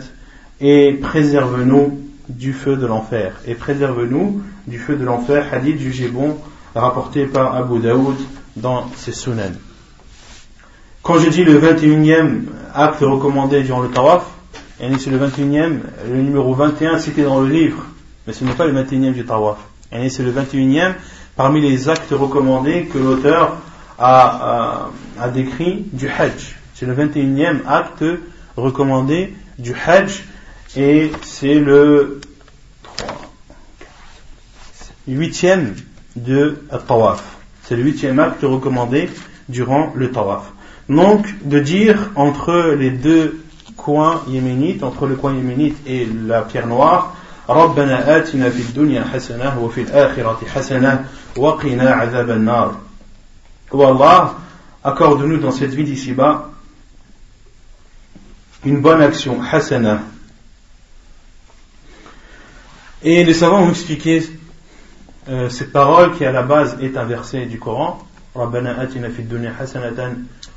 et 0.61 0.93
préserve-nous 0.93 1.99
du 2.29 2.53
feu 2.53 2.77
de 2.77 2.87
l'enfer. 2.87 3.33
Et 3.47 3.55
préserve-nous 3.55 4.43
du 4.67 4.79
feu 4.79 4.97
de 4.97 5.05
l'enfer, 5.05 5.47
hadith 5.53 5.81
jugé 5.81 6.09
bon, 6.09 6.37
rapporté 6.75 7.27
par 7.27 7.57
Abu 7.57 7.81
Daoud 7.81 8.17
dans 8.57 8.89
ses 8.97 9.13
sunan. 9.13 9.53
Quand 11.03 11.19
je 11.19 11.29
dis 11.29 11.45
le 11.45 11.59
21e 11.61 12.43
acte 12.75 13.01
recommandé 13.01 13.63
durant 13.63 13.81
le 13.81 13.91
tawaf, 13.91 14.25
c'est 14.79 15.11
le 15.11 15.19
21e, 15.19 15.81
le 16.09 16.23
numéro 16.23 16.55
21 16.55 16.99
cité 16.99 17.23
dans 17.23 17.41
le 17.41 17.49
livre, 17.49 17.85
mais 18.27 18.33
ce 18.33 18.45
n'est 18.45 18.55
pas 18.55 18.67
le 18.67 18.73
21e 18.73 19.13
du 19.13 19.25
tawaf. 19.25 19.59
C'est 19.91 20.23
le 20.23 20.33
21e 20.33 20.95
parmi 21.37 21.61
les 21.61 21.89
actes 21.89 22.11
recommandés 22.11 22.87
que 22.87 22.99
l'auteur 22.99 23.59
a, 23.99 24.89
a, 25.19 25.29
décrit 25.29 25.85
du 25.93 26.09
Hajj. 26.09 26.57
C'est 26.75 26.87
le 26.87 26.95
21e 26.95 27.67
acte 27.67 28.05
recommandé 28.57 29.35
du 29.59 29.75
Hajj 29.75 30.25
et 30.77 31.13
c'est 31.23 31.55
le 31.55 32.21
8e 35.09 35.75
de 36.17 36.63
Tawaf. 36.87 37.32
C'est 37.72 37.76
le 37.76 37.84
8e 37.84 38.20
acte 38.20 38.41
recommandé 38.43 39.10
durant 39.50 39.91
le 39.95 40.12
Tawaf. 40.12 40.52
Donc, 40.89 41.28
de 41.43 41.60
dire 41.60 42.12
entre 42.16 42.76
les 42.78 42.91
deux 42.91 43.43
coins 43.76 44.22
yéménites, 44.28 44.84
entre 44.84 45.06
le 45.06 45.16
coin 45.16 45.34
yéménite 45.34 45.78
et 45.86 46.06
la 46.06 46.41
pierre 46.41 46.68
noire, 46.68 47.14
ربنا 47.50 48.18
آتنا 48.18 48.50
في 48.50 48.60
الدنيا 48.60 49.04
حسنة 49.04 49.60
وفي 49.60 49.82
الآخرة 49.82 50.39
حسنة 50.56 51.06
وقنا 51.38 51.91
عذاب 51.91 52.30
النار 52.30 52.76
Oh 53.72 53.84
Allah, 53.86 54.36
accorde-nous 54.84 55.38
dans 55.38 55.52
cette 55.52 55.74
vie 55.74 55.84
d'ici-bas 55.84 56.50
une 58.66 58.82
bonne 58.82 59.02
action, 59.02 59.39
hasana. 59.41 60.02
Et 63.04 63.24
les 63.24 63.34
savants 63.34 63.64
ont 63.64 63.70
expliqué 63.70 64.24
euh, 65.33 65.49
cette 65.49 65.72
parole 65.72 66.12
qui 66.12 66.24
à 66.24 66.33
la 66.33 66.43
base 66.43 66.76
est 66.80 66.97
un 66.97 67.05
verset 67.05 67.47
du 67.47 67.59
Coran. 67.59 67.99
ربنا 68.37 68.83
آتنا 68.83 69.09
في 69.09 69.22
الدنيا 69.22 69.53
حسنة 69.61 70.16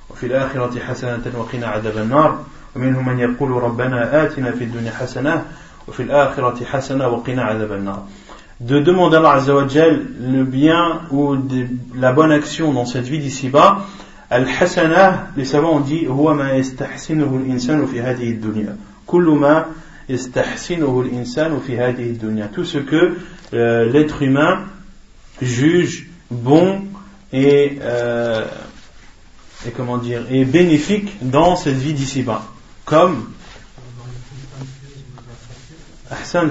وفي 0.09 0.25
الآخرة 0.25 0.79
حسنة 0.79 1.23
وقنا 1.37 1.67
عذاب 1.67 1.97
النار 1.97 2.39
ومنهم 2.75 3.05
من 3.05 3.19
يقول 3.19 3.51
ربنا 3.51 4.23
آتنا 4.23 4.51
في 4.51 4.63
الدنيا 4.63 4.91
حسنة 4.91 5.45
وفي 5.87 6.03
الآخرة 6.03 6.65
حسنة 6.65 7.07
وقنا 7.07 7.43
عذاب 7.43 7.71
النار 7.71 8.03
de 8.61 8.79
demander 8.79 9.17
à 9.17 9.33
Allah 9.33 9.65
le 10.21 10.43
bien 10.43 11.01
ou 11.11 11.35
de, 11.35 11.67
la 11.93 12.13
bonne 12.13 12.31
action 12.31 12.71
dans 12.71 12.85
cette 12.85 13.03
vie 13.03 13.19
d'ici-bas, 13.19 13.79
Al-Hasana, 14.29 15.27
les 15.35 15.43
savants 15.43 15.75
ont 15.75 15.79
dit, 15.81 16.07
هو 16.07 16.33
ما 16.33 16.53
يستحسنه 16.53 17.41
الإنسان 17.43 17.85
في 17.85 18.01
هذه 18.01 18.31
الدنيا. 18.31 18.77
كل 19.07 19.25
ما 19.25 19.65
يستحسنه 20.09 21.01
الإنسان 21.01 21.59
في 21.67 21.77
هذه 21.77 22.09
الدنيا. 22.09 22.49
Tout 22.53 22.63
ce 22.63 22.77
que 22.77 23.17
euh, 23.53 23.85
l'être 23.91 24.21
humain 24.21 24.65
juge 25.41 26.09
bon 26.31 26.81
et, 27.31 27.77
euh, 27.81 28.45
et 29.67 29.71
comment 29.71 29.97
dire, 29.97 30.23
et 30.29 30.45
bénéfique 30.45 31.17
dans 31.21 31.55
cette 31.55 31.77
vie 31.77 31.93
d'ici-bas. 31.93 32.43
Comme 32.85 33.25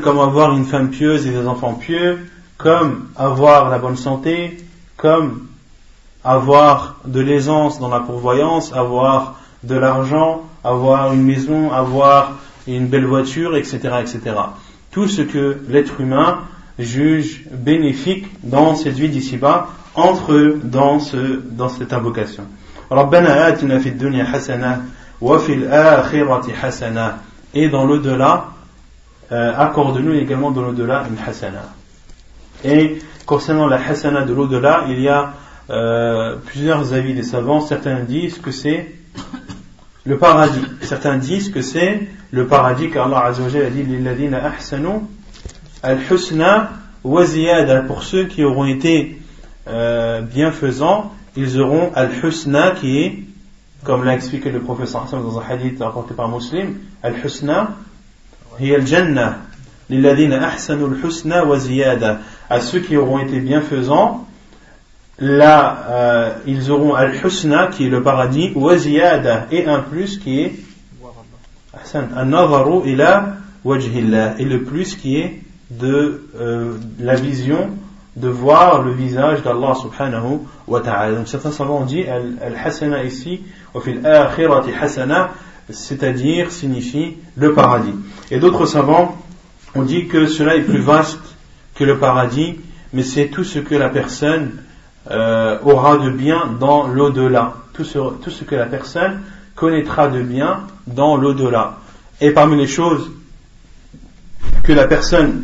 comme 0.03 0.19
avoir 0.19 0.57
une 0.57 0.65
femme 0.65 0.91
pieuse 0.91 1.27
et 1.27 1.31
des 1.31 1.47
enfants 1.47 1.75
pieux, 1.75 2.27
comme 2.59 3.09
avoir 3.17 3.71
la 3.71 3.79
bonne 3.79 3.97
santé, 3.97 4.59
comme 4.97 5.47
avoir 6.23 6.97
de 7.05 7.21
l'aisance 7.21 7.79
dans 7.79 7.89
la 7.89 8.01
pourvoyance, 8.01 8.73
avoir 8.73 9.41
de 9.63 9.75
l'argent, 9.75 10.43
avoir 10.63 11.13
une 11.13 11.23
maison, 11.23 11.73
avoir 11.73 12.39
une 12.67 12.87
belle 12.87 13.05
voiture, 13.05 13.57
etc., 13.57 13.79
etc. 14.01 14.21
Tout 14.91 15.09
ce 15.09 15.23
que 15.23 15.61
l'être 15.69 16.01
humain 16.01 16.41
juge 16.79 17.45
bénéfique 17.51 18.27
dans 18.43 18.75
cette 18.75 18.95
vie 18.95 19.09
d'ici-bas 19.09 19.68
entre 19.95 20.59
dans, 20.62 20.99
ce, 20.99 21.41
dans 21.51 21.68
cette 21.68 21.93
invocation. 21.93 22.45
et 27.55 27.68
dans 27.68 27.87
l'au-delà 27.87 28.47
euh, 29.33 29.53
accorde-nous 29.57 30.14
également 30.14 30.51
dans 30.51 30.62
l'au-delà 30.62 31.05
une 31.09 31.16
hasana. 31.27 31.72
Et 32.62 32.99
concernant 33.25 33.66
la 33.66 33.77
hasana 33.77 34.22
de 34.22 34.35
l'au-delà 34.35 34.85
il 34.89 35.01
y 35.01 35.09
a 35.09 35.33
euh, 35.70 36.37
plusieurs 36.45 36.93
avis 36.93 37.14
des 37.14 37.22
savants. 37.22 37.61
Certains 37.61 38.01
disent 38.01 38.39
que 38.39 38.51
c'est 38.51 38.93
le 40.05 40.18
paradis. 40.18 40.61
Certains 40.83 41.16
disent 41.16 41.51
que 41.51 41.62
c'est 41.62 42.07
le 42.33 42.47
paradis 42.47 42.91
car 42.91 43.07
Allah 43.07 43.33
a 43.33 43.70
dit 43.70 43.83
lilladina 43.83 44.45
ahsanu 44.45 45.01
al-husna 45.85 46.70
wa 47.05 47.24
ziyada 47.24 47.82
pour 47.82 48.03
ceux 48.03 48.24
qui 48.24 48.43
auront 48.43 48.64
été 48.64 49.20
euh, 49.68 50.22
bienfaisants, 50.22 51.12
ils 51.37 51.61
auront 51.61 51.93
al-husna 51.95 52.72
qui 52.72 52.99
est, 53.01 53.18
comme 53.85 54.05
l'a 54.05 54.14
expliqué 54.14 54.51
le 54.51 54.61
professeur 54.61 55.07
dans 55.11 55.39
un 55.39 55.43
hadith 55.49 55.80
rapporté 55.80 56.14
par 56.14 56.28
Muslim, 56.28 56.76
al-husna, 57.03 57.72
hi 58.59 58.74
al-jannah, 58.74 59.39
al-husna 59.91 61.45
wa 61.45 61.59
ziyada. 61.59 62.20
À 62.49 62.61
ceux 62.61 62.80
qui 62.80 62.97
auront 62.97 63.18
été 63.18 63.41
bienfaisants, 63.41 64.26
là, 65.18 65.87
euh, 65.91 66.35
ils 66.47 66.70
auront 66.70 66.95
al-husna 66.95 67.66
qui 67.66 67.87
est 67.87 67.91
le 67.91 68.03
paradis, 68.03 68.53
wa 68.55 68.78
ziyada, 68.78 69.49
et 69.51 69.66
un 69.66 69.80
plus 69.80 70.18
qui 70.18 70.41
est 70.41 70.55
an-nazaru 71.95 72.89
ila 72.89 73.37
et 73.66 74.45
le 74.45 74.62
plus 74.62 74.95
qui 74.95 75.16
est 75.16 75.44
de 75.79 76.27
euh, 76.37 76.75
la 76.99 77.14
vision 77.14 77.70
de 78.16 78.29
voir 78.29 78.83
le 78.83 78.93
visage 78.93 79.43
d'Allah 79.43 79.75
subhanahu 79.75 80.41
wa 80.68 80.81
ta'ala. 80.81 81.16
Donc 81.16 81.29
certains 81.29 81.51
savants 81.51 81.81
ont 81.81 81.85
dit 81.85 82.05
al-hasana 82.05 83.05
ici, 83.05 83.41
wa 83.75 83.81
fil 83.81 84.07
akhirati 84.07 84.70
hasana, 84.72 85.31
c'est-à-dire 85.70 86.51
signifie 86.51 87.16
le 87.37 87.55
paradis. 87.55 87.95
Et 88.31 88.39
d'autres 88.39 88.66
savants 88.66 89.16
ont 89.75 89.83
dit 89.83 90.07
que 90.07 90.27
cela 90.27 90.55
est 90.55 90.62
plus 90.62 90.81
vaste 90.81 91.18
que 91.75 91.85
le 91.85 91.99
paradis, 91.99 92.57
mais 92.93 93.03
c'est 93.03 93.27
tout 93.27 93.45
ce 93.45 93.59
que 93.59 93.75
la 93.75 93.89
personne 93.89 94.53
euh, 95.11 95.59
aura 95.64 95.99
de 95.99 96.11
bien 96.11 96.57
dans 96.61 96.87
l'au-delà. 96.87 97.55
Tout 97.72 97.85
ce, 97.85 97.99
tout 97.99 98.31
ce 98.31 98.45
que 98.45 98.55
la 98.55 98.66
personne 98.66 99.22
connaîtra 99.57 100.07
de 100.07 100.22
bien 100.22 100.61
dans 100.87 101.16
l'au-delà. 101.16 101.79
Et 102.20 102.31
parmi 102.31 102.57
les 102.57 102.68
choses 102.68 103.11
que 104.62 104.72
la 104.72 104.87
personne 104.87 105.43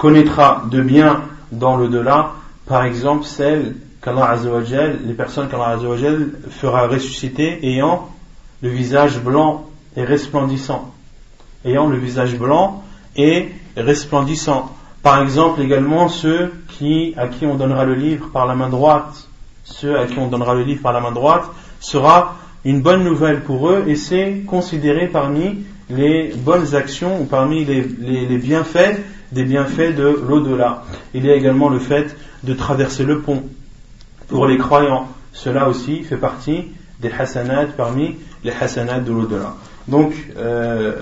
connaîtra 0.00 0.64
de 0.70 0.80
bien 0.80 1.20
dans 1.52 1.76
le 1.76 1.88
delà, 1.88 2.32
par 2.66 2.84
exemple 2.84 3.24
celles 3.26 3.76
qu'Allah 4.02 4.34
les 5.04 5.12
personnes 5.12 5.48
qu'Allah 5.48 5.76
fera 6.48 6.86
ressusciter 6.86 7.58
ayant 7.68 8.08
le 8.62 8.70
visage 8.70 9.20
blanc 9.20 9.66
et 9.96 10.02
resplendissant. 10.02 10.94
Ayant 11.66 11.86
le 11.86 11.98
visage 11.98 12.38
blanc 12.38 12.82
et 13.14 13.50
resplendissant. 13.76 14.74
Par 15.02 15.20
exemple 15.20 15.60
également 15.60 16.08
ceux 16.08 16.50
qui, 16.68 17.12
à 17.18 17.28
qui 17.28 17.44
on 17.44 17.56
donnera 17.56 17.84
le 17.84 17.94
livre 17.94 18.30
par 18.32 18.46
la 18.46 18.54
main 18.54 18.70
droite, 18.70 19.28
ceux 19.64 19.98
à 19.98 20.06
qui 20.06 20.18
on 20.18 20.28
donnera 20.28 20.54
le 20.54 20.62
livre 20.62 20.80
par 20.80 20.94
la 20.94 21.00
main 21.00 21.12
droite, 21.12 21.44
sera 21.78 22.36
une 22.64 22.80
bonne 22.80 23.04
nouvelle 23.04 23.42
pour 23.42 23.68
eux 23.68 23.84
et 23.86 23.96
c'est 23.96 24.44
considéré 24.46 25.08
parmi 25.08 25.58
les 25.90 26.32
bonnes 26.36 26.74
actions 26.74 27.20
ou 27.20 27.24
parmi 27.26 27.66
les 27.66 28.38
bienfaits 28.38 28.98
des 29.32 29.44
bienfaits 29.44 29.94
de 29.96 30.20
l'au-delà. 30.28 30.84
Il 31.14 31.24
y 31.24 31.30
a 31.30 31.34
également 31.34 31.68
le 31.68 31.78
fait 31.78 32.16
de 32.42 32.54
traverser 32.54 33.04
le 33.04 33.20
pont 33.20 33.44
pour 34.28 34.46
les 34.46 34.58
croyants. 34.58 35.08
Cela 35.32 35.68
aussi 35.68 36.02
fait 36.02 36.16
partie 36.16 36.64
des 37.00 37.10
hasanats 37.10 37.66
parmi 37.76 38.16
les 38.44 38.52
hasanats 38.52 39.00
de 39.00 39.12
l'au-delà. 39.12 39.54
Donc, 39.88 40.14
euh, 40.36 40.92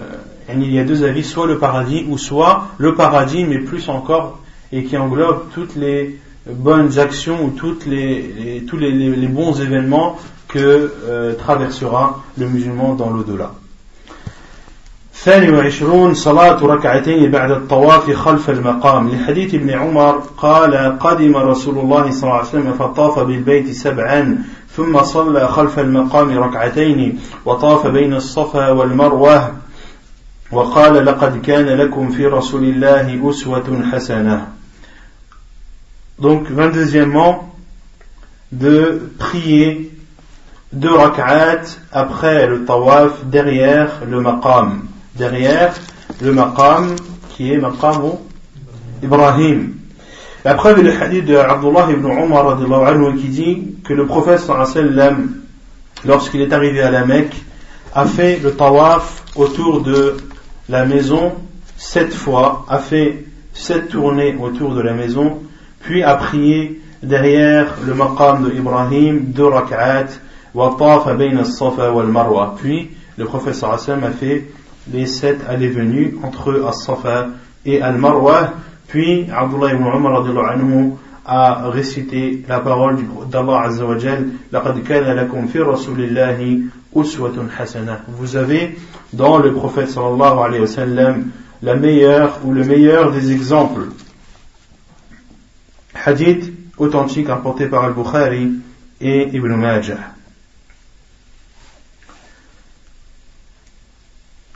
il 0.52 0.72
y 0.72 0.78
a 0.78 0.84
deux 0.84 1.04
avis, 1.04 1.24
soit 1.24 1.46
le 1.46 1.58
paradis 1.58 2.06
ou 2.08 2.18
soit 2.18 2.68
le 2.78 2.94
paradis, 2.94 3.44
mais 3.44 3.58
plus 3.58 3.88
encore, 3.88 4.40
et 4.72 4.84
qui 4.84 4.96
englobe 4.96 5.46
toutes 5.52 5.76
les 5.76 6.18
bonnes 6.48 6.98
actions 6.98 7.44
ou 7.44 7.50
tous 7.50 7.84
les, 7.86 9.28
bons 9.28 9.60
événements 9.60 10.18
que 10.48 10.92
euh, 11.04 11.34
traversera 11.34 12.22
le 12.38 12.48
musulman 12.48 12.94
dans 12.94 13.10
l'au-delà. 13.10 13.52
ثاني 15.24 15.50
وعشرون 15.50 16.14
صلاة 16.14 16.64
ركعتين 16.64 17.30
بعد 17.30 17.50
الطواف 17.50 18.10
خلف 18.12 18.50
المقام 18.50 19.08
لحديث 19.08 19.54
ابن 19.54 19.70
عمر 19.70 20.22
قال 20.36 20.98
قدم 20.98 21.36
رسول 21.36 21.78
الله 21.78 22.10
صلى 22.10 22.22
الله 22.22 22.34
عليه 22.34 22.48
وسلم 22.48 22.72
فطاف 22.72 23.18
بالبيت 23.18 23.70
سبعا 23.70 24.44
ثم 24.76 25.02
صلى 25.02 25.48
خلف 25.48 25.78
المقام 25.78 26.38
ركعتين 26.38 27.20
وطاف 27.44 27.86
بين 27.86 28.14
الصفا 28.14 28.70
والمروة 28.70 29.52
وقال 30.52 31.06
لقد 31.06 31.42
كان 31.42 31.66
لكم 31.66 32.10
في 32.10 32.26
رسول 32.26 32.64
الله 32.64 33.30
أسوة 33.30 33.82
حسنة 33.92 34.46
Donc, 36.20 36.50
22e 36.50 37.36
de 38.50 39.10
prier 39.18 39.92
deux 40.72 40.92
rak'at 40.92 41.62
après 41.92 42.48
le 42.48 42.64
tawaf 42.64 43.24
derrière 43.24 44.00
le 44.04 44.20
maqam. 44.20 44.88
Derrière 45.18 45.74
le 46.22 46.32
maqam 46.32 46.96
qui 47.30 47.52
est 47.52 47.58
maqam 47.58 48.12
Ibrahim. 49.02 49.74
La 50.44 50.54
preuve 50.54 50.78
est 50.78 50.82
le 50.82 51.02
hadith 51.02 51.26
de 51.26 51.36
Abdullah 51.36 51.88
ibn 51.90 52.06
Umar 52.06 52.56
qui 53.16 53.28
dit 53.28 53.74
que 53.84 53.92
le 53.92 54.06
prophète 54.06 54.40
lorsqu'il 56.04 56.40
est 56.40 56.52
arrivé 56.52 56.80
à 56.80 56.90
la 56.90 57.04
Mecque, 57.04 57.34
a 57.94 58.06
fait 58.06 58.38
le 58.42 58.52
tawaf 58.52 59.24
autour 59.34 59.82
de 59.82 60.16
la 60.68 60.84
maison 60.84 61.32
sept 61.76 62.12
fois, 62.12 62.64
a 62.68 62.78
fait 62.78 63.24
sept 63.52 63.88
tournées 63.88 64.36
autour 64.40 64.74
de 64.74 64.80
la 64.80 64.92
maison, 64.92 65.40
puis 65.80 66.02
a 66.02 66.14
prié 66.16 66.80
derrière 67.02 67.74
le 67.86 67.94
maqam 67.94 68.44
de 68.44 68.54
Ibrahim 68.54 69.32
deux 69.32 69.46
rak'at. 69.46 70.06
Puis 72.56 72.90
le 73.16 73.24
prophète 73.24 73.62
a 73.62 74.10
fait 74.10 74.46
les 74.91 75.05
sept 75.05 75.39
allées 75.47 75.69
venues 75.69 76.17
entre 76.23 76.65
As-Safa 76.67 77.27
et 77.65 77.81
Al-Marwa. 77.81 78.53
Puis 78.87 79.27
Abdullah 79.31 79.73
ibn 79.73 79.83
Umar 79.83 80.25
anhu 80.25 80.93
a 81.25 81.69
récité 81.69 82.43
la 82.47 82.59
parole 82.59 82.97
d'Allah 83.29 83.61
Azza 83.61 83.85
wa 83.85 83.97
Jal 83.97 84.27
لَقَدْ 84.51 84.83
كَانَ 84.83 85.15
لَكُمْ 85.15 85.47
فِي 85.47 85.59
رَسُولِ 85.59 85.99
اللَّهِ 85.99 86.63
أُسْوَةٌ 86.95 87.49
حَسَنَةٌ 87.57 87.99
Vous 88.09 88.35
avez 88.35 88.77
dans 89.13 89.37
le 89.37 89.53
prophète 89.53 89.89
sallallahu 89.89 90.39
alayhi 90.39 90.61
wa 90.61 90.67
sallam 90.67 91.27
la 91.61 91.75
meilleure 91.75 92.39
ou 92.43 92.51
le 92.51 92.65
meilleur 92.65 93.11
des 93.11 93.31
exemples. 93.31 93.87
Hadith 96.05 96.51
authentique 96.77 97.29
apporté 97.29 97.67
par 97.67 97.85
Al-Bukhari 97.85 98.51
et 98.99 99.29
Ibn 99.33 99.55
Majah. 99.55 100.13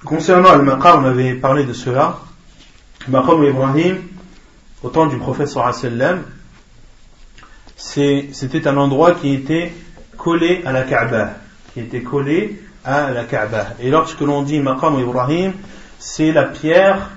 Concernant 0.05 0.50
Al-Maqam, 0.50 1.05
on 1.05 1.09
avait 1.09 1.34
parlé 1.34 1.64
de 1.64 1.72
cela. 1.72 2.18
Maqam 3.07 3.44
Ibrahim, 3.44 3.98
au 4.82 4.88
temps 4.88 5.07
du 5.07 5.16
prophète 5.16 5.46
sallam, 5.46 6.24
c'était 7.76 8.66
un 8.66 8.76
endroit 8.78 9.14
qui 9.14 9.32
était 9.32 9.72
collé 10.18 10.61
à 10.66 10.72
la 10.72 10.82
Kaaba, 10.82 11.34
qui 11.72 11.80
était 11.80 12.03
collé 12.03 12.61
à 12.84 13.12
la 13.12 13.22
Kaaba. 13.24 13.74
Et 13.80 13.90
lorsque 13.90 14.20
l'on 14.22 14.42
dit 14.42 14.59
Maqam 14.59 14.98
Ibrahim, 14.98 15.53
c'est 16.00 16.32
la 16.32 16.44
pierre 16.44 17.11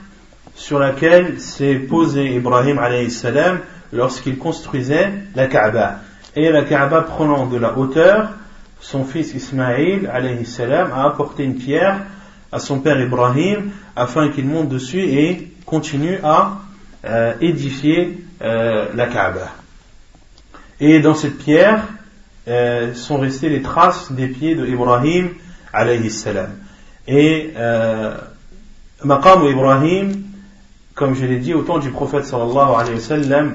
sur 0.54 0.78
laquelle 0.78 1.40
s'est 1.40 1.76
posé 1.76 2.36
Ibrahim 2.36 2.80
salam 3.10 3.62
lorsqu'il 3.94 4.38
construisait 4.38 5.12
la 5.34 5.48
Kaaba. 5.48 6.02
Et 6.36 6.52
la 6.52 6.64
Kaaba 6.64 7.02
prenant 7.02 7.48
de 7.48 7.58
la 7.58 7.76
hauteur, 7.76 8.30
son 8.80 9.06
fils 9.06 9.34
Ismaïl 9.34 10.08
salam 10.46 10.92
a 10.94 11.06
apporté 11.06 11.44
une 11.44 11.56
pierre 11.56 12.02
à 12.56 12.60
son 12.60 12.80
père 12.80 12.98
Ibrahim 13.02 13.72
afin 13.98 14.30
qu'il 14.30 14.46
monte 14.46 14.70
dessus 14.70 15.02
et 15.02 15.52
continue 15.66 16.20
à 16.24 16.60
euh, 17.04 17.34
édifier 17.42 18.24
euh, 18.42 18.88
la 18.96 19.08
Kaaba. 19.08 19.52
Et 20.80 21.02
dans 21.02 21.16
cette 21.16 21.38
pierre 21.38 21.84
euh, 22.48 22.94
sont 22.94 23.18
restées 23.18 23.50
les 23.50 23.62
traces 23.62 24.10
des 24.14 24.30
pieds 24.30 24.56
de 24.56 24.66
Ibrahim 24.66 25.32
alayhi 25.74 26.10
salam. 26.10 26.52
Et 27.10 27.54
Maqam 29.04 29.46
Ibrahim, 29.46 30.24
comme 30.94 31.14
je 31.14 31.26
l'ai 31.26 31.40
dit, 31.40 31.54
au 31.54 31.64
temps 31.64 31.80
du 31.80 31.90
prophète 31.90 32.26
sallallahu 32.26 32.74
alayhi 32.80 33.52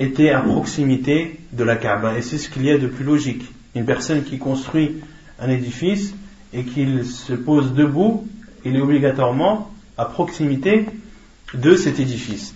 était 0.00 0.30
à 0.30 0.40
proximité 0.40 1.38
de 1.52 1.64
la 1.64 1.76
Kaaba. 1.76 2.16
Et 2.16 2.22
c'est 2.22 2.38
ce 2.38 2.48
qu'il 2.48 2.64
y 2.64 2.70
a 2.70 2.78
de 2.78 2.86
plus 2.86 3.04
logique. 3.04 3.44
Une 3.74 3.84
personne 3.84 4.24
qui 4.24 4.38
construit 4.38 5.02
un 5.38 5.50
édifice 5.50 6.14
et 6.52 6.64
qu'il 6.64 7.04
se 7.04 7.32
pose 7.32 7.74
debout, 7.74 8.26
il 8.64 8.76
est 8.76 8.80
obligatoirement 8.80 9.70
à 9.96 10.04
proximité 10.04 10.86
de 11.54 11.74
cet 11.74 11.98
édifice. 11.98 12.54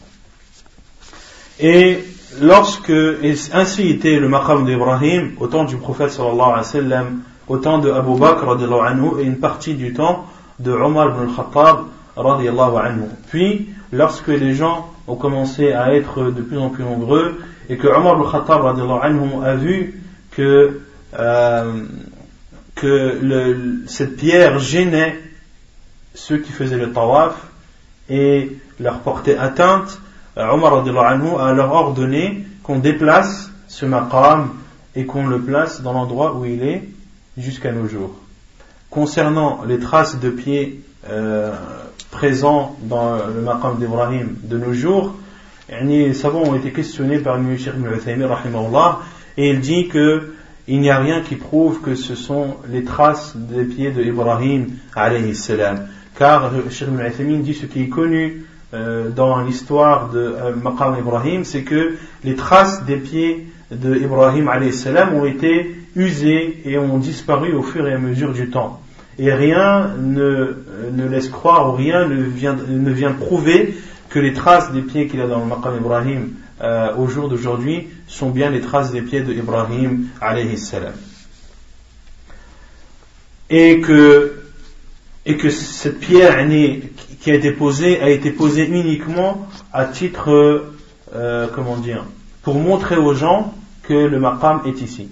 Et 1.60 1.98
lorsque, 2.40 2.92
ainsi 3.52 3.88
était 3.88 4.18
le 4.18 4.28
maqam 4.28 4.64
d'Ibrahim 4.64 5.32
au 5.38 5.46
temps 5.46 5.64
du 5.64 5.76
prophète 5.76 6.10
sallallahu 6.10 6.40
alayhi 6.40 6.56
wa 6.56 6.62
sallam, 6.62 7.20
au 7.48 7.58
temps 7.58 7.78
de 7.78 7.90
Abu 7.90 8.18
Bakr 8.18 8.48
anhu, 8.48 9.20
et 9.20 9.24
une 9.24 9.38
partie 9.38 9.74
du 9.74 9.92
temps 9.92 10.26
de 10.58 10.72
Omar 10.72 11.10
ibn 11.10 11.30
al-Khattab 11.30 11.86
anhu. 12.16 13.04
Puis, 13.28 13.68
lorsque 13.92 14.28
les 14.28 14.54
gens 14.54 14.88
ont 15.06 15.16
commencé 15.16 15.72
à 15.72 15.94
être 15.94 16.30
de 16.30 16.42
plus 16.42 16.58
en 16.58 16.70
plus 16.70 16.84
nombreux, 16.84 17.40
et 17.68 17.76
que 17.76 17.88
Omar 17.88 18.14
ibn 18.14 18.24
al-Khattab 18.26 18.64
anhu 18.64 19.44
a 19.44 19.54
vu 19.54 20.00
que, 20.30 20.80
euh, 21.18 21.72
que 22.74 23.82
cette 23.86 24.16
pierre 24.16 24.58
gênait 24.58 25.18
ceux 26.14 26.38
qui 26.38 26.52
faisaient 26.52 26.76
le 26.76 26.92
tawaf 26.92 27.34
et 28.08 28.56
leur 28.80 29.00
portait 29.00 29.36
atteinte, 29.36 30.00
euh, 30.36 30.48
Omar 30.50 30.84
a 30.84 31.52
leur 31.52 31.72
ordonné 31.72 32.46
qu'on 32.62 32.78
déplace 32.78 33.50
ce 33.68 33.86
maqam 33.86 34.50
et 34.94 35.06
qu'on 35.06 35.26
le 35.26 35.40
place 35.40 35.82
dans 35.82 35.92
l'endroit 35.92 36.34
où 36.34 36.44
il 36.44 36.62
est 36.62 36.88
jusqu'à 37.36 37.72
nos 37.72 37.86
jours. 37.88 38.14
Concernant 38.90 39.64
les 39.64 39.78
traces 39.78 40.18
de 40.18 40.30
pieds 40.30 40.82
euh, 41.08 41.52
présents 42.10 42.76
dans 42.82 43.16
le 43.26 43.40
maqam 43.40 43.78
d'Ibrahim 43.78 44.36
de 44.42 44.58
nos 44.58 44.72
jours, 44.72 45.14
les 45.82 46.12
savants 46.12 46.42
ont 46.42 46.54
été 46.54 46.70
questionnés 46.70 47.18
par 47.18 47.38
le 47.38 47.56
Cheikh 47.56 47.74
et 49.38 49.48
il 49.48 49.60
dit 49.60 49.88
que 49.88 50.34
il 50.68 50.80
n'y 50.80 50.90
a 50.90 50.98
rien 50.98 51.22
qui 51.22 51.34
prouve 51.34 51.80
que 51.80 51.96
ce 51.96 52.14
sont 52.14 52.56
les 52.68 52.84
traces 52.84 53.36
des 53.36 53.64
pieds 53.64 53.90
d'Ibrahim 53.90 54.68
alayhi 54.94 55.34
salam. 55.34 55.88
Car 56.18 56.52
Cheikh 56.70 56.88
Ibn 56.88 57.42
dit 57.42 57.54
ce 57.54 57.66
qui 57.66 57.82
est 57.82 57.88
connu 57.88 58.44
euh, 58.74 59.10
dans 59.10 59.40
l'histoire 59.42 60.10
de 60.10 60.18
euh, 60.18 60.98
Ibrahim, 60.98 61.44
c'est 61.44 61.62
que 61.62 61.96
les 62.24 62.34
traces 62.34 62.84
des 62.84 62.96
pieds 62.96 63.46
d'Ibrahim 63.70 64.50
salam 64.72 65.14
ont 65.14 65.24
été 65.24 65.74
usées 65.96 66.62
et 66.64 66.78
ont 66.78 66.98
disparu 66.98 67.54
au 67.54 67.62
fur 67.62 67.86
et 67.86 67.94
à 67.94 67.98
mesure 67.98 68.32
du 68.32 68.50
temps. 68.50 68.80
Et 69.18 69.32
rien 69.32 69.90
ne, 69.98 70.56
ne 70.90 71.06
laisse 71.06 71.28
croire 71.28 71.68
ou 71.68 71.76
rien 71.76 72.08
ne 72.08 72.22
vient, 72.22 72.56
ne 72.68 72.90
vient 72.90 73.12
prouver 73.12 73.74
que 74.08 74.18
les 74.18 74.32
traces 74.32 74.72
des 74.72 74.82
pieds 74.82 75.06
qu'il 75.06 75.20
a 75.20 75.26
dans 75.26 75.40
le 75.40 75.46
Maqam 75.46 75.76
Ibrahim 75.76 76.30
euh, 76.62 76.94
au 76.96 77.08
jour 77.08 77.28
d'aujourd'hui 77.28 77.88
sont 78.06 78.30
bien 78.30 78.50
les 78.50 78.60
traces 78.60 78.92
des 78.92 79.02
pieds 79.02 79.22
d'Ibrahim 79.22 80.06
salam. 80.56 80.92
Et 83.50 83.80
que, 83.80 84.41
et 85.24 85.36
que 85.36 85.50
cette 85.50 86.00
pierre 86.00 86.46
qui 87.20 87.30
a 87.30 87.34
été 87.34 87.52
posée 87.52 88.00
a 88.00 88.10
été 88.10 88.30
posée 88.30 88.66
uniquement 88.66 89.46
à 89.72 89.84
titre, 89.84 90.64
euh, 91.14 91.48
comment 91.54 91.76
dire, 91.76 92.04
pour 92.42 92.56
montrer 92.56 92.96
aux 92.96 93.14
gens 93.14 93.54
que 93.82 93.94
le 93.94 94.18
maqam 94.18 94.62
est 94.66 94.80
ici. 94.80 95.08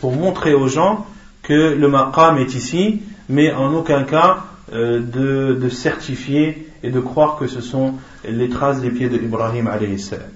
Pour 0.00 0.12
montrer 0.12 0.54
aux 0.54 0.68
gens 0.68 1.06
que 1.42 1.74
le 1.74 1.88
maqam 1.88 2.38
est 2.38 2.54
ici, 2.54 3.02
mais 3.28 3.52
en 3.52 3.72
aucun 3.74 4.04
cas 4.04 4.44
euh, 4.72 5.00
de, 5.00 5.58
de, 5.60 5.68
certifier 5.68 6.68
et 6.82 6.90
de 6.90 7.00
croire 7.00 7.36
que 7.36 7.46
ce 7.46 7.60
sont 7.60 7.94
les 8.24 8.48
traces 8.48 8.80
des 8.80 8.90
pieds 8.90 9.08
d'Ibrahim 9.08 9.68
salam. 9.98 10.28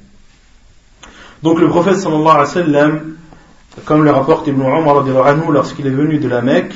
Donc 1.43 1.61
le 1.61 1.69
prophète 1.69 1.97
sallallahu 1.97 2.23
alayhi 2.23 2.39
wa 2.39 2.47
sallam, 2.47 3.17
comme 3.85 4.05
le 4.05 4.11
rapporte 4.11 4.47
Ibn 4.49 4.61
Umar 4.61 5.05
lorsqu'il 5.51 5.87
est 5.87 5.91
venu 5.91 6.19
de 6.19 6.29
la 6.29 6.43
Mecque, 6.43 6.75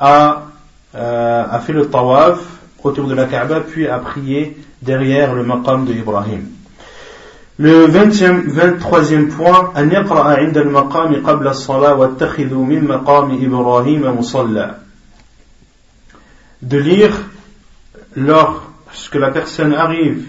a, 0.00 0.49
euh, 0.95 1.43
a 1.49 1.59
fait 1.59 1.73
le 1.73 1.89
tawaf 1.89 2.39
autour 2.83 3.07
de 3.07 3.15
la 3.15 3.25
Kaaba, 3.25 3.61
puis 3.61 3.87
a 3.87 3.99
prié 3.99 4.57
derrière 4.81 5.33
le 5.33 5.43
maqam 5.43 5.85
de 5.85 5.93
Ibrahim. 5.93 6.45
Le 7.57 7.87
20e, 7.87 8.49
23e 8.49 9.29
point, 9.29 9.71
أن 9.77 9.91
يقرأ 9.91 10.23
عند 10.23 10.57
المقام 10.57 11.23
قبل 11.25 11.47
الصلاة 11.47 11.95
واتخذوا 11.95 12.65
من 12.65 12.83
مقام 12.83 13.45
إبراهيم 13.45 14.19
مصلى. 14.19 14.75
De 16.61 16.77
lire 16.77 17.15
lorsque 18.15 19.15
la 19.15 19.31
personne 19.31 19.73
arrive 19.73 20.25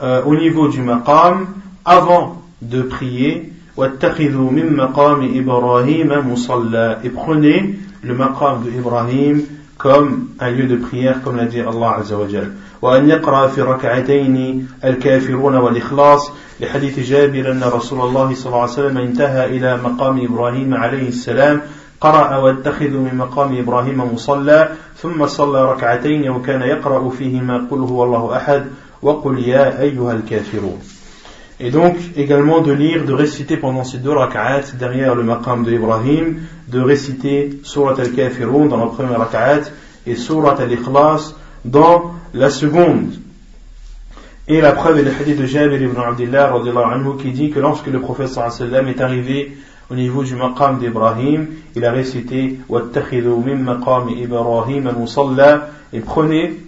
euh, 0.00 0.22
au 0.24 0.36
niveau 0.36 0.68
du 0.68 0.80
maqam 0.80 1.46
avant 1.84 2.42
de 2.62 2.82
prier 2.82 3.52
واتخذوا 3.76 4.50
من 4.50 4.76
مقام 4.76 5.38
إبراهيم 5.38 6.32
مصلى 6.32 6.98
et 7.04 7.10
prenez 7.10 7.78
le 8.02 8.14
maqam 8.14 8.62
de 8.64 8.70
Ibrahim 8.70 9.42
comme 9.83 10.29
un 10.39 10.49
lieu 10.49 10.65
de 10.65 10.77
prière, 10.77 11.21
comme 11.21 11.35
l'a 11.35 11.43
dit 11.43 11.59
Allah 11.59 11.97
Azza 11.99 12.17
wa 12.17 12.27
Jal. 12.27 12.51
وأن 12.81 13.09
يقرأ 13.09 13.47
في 13.47 13.61
ركعتين 13.61 14.67
الكافرون 14.83 15.55
والإخلاص 15.55 16.31
لحديث 16.59 16.99
جابر 16.99 17.51
أن 17.51 17.63
رسول 17.63 18.01
الله 18.01 18.35
صلى 18.35 18.45
الله 18.45 18.61
عليه 18.61 18.71
وسلم 18.71 18.97
انتهى 18.97 19.45
إلى 19.45 19.77
مقام 19.77 20.25
إبراهيم 20.25 20.73
عليه 20.73 21.07
السلام 21.07 21.61
قرأ 22.01 22.37
واتخذوا 22.37 23.01
من 23.01 23.15
مقام 23.15 23.57
إبراهيم 23.57 24.13
مصلى 24.13 24.69
ثم 24.97 25.27
صلى 25.27 25.71
ركعتين 25.71 26.29
وكان 26.29 26.61
يقرأ 26.61 27.09
فيهما 27.09 27.67
قل 27.71 27.79
هو 27.79 28.03
الله 28.03 28.37
أحد 28.37 28.65
وقل 29.01 29.39
يا 29.39 29.81
أيها 29.81 30.11
الكافرون 30.11 30.79
Et 31.63 31.71
donc 31.71 31.95
également 32.17 32.59
de 32.59 32.73
lire, 32.73 33.05
de 33.05 33.13
réciter 33.13 33.55
pendant 33.55 33.85
ces 33.85 33.99
deux 33.99 34.11
rak'at 34.11 34.63
derrière 34.77 35.15
le 35.15 35.23
maqam 35.23 35.63
de 35.63 35.71
Ibrahim, 35.71 36.41
de 36.67 36.81
réciter 36.81 37.57
Surat 37.63 37.95
al-Kafirun 37.97 38.65
dans 38.65 38.75
la 38.75 38.87
première 38.87 39.17
rak'at 39.17 39.71
et 40.05 40.17
Surat 40.17 40.57
al-Ikhlas 40.59 41.35
dans 41.63 42.15
la 42.33 42.49
seconde. 42.49 43.13
Et 44.49 44.59
la 44.59 44.73
preuve 44.73 44.99
est 44.99 45.03
le 45.03 45.11
hadith 45.11 45.37
de 45.39 45.45
Jabir 45.45 45.81
ibn 45.81 45.97
Abdullah 45.97 46.51
anhu, 46.53 47.15
qui 47.17 47.31
dit 47.31 47.49
que 47.49 47.61
lorsque 47.61 47.87
le 47.87 48.01
prophète 48.01 48.27
sallam 48.27 48.89
est 48.89 48.99
arrivé 48.99 49.55
au 49.89 49.95
niveau 49.95 50.25
du 50.25 50.35
maqam 50.35 50.79
d'Ibrahim, 50.79 51.47
il 51.77 51.85
a 51.85 51.93
récité 51.93 52.59
Ibrahim 52.67 53.77
et 55.93 55.99
prenez 56.01 56.59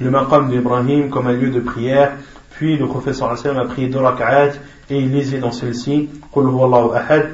le 0.00 0.10
maqam 0.10 0.48
d'Ibrahim 0.48 1.10
comme 1.10 1.26
un 1.26 1.32
lieu 1.34 1.50
de 1.50 1.60
prière 1.60 2.12
puis 2.54 2.76
le 2.76 2.86
professeur 2.86 3.36
sallam 3.36 3.58
a 3.58 3.68
prié 3.68 3.88
deux 3.88 3.98
rak'at 3.98 4.52
et 4.90 4.98
il 4.98 5.12
lisait 5.12 5.38
dans 5.38 5.52
celle-ci 5.52 6.08
Qul 6.32 6.44
huwallahu 6.44 6.94
ahad 6.94 7.30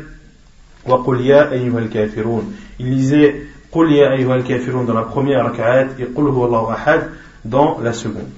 wa 0.87 1.03
qul 1.05 1.21
ya 1.21 1.51
ayyuhal 1.51 1.89
kafirun. 1.89 2.45
Il 2.79 2.91
lisait 2.91 3.47
Qul 3.71 3.93
ya 3.93 4.13
ayyuhal 4.13 4.45
kafirun 4.45 4.85
dans 4.85 4.95
la 4.95 5.03
première 5.03 5.45
rak'at 5.45 5.89
et 5.99 6.07
Qul 6.07 6.25
huwallahu 6.25 6.73
ahad 6.73 7.11
dans 7.45 7.79
la 7.81 7.93
seconde. 7.93 8.31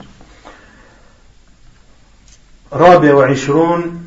رابع 2.73 3.15
وعشرون 3.15 4.03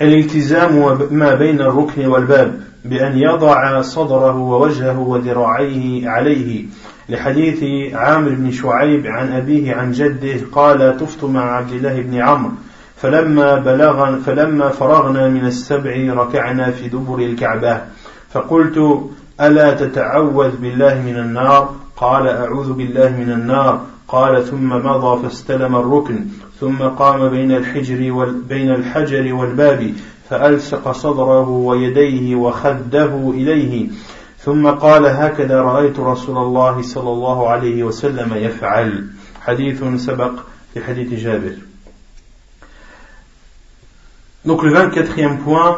الالتزام 0.00 0.98
ما 1.10 1.34
بين 1.34 1.60
الركن 1.60 2.06
والباب 2.06 2.62
بأن 2.84 3.18
يضع 3.18 3.82
صدره 3.82 4.36
ووجهه 4.36 4.98
وذراعيه 4.98 6.08
عليه 6.08 6.64
لحديث 7.10 7.94
عامر 7.94 8.28
بن 8.28 8.50
شعيب 8.50 9.06
عن 9.06 9.32
أبيه 9.32 9.74
عن 9.74 9.92
جده 9.92 10.40
قال 10.52 10.96
طفت 10.96 11.24
مع 11.24 11.56
عبد 11.56 11.72
الله 11.72 12.00
بن 12.00 12.14
عمرو 12.14 12.52
فلما 12.96 13.58
بلغ 13.58 14.16
فلما 14.16 14.68
فرغنا 14.68 15.28
من 15.28 15.46
السبع 15.46 16.14
ركعنا 16.14 16.70
في 16.70 16.88
دبر 16.88 17.18
الكعبة 17.18 17.80
فقلت 18.30 19.00
ألا 19.40 19.74
تتعوذ 19.74 20.56
بالله 20.56 20.94
من 20.94 21.16
النار؟ 21.16 21.74
قال 21.96 22.28
أعوذ 22.28 22.72
بالله 22.72 23.08
من 23.10 23.32
النار. 23.32 23.80
قال 24.10 24.44
ثم 24.44 24.68
مضى 24.68 25.22
فاستلم 25.22 25.76
الركن 25.76 26.24
ثم 26.60 26.76
قام 26.76 27.28
بين 27.28 27.52
الحجر 27.52 28.32
بين 28.48 28.70
الحجر 28.70 29.34
والباب 29.34 29.92
فألصق 30.30 30.92
صدره 30.92 31.48
ويديه 31.48 32.34
وخده 32.34 33.30
إليه 33.34 33.88
ثم 34.45 34.67
قال 34.67 35.05
هكذا 35.05 35.61
رأيت 35.61 35.99
رسول 35.99 36.37
الله 36.37 36.81
صلى 36.81 37.09
الله 37.09 37.49
عليه 37.49 37.83
وسلم 37.83 38.33
يفعل 38.33 39.07
حديث 39.41 39.83
سبق 39.97 40.31
في 40.73 40.83
حديث 40.83 41.13
جابر 41.13 41.55
Donc 44.45 44.61
le 44.61 44.71
24e 44.71 45.37
point, 45.39 45.77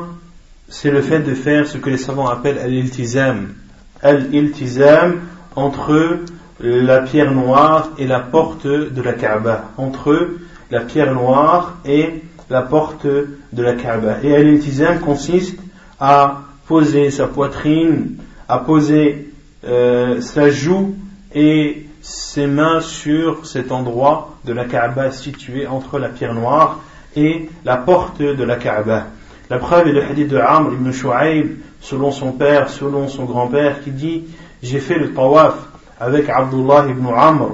c'est 0.68 0.92
le 0.92 1.02
fait 1.02 1.20
de 1.20 1.34
faire 1.34 1.66
ce 1.66 1.78
que 1.78 1.90
les 1.90 1.98
savants 1.98 2.28
appellent 2.28 2.58
al-iltizam. 2.58 3.54
Al-iltizam 4.02 5.22
entre 5.56 6.20
la 6.60 7.00
pierre 7.04 7.32
noire 7.32 7.92
et 7.98 8.06
la 8.06 8.20
porte 8.20 8.68
de 8.68 9.02
la 9.02 9.14
Kaaba. 9.14 9.72
Entre 9.78 10.32
la 10.70 10.82
pierre 10.82 11.14
noire 11.14 11.78
et 11.86 12.22
la 12.50 12.64
porte 12.64 13.06
de 13.06 13.64
la 13.64 13.76
Kaaba. 13.76 14.18
Et 14.24 14.36
al-iltizam 14.36 15.00
consiste 15.00 15.58
à 16.02 16.42
poser 16.68 17.10
sa 17.10 17.28
poitrine 17.28 18.18
à 18.53 18.59
poser 18.59 19.33
euh, 19.65 20.21
sa 20.21 20.51
joue 20.51 20.95
et 21.35 21.87
ses 22.03 22.47
mains 22.47 22.83
sur 22.83 23.47
cet 23.47 23.73
endroit 23.73 24.37
de 24.45 24.53
la 24.53 24.67
Kaaba 24.67 25.11
situé 25.11 25.67
entre 25.67 25.99
la 25.99 26.11
pierre 26.11 26.35
noire 26.35 26.81
et 27.17 27.49
la 27.65 27.79
porte 27.79 28.21
de 28.21 28.45
la 28.45 28.57
Kaaba. 28.57 29.07
La 29.49 29.57
preuve 29.57 29.89
est 29.89 29.93
le 29.93 30.05
hadith 30.05 30.29
de 30.29 30.37
Amr 30.37 30.75
ibn 30.75 30.93
Shu'aib, 30.93 31.61
selon 31.81 32.13
son 32.13 32.33
père, 32.33 32.69
selon 32.69 33.09
son 33.09 33.25
grand-père, 33.25 33.83
qui 33.83 33.91
dit 33.91 34.25
J'ai 34.63 34.81
fait 34.81 34.99
le 34.99 35.15
tawaf 35.15 35.55
avec 35.99 36.29
Abdullah 36.29 36.85
ibn 36.91 37.07
Amr, 37.07 37.53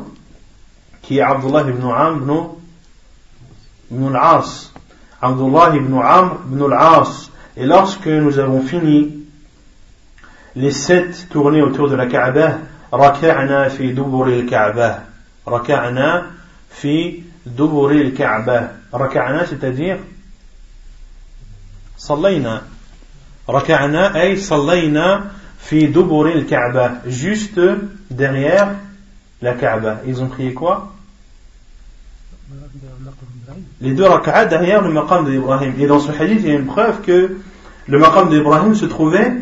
qui 1.01 1.19
est 1.19 1.23
Abdullah 1.23 1.63
ibn 1.63 1.87
Amr 1.89 2.57
ibn 3.93 4.17
al-As. 4.17 4.73
Abdullah 5.23 5.77
ibn 5.77 5.97
Amr 5.97 6.39
ibn 6.51 6.73
al-As. 6.73 7.31
Et 7.57 7.67
lorsque 7.67 8.09
nous 8.09 8.41
avons 8.41 8.63
fini 8.63 9.18
les 10.59 10.73
sept 10.73 11.29
tournées 11.31 11.63
autour 11.63 11.89
de 11.89 11.97
la 11.97 12.07
Kaaba, 12.07 12.59
raka'na 12.93 13.71
fi 13.71 13.93
duburi 13.93 14.41
al-Kaaba. 14.41 15.05
Raka'na 15.47 16.27
fi 16.69 17.25
duburi 17.47 18.01
al-Kaaba. 18.07 18.73
Raka'na, 18.93 19.47
c'est-à-dire 19.47 19.99
صلينا 21.99 22.63
ركعنا 23.51 24.23
أي 24.23 24.37
صلينا 24.37 25.31
في 25.59 25.87
دبر 25.87 26.27
الكعبة 26.27 26.91
juste 27.09 27.61
derrière 28.11 28.69
la 29.43 29.55
Kaaba 29.55 30.01
ils 30.07 30.23
ont 30.23 30.29
prié 30.29 30.55
quoi 30.55 30.95
les 33.81 33.93
deux 33.93 34.07
rak'at 34.07 34.47
derrière 34.47 34.83
le 34.83 34.91
maqam 34.91 35.29
d'Ibrahim 35.29 35.75
et 35.79 35.87
dans 35.87 35.99
ce 35.99 36.13
hadith 36.13 36.41
il 36.43 36.49
y 36.49 36.53
a 36.53 36.55
une 36.55 36.67
preuve 36.67 37.01
que 37.03 37.37
le 37.87 37.99
maqam 37.99 38.31
d'Ibrahim 38.31 38.75
se 38.75 38.87
trouvait 38.87 39.33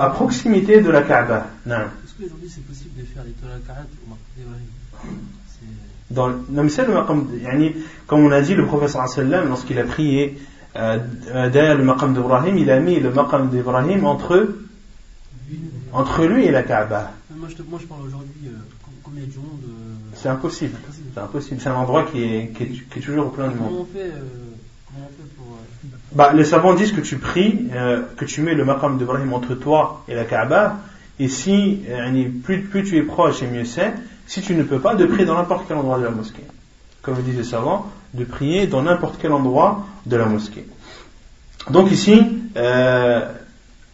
à 0.00 0.10
proximité 0.10 0.80
de 0.80 0.90
la 0.90 1.02
Kaaba 1.02 1.46
non. 1.66 1.76
est-ce 1.76 2.14
qu'aujourd'hui 2.14 2.48
c'est 2.48 2.66
possible 2.66 3.00
de 3.00 3.04
faire 3.04 3.22
deux 3.24 3.48
rak'at 3.48 3.86
au 4.04 4.10
maqam 4.10 4.30
d'Ibrahim? 4.36 5.18
Dans, 6.10 6.28
non 6.28 6.62
mais 6.64 6.70
c'est 6.70 6.86
le 6.86 6.94
maqam 6.94 7.28
comme 8.06 8.20
on 8.20 8.32
a 8.32 8.40
dit 8.40 8.54
le 8.54 8.66
professeur 8.66 9.06
lorsqu'il 9.46 9.78
a 9.78 9.84
prié 9.84 10.38
euh, 10.76 10.98
derrière 11.50 11.76
le 11.76 11.84
maqam 11.84 12.14
d'Ibrahim, 12.14 12.56
il 12.56 12.70
a 12.70 12.78
mis 12.80 13.00
le 13.00 13.12
maqam 13.12 13.50
d'Ibrahim 13.50 14.04
entre, 14.04 14.54
entre 15.92 16.24
lui 16.24 16.46
et 16.46 16.50
la 16.52 16.62
Kaaba. 16.62 17.12
Moi 17.34 17.48
je, 17.48 17.62
moi, 17.64 17.78
je 17.82 17.86
parle 17.86 18.02
aujourd'hui, 18.02 18.46
euh, 18.46 18.50
combien 19.02 19.24
de 19.24 19.36
monde 19.36 19.64
euh, 19.64 19.94
C'est 20.14 20.28
impossible. 20.28 20.76
C'est 21.14 21.20
impossible. 21.20 21.60
C'est 21.60 21.68
un 21.68 21.74
endroit 21.74 22.04
qui 22.04 22.22
est, 22.22 22.52
qui 22.54 22.62
est, 22.62 22.66
qui 22.88 22.98
est 22.98 23.02
toujours 23.02 23.32
plein 23.32 23.48
de 23.48 23.56
monde. 23.56 23.68
Comment 23.68 23.80
on 23.80 23.84
fait, 23.86 24.12
comment 24.86 25.06
on 25.06 25.08
fait 25.08 25.36
pour 25.36 25.58
Bah, 26.11 26.31
les 26.33 26.45
savants 26.45 26.73
disent 26.73 26.93
que 26.93 27.01
tu 27.01 27.17
pries, 27.17 27.67
que 28.17 28.25
tu 28.25 28.41
mets 28.41 28.53
le 28.53 28.63
maqam 28.63 28.97
d'Ibrahim 28.97 29.33
entre 29.33 29.55
toi 29.55 30.03
et 30.07 30.15
la 30.15 30.23
Kaaba, 30.23 30.77
et 31.19 31.27
si 31.27 31.81
plus, 32.43 32.61
plus 32.61 32.83
tu 32.83 32.97
es 32.97 33.03
proche 33.03 33.43
et 33.43 33.47
mieux 33.47 33.65
c'est, 33.65 33.93
si 34.27 34.41
tu 34.41 34.55
ne 34.55 34.63
peux 34.63 34.79
pas, 34.79 34.95
de 34.95 35.05
prier 35.05 35.25
dans 35.25 35.35
n'importe 35.35 35.65
quel 35.67 35.77
endroit 35.77 35.97
de 35.97 36.05
la 36.05 36.11
mosquée. 36.11 36.45
Comme 37.01 37.15
disent 37.15 37.37
les 37.37 37.43
savants, 37.43 37.91
de 38.13 38.23
prier 38.23 38.67
dans 38.67 38.81
n'importe 38.81 39.17
quel 39.21 39.31
endroit 39.31 39.85
de 40.05 40.15
la 40.15 40.25
mosquée. 40.25 40.65
Donc 41.69 41.91
ici, 41.91 42.21
euh, 42.55 43.21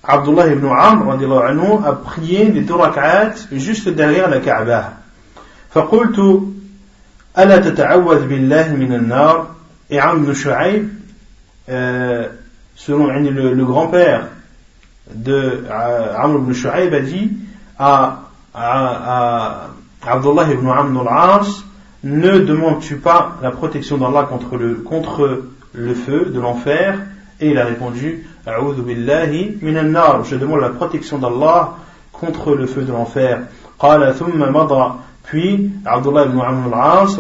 Abdullah 0.04 0.48
ibn 0.48 0.66
Amr 0.68 1.12
anhu, 1.12 1.86
a 1.86 1.94
prié 1.94 2.46
les 2.46 2.62
deux 2.62 2.76
rak'at 2.76 3.34
juste 3.52 3.90
derrière 3.90 4.30
la 4.30 4.40
Kaaba. 4.40 4.94
فقلت 5.74 6.20
ألا 7.38 7.58
تتعوذ 7.58 8.28
بالله 8.28 8.76
من 8.76 8.94
النار 8.94 9.56
et 9.90 10.00
Amr 10.00 10.24
ibn 10.24 10.34
Shu'aib 10.34 10.90
euh, 11.69 12.29
selon 12.77 13.07
le, 13.07 13.65
grand-père 13.65 14.29
de 15.13 15.65
euh, 15.69 16.17
Amr 16.17 16.39
ibn 16.39 16.53
Shu'aib 16.53 16.95
a 16.95 17.01
dit 17.01 17.33
à, 17.79 18.21
Abdullah 20.07 20.53
ibn 20.53 20.69
Amr 20.69 21.09
al-As 21.09 21.65
ne 22.05 22.39
demandes-tu 22.39 22.97
pas 22.97 23.37
la 23.43 23.51
protection 23.51 23.99
d'Allah 23.99 24.25
contre 24.25 24.57
le, 24.57 25.95
feu 25.95 26.31
de 26.33 26.41
l'enfer? 26.41 27.01
Et 27.41 27.51
il 27.51 27.59
a 27.59 27.65
répondu, 27.65 28.27
je 28.47 30.37
demande 30.37 30.61
la 30.61 30.71
protection 30.71 31.19
d'Allah 31.19 31.75
contre 32.13 32.55
le 32.55 32.67
feu 32.67 32.83
de 32.83 32.93
l'enfer. 32.93 33.41
Puis, 35.25 35.73
Abdullah 35.85 36.27
ibn 36.27 36.41
al-As 36.41 37.19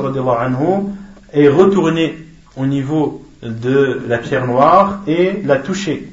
est 1.33 1.49
retourné 1.49 2.26
au 2.57 2.67
niveau 2.67 3.23
de 3.43 4.03
la 4.09 4.19
pierre 4.19 4.47
noire 4.47 5.01
et 5.07 5.43
l'a 5.45 5.59
touché. 5.59 6.09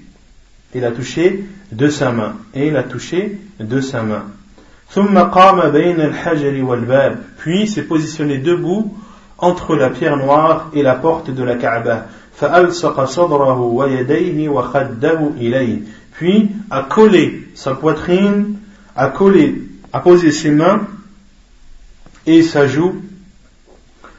Il 0.75 0.81
l'a 0.81 0.91
touché 0.91 1.45
de 1.71 1.87
sa 1.87 2.11
main. 2.11 2.35
Et 2.53 2.69
l'a 2.69 2.83
touché 2.83 3.39
de 3.59 3.79
sa 3.81 4.03
main. 4.03 4.25
Puis 7.37 7.67
s'est 7.67 7.83
positionné 7.83 8.37
debout 8.37 8.95
entre 9.37 9.75
la 9.75 9.89
pierre 9.89 10.17
noire 10.17 10.69
et 10.73 10.81
la 10.81 10.95
porte 10.95 11.31
de 11.31 11.43
la 11.43 11.55
Kaaba. 11.55 12.07
Puis 16.11 16.49
a 16.69 16.83
collé 16.83 17.47
sa 17.55 17.75
poitrine, 17.75 18.55
a 18.95 19.07
collé, 19.09 19.61
a 19.91 19.99
posé 19.99 20.31
ses 20.31 20.51
mains 20.51 20.87
et 22.25 22.41
sa 22.41 22.67
joue 22.67 22.95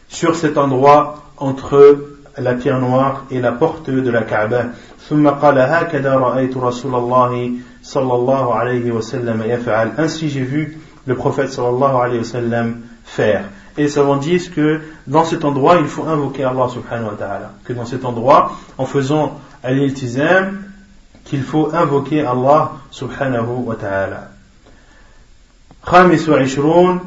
sur 0.08 0.36
cet 0.36 0.58
endroit 0.58 1.24
entre 1.36 2.13
la 2.37 2.53
pierre 2.53 2.79
noire 2.79 3.25
et 3.31 3.39
la 3.39 3.51
porte 3.51 3.89
de 3.89 4.09
la 4.09 4.23
Kaaba. 4.23 4.65
ثم 5.09 5.27
قال 5.27 5.59
هكذا 5.59 6.15
رأيت 6.15 6.57
رسول 6.57 6.95
الله 6.95 7.51
صلى 7.83 8.13
الله 8.13 8.55
عليه 8.55 8.91
وسلم 8.91 9.41
يفعل 9.41 9.91
ainsi 9.97 10.29
j'ai 10.29 10.43
vu 10.43 10.77
le 11.07 11.15
prophète 11.15 11.51
sallallahu 11.51 11.95
alayhi 11.95 12.19
wa 12.19 12.23
sallam 12.23 12.77
faire 13.03 13.45
et 13.77 13.83
les 13.83 13.89
savants 13.89 14.17
disent 14.17 14.49
que 14.49 14.81
dans 15.07 15.23
cet 15.23 15.45
endroit 15.45 15.77
il 15.77 15.87
faut 15.87 16.03
invoquer 16.03 16.43
Allah 16.43 16.69
subhanahu 16.69 17.07
wa 17.07 17.15
ta'ala 17.17 17.51
que 17.65 17.73
dans 17.73 17.85
cet 17.85 18.05
endroit 18.05 18.51
en 18.77 18.85
faisant 18.85 19.39
al-iltizam 19.63 20.63
qu'il 21.25 21.41
faut 21.41 21.73
invoquer 21.73 22.21
Allah 22.25 22.73
subhanahu 22.91 23.65
wa 23.65 23.75
ta'ala 23.75 24.31
خامس 25.83 26.29
وعشرون 26.29 26.99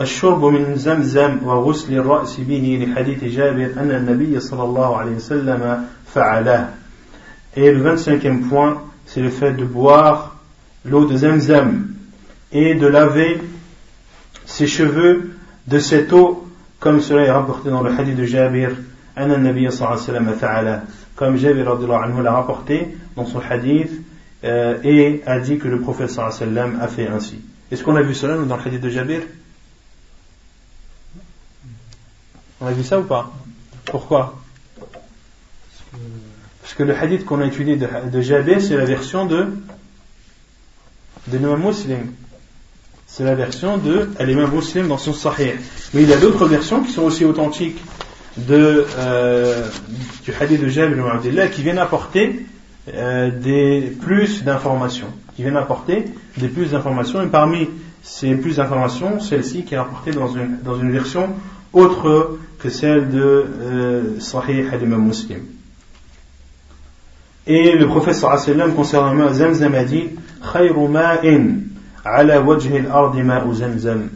الشرب 0.00 0.44
من 0.44 0.76
زمزم 0.76 1.38
وغسل 1.44 1.94
الرأس 1.94 2.40
به 2.40 2.86
لحديث 2.86 3.24
جابر 3.24 3.70
أن 3.76 3.90
النبي 3.90 4.40
صلى 4.40 4.62
الله 4.62 4.96
عليه 4.96 5.16
وسلم 5.16 5.84
فعله 6.14 6.68
Et 7.56 7.72
le 7.72 7.82
25e 7.82 8.48
point, 8.48 8.82
c'est 9.06 9.22
le 9.22 9.30
fait 9.30 9.52
de 9.52 9.64
boire 9.64 10.36
l'eau 10.84 11.06
de 11.06 11.16
Zemzem 11.16 11.88
et 12.52 12.74
de 12.74 12.86
laver 12.86 13.40
ses 14.44 14.66
cheveux 14.66 15.30
de 15.66 15.78
cette 15.78 16.12
eau, 16.12 16.46
comme 16.78 17.00
cela 17.00 17.22
est 17.22 17.30
rapporté 17.30 17.70
dans 17.70 17.82
le 17.82 17.90
hadith 17.90 18.16
de 18.16 18.24
Jabir, 18.24 18.72
comme 21.16 21.36
Jabir 21.38 21.78
l'a 22.22 22.32
rapporté 22.32 22.88
dans 23.16 23.24
son 23.24 23.40
hadith 23.40 23.90
euh, 24.44 24.76
et 24.84 25.22
a 25.26 25.40
dit 25.40 25.56
que 25.56 25.68
le 25.68 25.80
prophète 25.80 26.10
sallam 26.10 26.78
a 26.80 26.88
fait 26.88 27.08
ainsi. 27.08 27.40
Est-ce 27.70 27.82
qu'on 27.82 27.96
a 27.96 28.02
vu 28.02 28.14
cela 28.14 28.36
dans 28.36 28.56
le 28.56 28.62
hadith 28.62 28.82
de 28.82 28.90
Jabir 28.90 29.22
On 32.61 32.67
a 32.67 32.71
vu 32.71 32.83
ça 32.83 32.99
ou 32.99 33.03
pas? 33.03 33.31
Pourquoi? 33.85 34.35
Parce 36.61 36.75
que 36.75 36.83
le 36.83 36.95
hadith 36.95 37.25
qu'on 37.25 37.41
a 37.41 37.45
étudié 37.45 37.75
de, 37.75 37.87
de 38.11 38.21
Jabir, 38.21 38.61
c'est 38.61 38.77
la 38.77 38.85
version 38.85 39.25
de, 39.25 39.47
de 41.27 41.37
l'imam 41.37 41.59
muslim. 41.59 42.11
C'est 43.07 43.23
la 43.23 43.33
version 43.33 43.77
de 43.77 44.09
l'imam 44.19 44.51
muslim 44.53 44.87
dans 44.87 44.99
son 44.99 45.11
sahih. 45.11 45.53
Mais 45.93 46.03
il 46.03 46.09
y 46.09 46.13
a 46.13 46.17
d'autres 46.17 46.45
versions 46.45 46.83
qui 46.83 46.91
sont 46.91 47.01
aussi 47.01 47.25
authentiques 47.25 47.81
euh, 48.49 49.67
du 50.23 50.31
hadith 50.31 50.61
de 50.61 50.67
Jabir 50.67 51.19
qui 51.51 51.63
viennent 51.63 51.79
apporter 51.79 52.45
euh, 52.93 53.31
des 53.31 53.91
plus 54.01 54.43
d'informations. 54.43 55.11
Qui 55.35 55.41
viennent 55.41 55.57
apporter 55.57 56.05
des 56.37 56.47
plus 56.47 56.71
d'informations. 56.71 57.23
Et 57.23 57.27
parmi 57.27 57.67
ces 58.03 58.35
plus 58.35 58.57
d'informations, 58.57 59.19
celle-ci 59.19 59.63
qui 59.63 59.73
est 59.73 59.77
apportée 59.77 60.11
dans 60.11 60.31
une, 60.33 60.59
dans 60.63 60.79
une 60.79 60.91
version 60.91 61.29
autre 61.73 62.37
que 62.61 62.69
celle 62.69 63.09
de 63.09 63.21
euh, 63.21 64.19
Sahih 64.19 64.67
al-Imam 64.71 65.05
Muslim. 65.05 65.39
Et 67.47 67.75
le 67.75 67.87
prophète 67.87 68.15
sallam 68.15 68.75
concernant 68.75 69.33
Zamzam 69.33 69.73
a 69.73 69.83
dit 69.83 70.09
Khayru 70.53 70.87
ma'in 70.87 71.55
ala 72.05 72.41
wajhi 72.41 72.77
al-ardi 72.77 73.23
ma'u 73.23 73.53
Zamzam. 73.53 74.09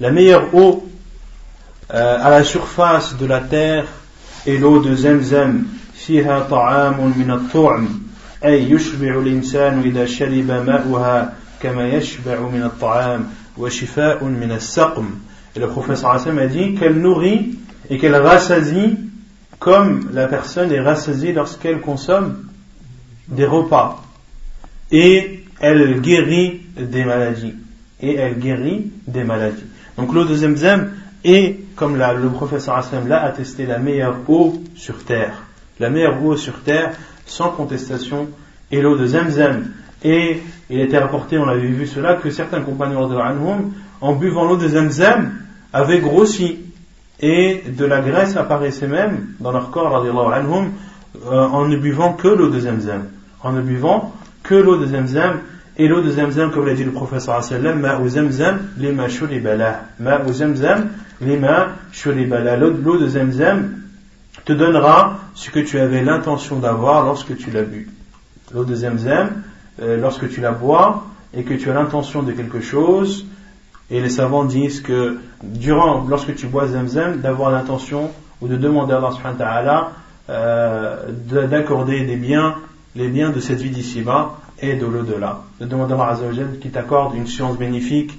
La 0.00 0.10
meilleure 0.10 0.54
eau 0.54 0.88
euh, 1.94 2.18
à 2.20 2.30
la 2.30 2.44
surface 2.44 3.16
de 3.16 3.26
la 3.26 3.40
terre 3.40 3.86
est 4.46 4.58
l'eau 4.58 4.80
de 4.80 4.94
Zamzam. 4.94 5.64
فيها 6.06 6.40
طعام 6.50 7.12
من 7.16 7.30
الطعم 7.30 7.88
أي 8.44 8.70
يشبع 8.70 9.18
الإنسان 9.18 9.80
إذا 9.80 10.06
شرب 10.06 10.50
ماؤها 10.50 11.34
كما 11.62 11.88
يشبع 11.88 12.40
من 12.40 12.62
الطعام 12.62 13.26
وشفاء 13.58 14.24
من 14.24 14.52
السقم. 14.52 15.04
Et 15.54 15.60
le 15.60 15.68
prophète 15.68 15.98
sallam 15.98 16.38
a 16.38 16.46
dit 16.46 16.74
qu'elle 16.74 16.98
nourrit 16.98 17.58
et 17.90 17.98
qu'elle 17.98 18.14
rassasie 18.14 18.98
comme 19.58 20.10
la 20.12 20.26
personne 20.26 20.72
est 20.72 20.80
rassasiée 20.80 21.32
lorsqu'elle 21.32 21.80
consomme 21.80 22.48
des 23.28 23.46
repas 23.46 24.02
et 24.90 25.44
elle 25.60 26.00
guérit 26.00 26.62
des 26.76 27.04
maladies. 27.04 27.54
Et 28.00 28.16
elle 28.16 28.38
guérit 28.38 28.90
des 29.06 29.24
maladies. 29.24 29.64
Donc 29.96 30.12
l'eau 30.12 30.24
de 30.24 30.34
Zemzem 30.34 30.92
est, 31.24 31.56
comme 31.76 31.96
le 31.96 32.28
professeur 32.28 32.76
Hassan 32.76 33.08
l'a 33.08 33.22
attesté, 33.22 33.64
la 33.66 33.78
meilleure 33.78 34.16
eau 34.28 34.62
sur 34.74 35.04
terre. 35.04 35.44
La 35.78 35.88
meilleure 35.88 36.22
eau 36.24 36.36
sur 36.36 36.62
terre, 36.62 36.92
sans 37.26 37.50
contestation 37.50 38.28
est 38.70 38.80
l'eau 38.80 38.96
de 38.96 39.06
Zemzem. 39.06 39.70
Et 40.04 40.42
il 40.68 40.80
était 40.80 40.98
rapporté, 40.98 41.38
on 41.38 41.48
avait 41.48 41.60
vu 41.60 41.86
cela, 41.86 42.14
que 42.14 42.30
certains 42.30 42.60
compagnons 42.60 43.06
de 43.06 43.16
l'Anhum, 43.16 43.72
en 44.00 44.14
buvant 44.14 44.44
l'eau 44.44 44.56
de 44.56 44.68
Zemzem, 44.68 45.32
avaient 45.72 46.00
grossi. 46.00 46.58
Et 47.22 47.62
de 47.66 47.84
la 47.84 48.00
graisse 48.00 48.36
apparaissait 48.36 48.88
même 48.88 49.28
dans 49.38 49.52
leur 49.52 49.70
corps, 49.70 50.04
anhum, 50.34 50.72
euh, 51.24 51.46
en 51.46 51.66
ne 51.66 51.76
buvant 51.76 52.14
que 52.14 52.26
l'eau 52.26 52.50
de 52.50 52.58
Zemzem. 52.58 53.04
En 53.42 53.52
ne 53.52 53.62
buvant 53.62 54.12
que 54.42 54.56
l'eau 54.56 54.76
de 54.76 54.86
Zemzem. 54.86 55.38
Et 55.78 55.88
l'eau 55.88 56.02
de 56.02 56.10
Zemzem, 56.10 56.50
comme 56.50 56.66
l'a 56.66 56.74
dit 56.74 56.84
le 56.84 56.90
professeur 56.90 57.42
sallam, 57.42 57.80
ma 57.80 57.98
ou 57.98 58.08
Zemzem, 58.08 58.58
lima 58.76 59.08
shuribala. 59.08 59.84
Ma 60.00 60.20
ou 60.20 60.32
Zemzem, 60.32 60.90
lima 61.20 61.68
shuribala. 61.92 62.56
L'eau 62.56 62.98
de 62.98 63.06
Zemzem 63.06 63.82
te 64.44 64.52
donnera 64.52 65.20
ce 65.34 65.50
que 65.50 65.60
tu 65.60 65.78
avais 65.78 66.02
l'intention 66.02 66.58
d'avoir 66.58 67.04
lorsque 67.04 67.36
tu 67.36 67.50
l'as 67.50 67.62
bu. 67.62 67.88
L'eau 68.52 68.64
de 68.64 68.74
Zemzem, 68.74 69.42
euh, 69.80 69.96
lorsque 69.96 70.28
tu 70.28 70.40
la 70.40 70.50
bois 70.50 71.06
et 71.34 71.44
que 71.44 71.54
tu 71.54 71.70
as 71.70 71.74
l'intention 71.74 72.22
de 72.22 72.32
quelque 72.32 72.60
chose, 72.60 73.26
et 73.92 74.00
les 74.00 74.08
savants 74.08 74.44
disent 74.44 74.80
que 74.80 75.18
durant, 75.42 76.06
lorsque 76.08 76.34
tu 76.34 76.46
bois 76.46 76.66
Zemzem, 76.66 77.20
d'avoir 77.20 77.50
l'intention 77.50 78.10
ou 78.40 78.48
de 78.48 78.56
demander 78.56 78.94
à 78.94 78.96
Allah 78.96 79.10
subhanahu 79.12 79.38
wa 79.38 79.44
ta'ala 79.44 79.92
euh, 80.30 81.46
d'accorder 81.46 82.06
des 82.06 82.16
biens, 82.16 82.56
les 82.96 83.08
biens 83.08 83.30
de 83.30 83.38
cette 83.38 83.60
vie 83.60 83.70
d'ici-bas 83.70 84.38
et 84.60 84.76
de 84.76 84.86
l'au-delà. 84.86 85.42
De 85.60 85.66
demander 85.66 85.92
à 85.92 86.04
Allah 86.04 86.16
qui 86.58 86.70
t'accorde 86.70 87.14
une 87.14 87.26
science 87.26 87.58
bénéfique 87.58 88.18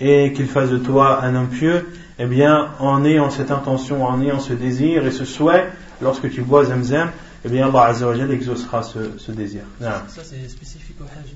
et 0.00 0.32
qu'il 0.32 0.46
fasse 0.46 0.70
de 0.70 0.78
toi 0.78 1.22
un 1.22 1.34
homme 1.34 1.48
pieux, 1.48 1.86
eh 2.18 2.24
bien, 2.24 2.68
en 2.78 3.04
ayant 3.04 3.28
cette 3.28 3.50
intention, 3.50 4.06
en 4.06 4.22
ayant 4.22 4.40
ce 4.40 4.54
désir 4.54 5.06
et 5.06 5.10
ce 5.10 5.26
souhait, 5.26 5.70
lorsque 6.00 6.30
tu 6.30 6.40
bois 6.40 6.64
Zemzem, 6.64 7.10
eh 7.44 7.48
bien, 7.50 7.68
Allah 7.68 7.88
Azzawajal 7.88 8.30
exaucera 8.30 8.82
ce, 8.82 9.18
ce 9.18 9.32
désir. 9.32 9.62
Ça, 9.80 10.02
c'est 10.22 10.48
spécifique 10.48 10.96
au 10.98 11.04
Hajj 11.04 11.34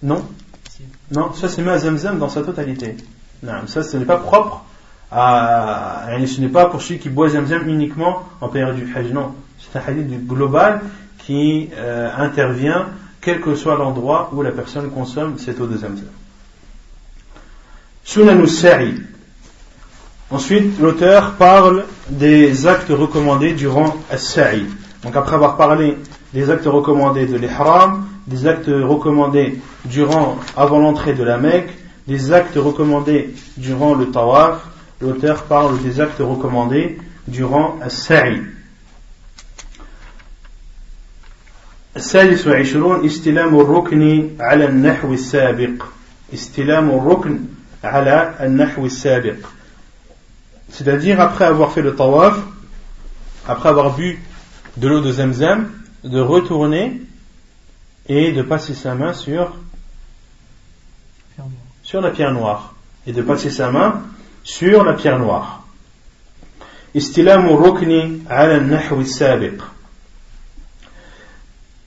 Non. 0.00 0.22
Non, 1.12 1.32
ça 1.32 1.48
c'est 1.48 1.62
ma 1.62 1.78
Zemzem 1.78 2.18
dans 2.18 2.28
sa 2.28 2.42
totalité. 2.42 2.96
Non, 3.42 3.66
ça, 3.66 3.82
ce 3.82 3.96
n'est 3.96 4.04
pas 4.04 4.16
propre 4.16 4.64
à, 5.10 6.06
ce 6.26 6.40
n'est 6.40 6.48
pas 6.48 6.66
pour 6.66 6.82
celui 6.82 6.98
qui 6.98 7.08
boit 7.08 7.28
Zemzem 7.28 7.68
uniquement 7.68 8.22
en 8.40 8.48
période 8.48 8.76
du 8.76 8.92
Hajj. 8.94 9.12
Non, 9.12 9.34
c'est 9.58 9.78
un 9.78 9.82
hadith 9.86 10.26
global 10.26 10.80
qui 11.18 11.70
euh, 11.76 12.10
intervient 12.16 12.88
quel 13.20 13.40
que 13.40 13.54
soit 13.54 13.76
l'endroit 13.76 14.30
où 14.32 14.42
la 14.42 14.50
personne 14.50 14.90
consomme 14.90 15.38
cette 15.38 15.60
eau 15.60 15.66
de 15.66 15.76
Zamzam. 15.76 16.08
Sunan 18.04 18.46
Sa'i. 18.46 18.94
Ensuite, 20.30 20.78
l'auteur 20.80 21.34
parle 21.34 21.84
des 22.08 22.66
actes 22.66 22.90
recommandés 22.90 23.52
durant 23.52 23.96
As-Sa'i. 24.10 24.66
Donc 25.02 25.16
après 25.16 25.36
avoir 25.36 25.56
parlé 25.56 25.96
des 26.32 26.50
actes 26.50 26.66
recommandés 26.66 27.26
de 27.26 27.36
l'Ihram, 27.36 28.06
des 28.27 28.47
actes 28.47 28.67
recommandés 28.67 29.59
durant, 29.85 30.37
avant 30.55 30.79
l'entrée 30.79 31.13
de 31.13 31.23
la 31.23 31.37
Mecque, 31.37 31.71
des 32.07 32.31
actes 32.31 32.55
recommandés 32.55 33.33
durant 33.57 33.93
le 33.93 34.09
Tawaf, 34.11 34.61
l'auteur 35.01 35.43
parle 35.43 35.79
des 35.81 36.01
actes 36.01 36.19
recommandés 36.19 36.97
durant 37.27 37.77
As-Sa'i. 37.81 38.41
السادس 41.95 42.47
والعشرون 42.47 43.05
استلام 43.05 43.59
الركن 43.59 44.29
على 44.39 44.65
النحو 44.65 45.13
السابق 45.13 45.83
استلام 46.33 46.89
الركن 46.89 47.39
على 47.83 48.35
النحو 48.39 48.85
السابق 48.85 49.37
c'est-à-dire 50.71 51.19
après 51.19 51.45
avoir 51.45 51.71
fait 51.71 51.81
le 51.81 51.95
tawaf 51.95 52.37
après 53.47 53.69
avoir 53.69 53.95
bu 53.95 54.19
de 54.77 54.87
l'eau 54.87 55.01
de 55.01 55.11
Zemzem 55.11 55.71
de 56.03 56.19
retourner 56.19 57.01
et 58.07 58.31
de 58.31 58.41
passer 58.41 58.73
sa 58.73 58.95
main 58.95 59.13
sur 59.13 59.51
sur 61.83 62.01
la 62.01 62.11
pierre 62.11 62.33
noire 62.33 62.73
et 63.07 63.13
de 63.13 63.21
passer 63.21 63.49
sa 63.49 63.71
main 63.71 64.01
sur 64.43 64.83
la 64.83 64.93
pierre 64.93 65.19
noire 65.19 65.59
استلام 66.95 67.49
الركن 67.49 68.19
على 68.29 68.57
النحو 68.57 68.99
السابق 68.99 69.61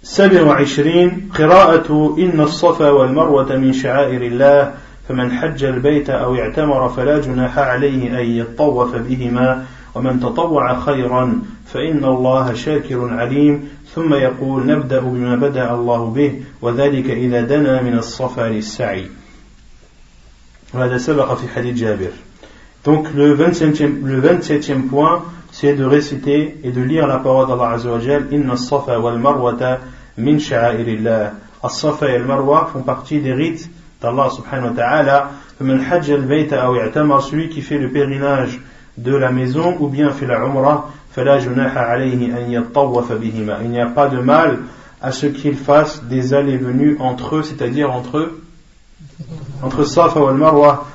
سبع 0.03 0.43
وعشرين 0.43 1.31
قراءة 1.39 2.17
إن 2.19 2.41
الصفا 2.41 2.91
والمروة 2.91 3.57
من 3.57 3.73
شعائر 3.73 4.23
الله 4.23 4.75
فمن 5.09 5.33
حج 5.33 5.65
البيت 5.65 6.11
أو 6.11 6.37
اعتمر 6.37 6.89
فلا 6.89 7.21
جناح 7.21 7.59
عليه 7.59 8.21
أن 8.21 8.25
يطوف 8.25 8.97
بهما 8.97 9.67
ومن 9.95 10.21
تطوع 10.21 10.81
خيرا 10.81 11.43
فإن 11.67 12.05
الله 12.05 12.55
شاكر 12.55 13.15
عليم 13.15 13.69
ثم 13.98 14.14
يقول 14.14 14.68
نبدأ 14.68 15.00
بما 15.00 15.36
بدأ 15.36 15.74
الله 15.74 16.06
به 16.06 16.32
وذلك 16.62 17.10
إذا 17.10 17.42
دنا 17.42 17.82
من 17.82 17.98
الصفا 17.98 18.50
للسعي 18.50 19.10
وهذا 20.74 20.98
سبق 20.98 21.34
في 21.34 21.48
حديث 21.48 21.76
جابر 21.76 22.12
Donc 22.84 23.08
le 23.16 23.36
27e, 23.36 24.06
le 24.06 24.22
27e 24.22 24.84
point, 24.88 25.26
c'est 25.52 25.74
de 25.74 25.84
réciter 25.84 26.58
et 26.64 26.72
de 26.72 26.82
lire 26.82 27.08
la 27.08 27.18
parole 27.18 27.48
d'Allah 27.48 27.72
Azzawajal, 27.72 28.28
Inna 28.32 28.56
safa 28.56 29.00
wal 29.00 29.18
marwata 29.18 29.80
min 30.18 30.38
sha'airillah. 30.38 31.34
As-Safa 31.64 32.08
et 32.08 32.16
al-Marwa 32.16 32.70
font 32.72 32.84
partie 32.84 33.20
des 33.20 33.34
rites 33.34 33.70
d'Allah 34.00 34.30
subhanahu 34.30 34.70
wa 34.70 34.76
ta'ala. 34.76 35.32
Man 35.60 35.82
hajj 35.82 36.12
al-bayta 36.12 36.64
aw 36.64 36.76
i'tamar, 36.76 37.24
celui 37.24 37.50
qui 37.50 37.62
fait 37.62 37.80
le 37.80 37.90
pèlerinage 37.90 38.62
de 38.98 39.16
la 39.16 39.32
maison 39.32 39.76
ou 39.80 39.88
bien 39.88 40.12
fait 40.12 40.28
la 40.28 40.38
umrah, 40.46 40.92
Il 41.18 41.24
n'y 43.70 43.80
a 43.80 43.86
pas 43.88 44.08
de 44.08 44.20
mal 44.20 44.60
à 45.02 45.12
ce 45.12 45.26
qu'ils 45.28 45.56
fassent 45.58 46.04
des 46.04 46.34
allées 46.34 46.58
venues 46.58 46.98
entre 47.00 47.38
eux, 47.38 47.44
c'est-à-dire 47.44 47.92
entre 47.92 48.18
eux, 48.18 48.42
entre 49.64 49.84
Safa 49.84 50.20
et 50.20 50.34
Marwa. 50.34 50.86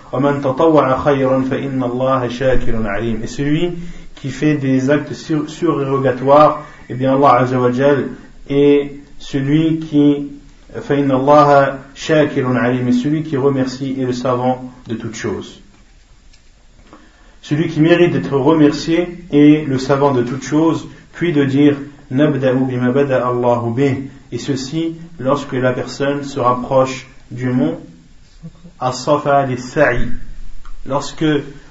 Et 3.22 3.26
celui 3.26 3.72
qui 4.14 4.28
fait 4.28 4.56
des 4.56 4.90
actes 4.90 5.14
surérogatoires, 5.14 6.64
eh 6.88 6.94
bien 6.94 7.14
Allah 7.14 7.40
Azzawajal 7.40 8.08
est 8.48 8.92
celui 9.18 9.78
qui 9.78 10.28
et 10.74 10.80
celui 12.92 13.22
qui 13.22 13.36
remercie 13.36 13.96
est 14.00 14.04
le 14.04 14.12
savant 14.12 14.70
de 14.88 14.94
toutes 14.94 15.14
choses. 15.14 15.61
Celui 17.42 17.68
qui 17.68 17.80
mérite 17.80 18.12
d'être 18.12 18.36
remercié 18.36 19.26
est 19.32 19.66
le 19.66 19.78
savant 19.78 20.12
de 20.12 20.22
toutes 20.22 20.44
choses, 20.44 20.88
puis 21.12 21.32
de 21.32 21.44
dire 21.44 21.76
et 24.32 24.38
ceci 24.38 24.96
lorsque 25.18 25.52
la 25.52 25.72
personne 25.72 26.24
se 26.24 26.40
rapproche 26.40 27.08
du 27.30 27.50
mont 27.50 27.78
As-Safa 28.80 29.46
Lorsque 30.84 31.24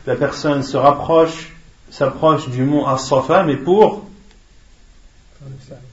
la 0.07 0.15
personne 0.15 0.63
se 0.63 0.77
rapproche, 0.77 1.53
s'approche 1.89 2.49
du 2.49 2.63
mont 2.63 2.87
As-Safa, 2.87 3.43
mais 3.43 3.57
pour 3.57 4.05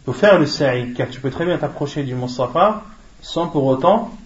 faut 0.05 0.13
faire 0.13 0.39
le 0.39 0.47
sa'i, 0.47 0.93
car 0.95 1.09
tu 1.09 1.21
peux 1.21 1.31
très 1.31 1.45
bien 1.45 1.59
t'approcher 1.59 2.03
du 2.03 2.15
mont 2.15 2.29
Safa 2.29 2.83
sans 3.21 3.49
pour 3.49 3.65
autant 3.65 4.17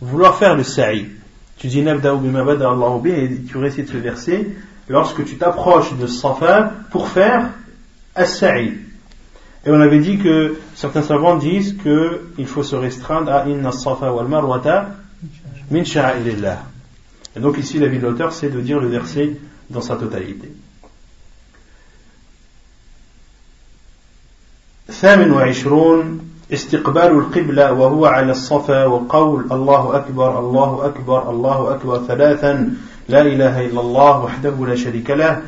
vouloir 0.00 0.36
faire 0.36 0.54
le 0.54 0.62
sa'i. 0.62 1.08
Tu 1.57 1.67
dis 1.67 1.79
et 1.79 3.41
tu 3.47 3.57
récites 3.57 3.89
ce 3.89 3.97
verset 3.97 4.47
lorsque 4.89 5.23
tu 5.25 5.37
t'approches 5.37 5.95
de 5.95 6.07
Safa 6.07 6.73
pour 6.91 7.07
faire 7.07 7.49
as-sa'i. 8.15 8.73
Et 9.65 9.69
on 9.69 9.79
avait 9.79 9.99
dit 9.99 10.17
que 10.17 10.57
certains 10.75 11.03
savants 11.03 11.37
disent 11.37 11.77
qu'il 11.77 12.47
faut 12.47 12.63
se 12.63 12.75
restreindre 12.75 13.31
à 13.31 13.47
inna 13.47 13.71
safa 13.71 14.11
wal 14.11 14.27
marwata 14.27 14.95
min 15.69 15.83
sha'irillah. 15.83 16.63
Et 17.35 17.39
donc 17.39 17.57
ici 17.59 17.77
la 17.77 17.87
vie 17.87 17.99
de 17.99 18.07
l'auteur 18.07 18.33
c'est 18.33 18.49
de 18.49 18.59
dire 18.59 18.79
le 18.79 18.87
verset 18.87 19.37
dans 19.69 19.81
sa 19.81 19.95
totalité. 19.95 20.51
ثامن 24.91 25.31
وعشرون 25.31 26.19
استقبال 26.52 27.06
القبلة 27.06 27.72
وهو 27.72 28.06
على 28.06 28.32
الصفا 28.32 28.84
وقول 28.84 29.46
الله 29.52 29.96
أكبر 29.96 30.38
الله 30.38 30.86
أكبر 30.86 31.30
الله 31.30 31.74
أكبر 31.74 31.98
ثلاثا 31.98 32.70
لا 33.08 33.20
إله 33.20 33.66
إلا 33.66 33.80
الله 33.80 34.24
وحده 34.24 34.66
لا 34.66 34.76
شريك 34.76 35.10
له 35.10 35.42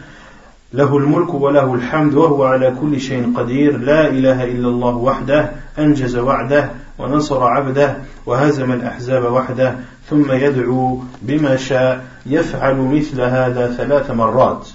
له 0.73 0.97
الملك 0.97 1.35
وله 1.35 1.75
الحمد 1.75 2.15
وهو 2.15 2.45
على 2.45 2.75
كل 2.81 3.01
شيء 3.01 3.33
قدير 3.37 3.77
لا 3.77 4.09
إله 4.09 4.45
إلا 4.45 4.69
الله 4.69 4.97
وحده 4.97 5.51
أنجز 5.79 6.16
وعده 6.16 6.70
ونصر 6.99 7.45
عبده 7.45 7.97
وهزم 8.27 8.73
الأحزاب 8.73 9.33
وحده 9.33 9.77
ثم 10.11 10.33
يدعو 10.33 11.01
بما 11.23 11.57
شاء 11.57 12.05
يفعل 12.27 12.77
مثل 12.77 13.20
هذا 13.20 13.75
ثلاث 13.77 14.11
مرات. 14.11 14.69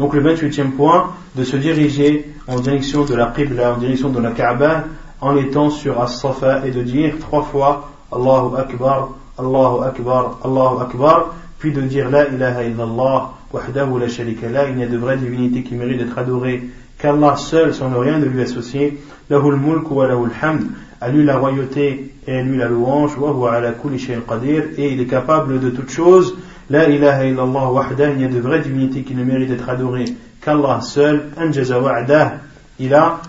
Donc 0.00 0.14
le 0.14 0.22
28e 0.22 0.70
point, 0.70 1.10
de 1.36 1.44
se 1.44 1.58
diriger 1.58 2.24
en 2.48 2.58
direction 2.58 3.04
de 3.04 3.14
la 3.14 3.26
Qibla, 3.36 3.74
en 3.74 3.76
direction 3.76 4.08
de 4.08 4.18
la 4.18 4.30
Kaaba, 4.30 4.84
en 5.20 5.36
étant 5.36 5.68
sur 5.68 6.00
As-Safa 6.00 6.66
et 6.66 6.70
de 6.70 6.80
dire 6.80 7.16
trois 7.20 7.42
fois 7.42 7.90
Allahu 8.10 8.56
Akbar, 8.56 9.10
Allahu 9.38 9.84
Akbar, 9.84 10.38
Allahu 10.42 10.80
Akbar, 10.80 11.34
puis 11.58 11.72
de 11.72 11.82
dire 11.82 12.08
La 12.08 12.26
ilaha 12.28 12.64
illallah, 12.64 13.30
wahdahu 13.52 14.00
la 14.00 14.08
sharika 14.08 14.46
il 14.70 14.76
n'y 14.76 14.84
a 14.84 14.86
de 14.86 14.96
vraie 14.96 15.18
divinité 15.18 15.62
qui 15.62 15.74
mérite 15.74 15.98
d'être 15.98 16.16
adorée, 16.16 16.62
qu'Allah 16.98 17.36
seul, 17.36 17.74
sans 17.74 17.90
ne 17.90 17.98
rien 17.98 18.18
de 18.18 18.24
lui 18.24 18.40
associer, 18.40 18.98
lahul 19.28 19.56
mulk 19.56 19.90
wa 19.90 20.06
lahul 20.08 20.30
hamd, 20.42 20.62
à 21.02 21.10
lui 21.10 21.24
la 21.24 21.36
royauté 21.36 22.14
et 22.26 22.38
à 22.38 22.42
lui 22.42 22.56
la 22.56 22.68
louange, 22.68 23.18
wa 23.18 23.32
huwa 23.32 23.52
ala 23.52 23.72
kulli 23.72 23.98
qadir, 24.26 24.62
et 24.78 24.94
il 24.94 25.00
est 25.02 25.06
capable 25.06 25.60
de 25.60 25.68
toutes 25.68 25.90
choses. 25.90 26.34
La 26.70 26.88
ilaha 26.88 27.26
illallah 27.26 27.72
wahda, 27.72 28.10
il 28.10 28.20
y 28.20 28.24
a 28.24 28.28
de 28.28 28.38
vraies 28.38 28.60
divinités 28.60 29.02
qui 29.02 29.16
ne 29.16 29.24
méritent 29.24 29.48
d'être 29.48 29.68
adorées 29.68 30.04
qu'Allah 30.40 30.80
seul, 30.80 31.30
anjaza 31.36 31.80
wa'dah, 31.80 32.34
il 32.78 32.94
a 32.94 33.20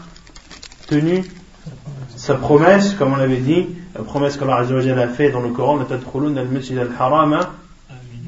tenu 0.87 1.23
sa 2.15 2.35
promesse, 2.35 2.93
comme 2.93 3.13
on 3.13 3.15
l'avait 3.15 3.37
dit, 3.37 3.65
la 3.95 4.03
promesse 4.03 4.37
qu'Allah 4.37 4.57
a 4.59 5.07
fait 5.07 5.31
dans 5.31 5.41
le 5.41 5.49
Coran, 5.49 5.77
la 5.77 5.85
tadkhulun 5.85 6.37
al-masjid 6.37 6.77
al-harama, 6.77 7.53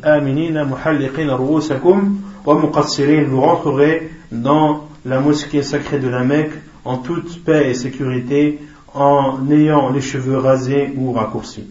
aminina 0.01 0.65
muhalliqin 0.65 1.29
wa 1.29 2.55
vous 2.55 3.41
rentrerez 3.41 4.09
dans 4.31 4.87
la 5.05 5.19
mosquée 5.19 5.61
sacrée 5.61 5.99
de 5.99 6.09
la 6.09 6.23
Mecque 6.23 6.53
en 6.85 6.97
toute 6.97 7.43
paix 7.43 7.69
et 7.69 7.75
sécurité, 7.75 8.59
en 8.95 9.49
ayant 9.51 9.91
les 9.91 10.01
cheveux 10.01 10.37
rasés 10.37 10.91
ou 10.97 11.13
raccourcis. 11.13 11.67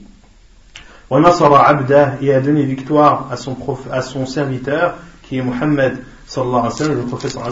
Il 1.14 2.30
a 2.30 2.40
donné 2.40 2.64
victoire 2.64 3.28
à 3.30 3.36
son, 3.36 3.54
à 3.90 4.00
son 4.00 4.24
serviteur, 4.24 4.94
qui 5.22 5.36
est 5.38 5.42
Muhammad 5.42 5.98
sallallahu 6.26 6.70
alayhi 6.74 6.88
wa 6.88 6.94
le 6.94 7.02
prophète 7.02 7.36
Allah 7.36 7.50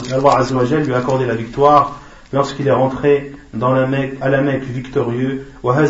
lui 0.85 0.95
a 0.95 0.97
accordé 0.97 1.27
la 1.27 1.35
victoire 1.35 2.01
lorsqu'il 2.33 2.69
est 2.69 2.73
rentré 2.73 3.33
dans 3.53 3.73
la 3.73 3.87
Mecque, 3.87 4.15
à 4.23 4.31
la 4.31 4.41
Mecque 4.41 4.63
victorieux. 4.63 5.47
Allah 5.63 5.87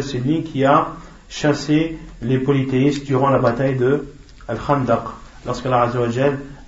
c'est 0.00 0.18
lui 0.18 0.44
qui 0.44 0.64
a 0.64 0.86
chassé 1.28 1.98
les 2.22 2.38
polythéistes 2.38 3.04
durant 3.04 3.28
la 3.28 3.38
bataille 3.38 3.76
de 3.76 4.06
Al-Khandaq, 4.48 5.02
lorsqu'Allah 5.44 5.90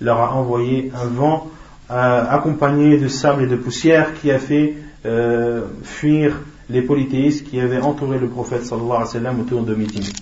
leur 0.03 0.19
a 0.19 0.35
envoyé 0.35 0.93
un 0.94 1.07
vent 1.07 1.47
euh, 1.90 2.24
accompagné 2.28 2.98
de 2.98 3.09
sable 3.09 3.44
et 3.44 3.47
de 3.47 3.57
poussière 3.57 4.12
qui 4.20 4.31
a 4.31 4.39
fait 4.39 4.74
euh, 5.07 5.62
fuir 5.82 6.35
les 6.68 6.82
polythéistes 6.82 7.48
qui 7.48 7.60
avaient 7.60 7.80
entouré 7.80 8.18
le 8.18 8.28
prophète 8.28 8.64
sallallahu 8.64 8.90
alayhi 8.90 9.05
wa 9.05 9.06
sallam 9.06 9.40
autour 9.40 9.62
de 9.62 9.74
meetings. 9.74 10.12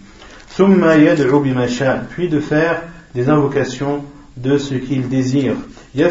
Puis 2.10 2.28
de 2.28 2.40
faire 2.40 2.82
des 3.14 3.28
invocations 3.28 4.04
de 4.36 4.58
ce 4.58 4.74
qu'il 4.74 5.08
désire. 5.08 5.56
Et 5.96 6.02
de 6.02 6.10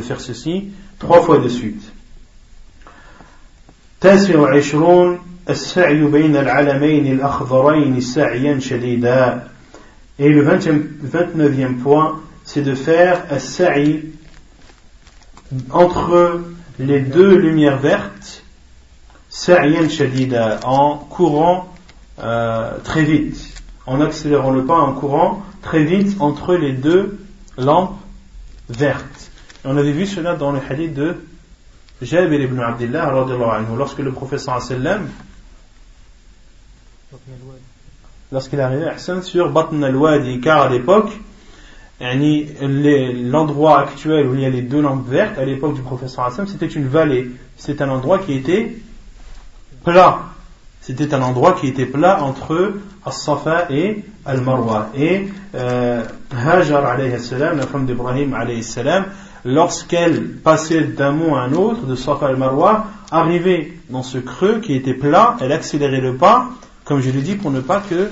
faire 0.00 0.20
ceci 0.20 0.70
trois 0.98 1.22
fois 1.22 1.38
de 1.38 1.48
suite. 1.48 1.82
Et 10.20 10.28
le 10.28 10.44
29e 10.44 11.76
point, 11.76 12.20
c'est 12.44 12.62
de 12.62 12.74
faire 12.74 13.24
entre 15.70 16.40
les 16.78 17.00
deux 17.00 17.36
lumières 17.36 17.78
vertes, 17.78 18.44
sa'yan 19.28 19.88
shadida, 19.88 20.60
en 20.64 20.96
courant 20.96 21.68
euh, 22.20 22.78
très 22.84 23.04
vite. 23.04 23.62
En 23.86 24.00
accélérant 24.00 24.50
le 24.50 24.64
pas, 24.64 24.78
en 24.78 24.92
courant 24.92 25.42
très 25.62 25.84
vite 25.84 26.20
entre 26.20 26.54
les 26.54 26.72
deux 26.72 27.18
lampes 27.56 27.98
vertes. 28.68 29.30
on 29.64 29.76
avait 29.76 29.92
vu 29.92 30.06
cela 30.06 30.34
dans 30.34 30.52
le 30.52 30.60
hadith 30.60 30.94
de 30.94 31.16
Jabir 32.00 32.40
ibn 32.40 32.60
Abdullah 32.60 33.12
lorsque 33.76 33.98
le 33.98 34.12
professeur 34.12 34.62
sallam 34.62 35.08
lorsqu'il 38.30 38.60
est 38.60 38.62
arrivé 38.62 38.86
sur 39.22 39.50
Batn 39.50 39.82
al-Wadi 39.82 40.40
car 40.40 40.62
à 40.62 40.68
l'époque 40.68 41.10
l'endroit 42.00 43.80
actuel 43.80 44.26
où 44.28 44.34
il 44.34 44.40
y 44.40 44.44
a 44.44 44.50
les 44.50 44.62
deux 44.62 44.80
lampes 44.80 45.08
vertes 45.08 45.38
à 45.38 45.44
l'époque 45.44 45.74
du 45.74 45.82
professeur 45.82 46.30
sallam 46.30 46.46
c'était 46.46 46.66
une 46.66 46.88
vallée 46.88 47.30
c'est 47.56 47.82
un 47.82 47.88
endroit 47.88 48.18
qui 48.18 48.34
était 48.34 48.76
plat 49.84 50.28
c'était 50.88 51.12
un 51.12 51.20
endroit 51.20 51.52
qui 51.52 51.66
était 51.66 51.84
plat 51.84 52.22
entre 52.22 52.72
As-Safa 53.04 53.66
et 53.70 54.04
Al-Marwa. 54.24 54.88
Et 54.96 55.28
euh, 55.54 56.02
Hajar, 56.30 56.86
alayhi 56.86 57.20
salam, 57.20 57.58
la 57.58 57.66
femme 57.66 57.84
d'Ibrahim, 57.84 58.32
alayhi 58.32 58.62
salam, 58.62 59.04
lorsqu'elle 59.44 60.36
passait 60.38 60.84
d'un 60.84 61.12
mont 61.12 61.36
à 61.36 61.40
un 61.40 61.52
autre, 61.52 61.84
de 61.84 61.94
Safa 61.94 62.28
al-Marwa, 62.28 62.86
arrivait 63.10 63.74
dans 63.90 64.02
ce 64.02 64.16
creux 64.16 64.60
qui 64.60 64.74
était 64.74 64.94
plat, 64.94 65.36
elle 65.42 65.52
accélérait 65.52 66.00
le 66.00 66.16
pas, 66.16 66.48
comme 66.86 67.00
je 67.00 67.10
l'ai 67.10 67.20
dit, 67.20 67.34
pour 67.34 67.50
ne 67.50 67.60
pas 67.60 67.82
que, 67.82 68.08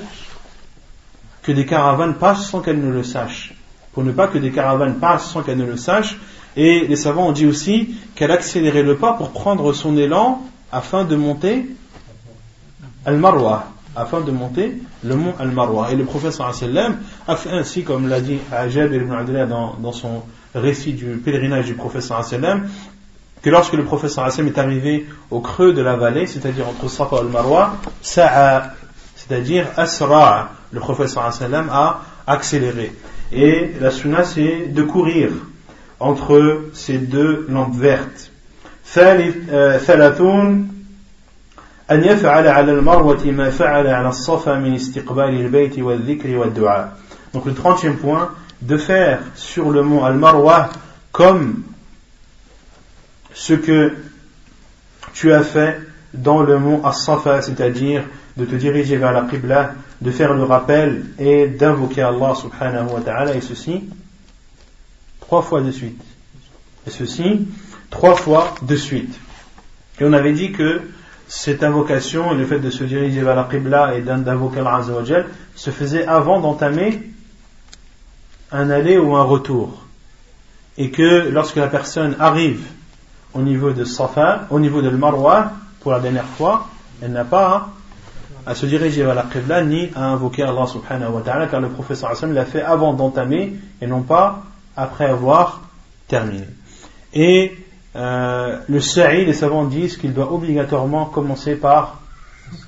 que 1.44 1.52
des 1.52 1.64
caravanes 1.64 2.16
passent 2.16 2.50
sans 2.50 2.60
qu'elle 2.60 2.84
ne 2.84 2.92
le 2.92 3.04
sache. 3.04 3.55
Pour 3.96 4.04
ne 4.04 4.12
pas 4.12 4.26
que 4.26 4.36
des 4.36 4.50
caravanes 4.50 4.96
passent 4.96 5.30
sans 5.30 5.40
qu'elle 5.40 5.56
ne 5.56 5.64
le 5.64 5.78
sache. 5.78 6.18
Et 6.54 6.86
les 6.86 6.96
savants 6.96 7.28
ont 7.28 7.32
dit 7.32 7.46
aussi 7.46 7.96
qu'elle 8.14 8.30
accélérait 8.30 8.82
le 8.82 8.98
pas 8.98 9.14
pour 9.14 9.30
prendre 9.30 9.72
son 9.72 9.96
élan 9.96 10.42
afin 10.70 11.04
de 11.04 11.16
monter 11.16 11.64
Al-Marwa, 13.06 13.68
afin 13.96 14.20
de 14.20 14.30
monter 14.30 14.76
le 15.02 15.16
mont 15.16 15.32
Al-Marwa. 15.38 15.92
Et 15.92 15.96
le 15.96 16.04
professeur 16.04 16.54
sallam 16.54 16.98
a 17.26 17.36
fait 17.36 17.48
ainsi, 17.48 17.84
comme 17.84 18.06
l'a 18.06 18.20
dit 18.20 18.36
Jabir 18.68 19.00
ibn 19.00 19.14
Abdullah 19.14 19.46
dans, 19.46 19.76
dans, 19.80 19.92
son 19.92 20.24
récit 20.54 20.92
du 20.92 21.16
pèlerinage 21.16 21.64
du 21.64 21.72
professeur 21.72 22.22
sallam, 22.22 22.68
que 23.40 23.48
lorsque 23.48 23.72
le 23.72 23.84
professeur 23.84 24.30
sallam 24.30 24.52
est 24.52 24.58
arrivé 24.58 25.06
au 25.30 25.40
creux 25.40 25.72
de 25.72 25.80
la 25.80 25.96
vallée, 25.96 26.26
c'est-à-dire 26.26 26.68
entre 26.68 26.90
Safa 26.90 27.16
et 27.16 27.20
Al-Marwa, 27.20 27.76
c'est-à-dire 28.02 29.68
asra, 29.74 30.50
le 30.70 30.80
professeur 30.80 31.32
sallam 31.32 31.70
a 31.72 32.02
accéléré. 32.26 32.92
Et 33.31 33.71
la 33.79 33.91
sunna 33.91 34.23
c'est 34.23 34.67
de 34.67 34.83
courir 34.83 35.29
entre 35.99 36.63
ces 36.73 36.97
deux 36.97 37.45
lampes 37.49 37.75
vertes. 37.75 38.31
ثلاثون 38.85 40.67
donc 41.91 42.05
le 47.45 47.51
30e 47.51 47.95
point 47.95 48.29
de 48.61 48.77
faire 48.77 49.19
sur 49.35 49.71
le 49.71 49.83
mont 49.83 50.05
Al-Marwa 50.05 50.69
comme 51.11 51.63
ce 53.33 53.53
que 53.53 53.93
tu 55.13 55.33
as 55.33 55.41
fait 55.41 55.79
dans 56.13 56.43
le 56.43 56.59
mont 56.59 56.85
As-Safa 56.85 57.41
c'est-à-dire 57.41 58.03
de 58.37 58.45
te 58.45 58.55
diriger 58.55 58.95
vers 58.95 59.11
la 59.11 59.23
Qibla 59.23 59.73
de 60.00 60.10
faire 60.10 60.34
le 60.34 60.44
rappel 60.44 61.06
et 61.18 61.46
d'invoquer 61.48 62.02
Allah 62.02 62.34
subhanahu 62.34 62.92
wa 62.92 63.00
ta'ala 63.00 63.34
et 63.34 63.40
ceci 63.40 63.84
trois 65.20 65.42
fois 65.42 65.60
de 65.62 65.70
suite 65.70 66.02
et 66.86 66.90
ceci 66.90 67.46
trois 67.90 68.14
fois 68.14 68.54
de 68.62 68.76
suite 68.76 69.18
et 70.00 70.04
on 70.04 70.12
avait 70.12 70.32
dit 70.32 70.52
que 70.52 70.82
cette 71.28 71.64
invocation 71.64 72.32
et 72.32 72.36
le 72.36 72.46
fait 72.46 72.60
de 72.60 72.70
se 72.70 72.84
diriger 72.84 73.20
vers 73.20 73.34
la 73.34 73.44
Qibla 73.44 73.96
et 73.96 74.02
d'invoquer 74.02 74.60
Allah 74.60 74.82
se 75.54 75.70
faisait 75.70 76.06
avant 76.06 76.40
d'entamer 76.40 77.00
un 78.52 78.70
aller 78.70 78.98
ou 78.98 79.16
un 79.16 79.24
retour. 79.24 79.82
Et 80.78 80.90
que 80.90 81.28
lorsque 81.30 81.56
la 81.56 81.66
personne 81.68 82.14
arrive 82.20 82.62
au 83.34 83.40
niveau 83.40 83.72
de 83.72 83.84
Safa, 83.84 84.46
au 84.50 84.60
niveau 84.60 84.82
de 84.82 84.90
Marwa, 84.90 85.52
pour 85.80 85.92
la 85.92 86.00
dernière 86.00 86.26
fois, 86.26 86.68
elle 87.02 87.12
n'a 87.12 87.24
pas 87.24 87.70
à 88.46 88.54
se 88.54 88.66
diriger 88.66 89.02
vers 89.02 89.14
la 89.14 89.24
Qibla 89.24 89.62
ni 89.64 89.90
à 89.94 90.06
invoquer 90.06 90.44
Allah 90.44 90.66
subhanahu 90.66 91.12
wa 91.14 91.20
ta'ala 91.20 91.48
car 91.48 91.60
le 91.60 91.68
professeur 91.68 92.12
l'a 92.26 92.44
fait 92.44 92.62
avant 92.62 92.94
d'entamer 92.94 93.54
et 93.82 93.86
non 93.86 94.02
pas 94.02 94.44
après 94.76 95.06
avoir 95.06 95.62
terminé. 96.06 96.44
Et 97.12 97.52
euh, 97.96 98.58
le 98.68 98.80
sa'i, 98.80 99.24
les 99.24 99.32
savants 99.32 99.64
disent 99.64 99.96
qu'il 99.96 100.14
doit 100.14 100.32
obligatoirement 100.32 101.06
commencer 101.06 101.56
par 101.56 102.00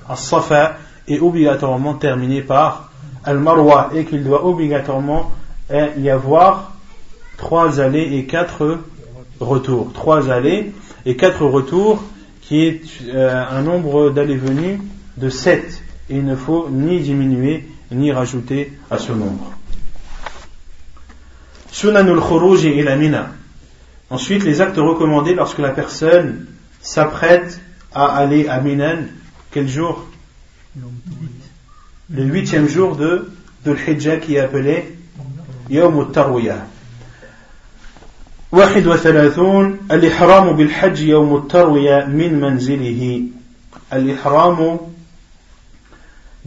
As-Safa 0.09 0.73
et 1.07 1.19
obligatoirement 1.19 1.93
terminer 1.93 2.41
par 2.41 2.91
Al-Marwa 3.23 3.91
et 3.95 4.05
qu'il 4.05 4.23
doit 4.23 4.45
obligatoirement 4.45 5.31
y 5.97 6.09
avoir 6.09 6.73
trois 7.37 7.79
allées 7.79 8.17
et 8.17 8.25
quatre 8.25 8.79
retours. 9.39 9.93
Trois 9.93 10.29
allées 10.29 10.73
et 11.05 11.15
quatre 11.15 11.45
retours 11.45 12.03
qui 12.41 12.65
est 12.65 12.81
euh, 13.13 13.43
un 13.49 13.61
nombre 13.61 14.09
d'allées 14.09 14.35
venues 14.35 14.79
de 15.18 15.28
sept. 15.28 15.82
Et 16.10 16.16
il 16.16 16.24
ne 16.24 16.36
faut 16.36 16.68
ni 16.70 17.00
diminuer 17.00 17.66
ni 17.90 18.12
rajouter 18.12 18.72
à 18.90 18.98
ce 18.98 19.12
nombre. 19.12 19.52
Sunanul 21.70 22.20
Khuruj 22.20 22.64
ila 22.64 22.96
Mina. 22.96 23.30
Ensuite, 24.10 24.44
les 24.44 24.60
actes 24.60 24.76
recommandés 24.76 25.34
lorsque 25.34 25.58
la 25.58 25.70
personne 25.70 26.46
s'apprête 26.82 27.60
à 27.94 28.16
aller 28.16 28.48
à 28.48 28.60
Minan, 28.60 29.04
quel 29.50 29.68
jour 29.68 30.06
Le 32.10 32.24
huitième 32.24 32.68
jour 32.68 32.96
de, 32.96 33.32
de 33.64 33.72
l'Hijjah 33.72 34.18
qui 34.18 34.36
est 34.36 34.40
appelé 34.40 34.96
Yawm 35.70 35.98
al-Tarwiyah. 36.00 36.66
واحد 38.54 38.86
وثلاثون 38.86 39.78
الإحرام 39.90 40.56
بالحج 40.56 41.00
يوم 41.00 41.36
التروية 41.36 42.04
من 42.04 42.40
منزله 42.40 43.22
الإحرام 43.92 44.78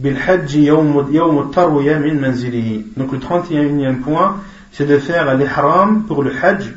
donc 0.03 1.11
le 3.11 3.19
31e 3.19 3.99
point 4.01 4.41
c'est 4.71 4.85
de 4.85 4.97
faire 4.97 5.35
l'ihram 5.37 6.03
pour 6.07 6.23
le 6.23 6.31
hajj 6.35 6.73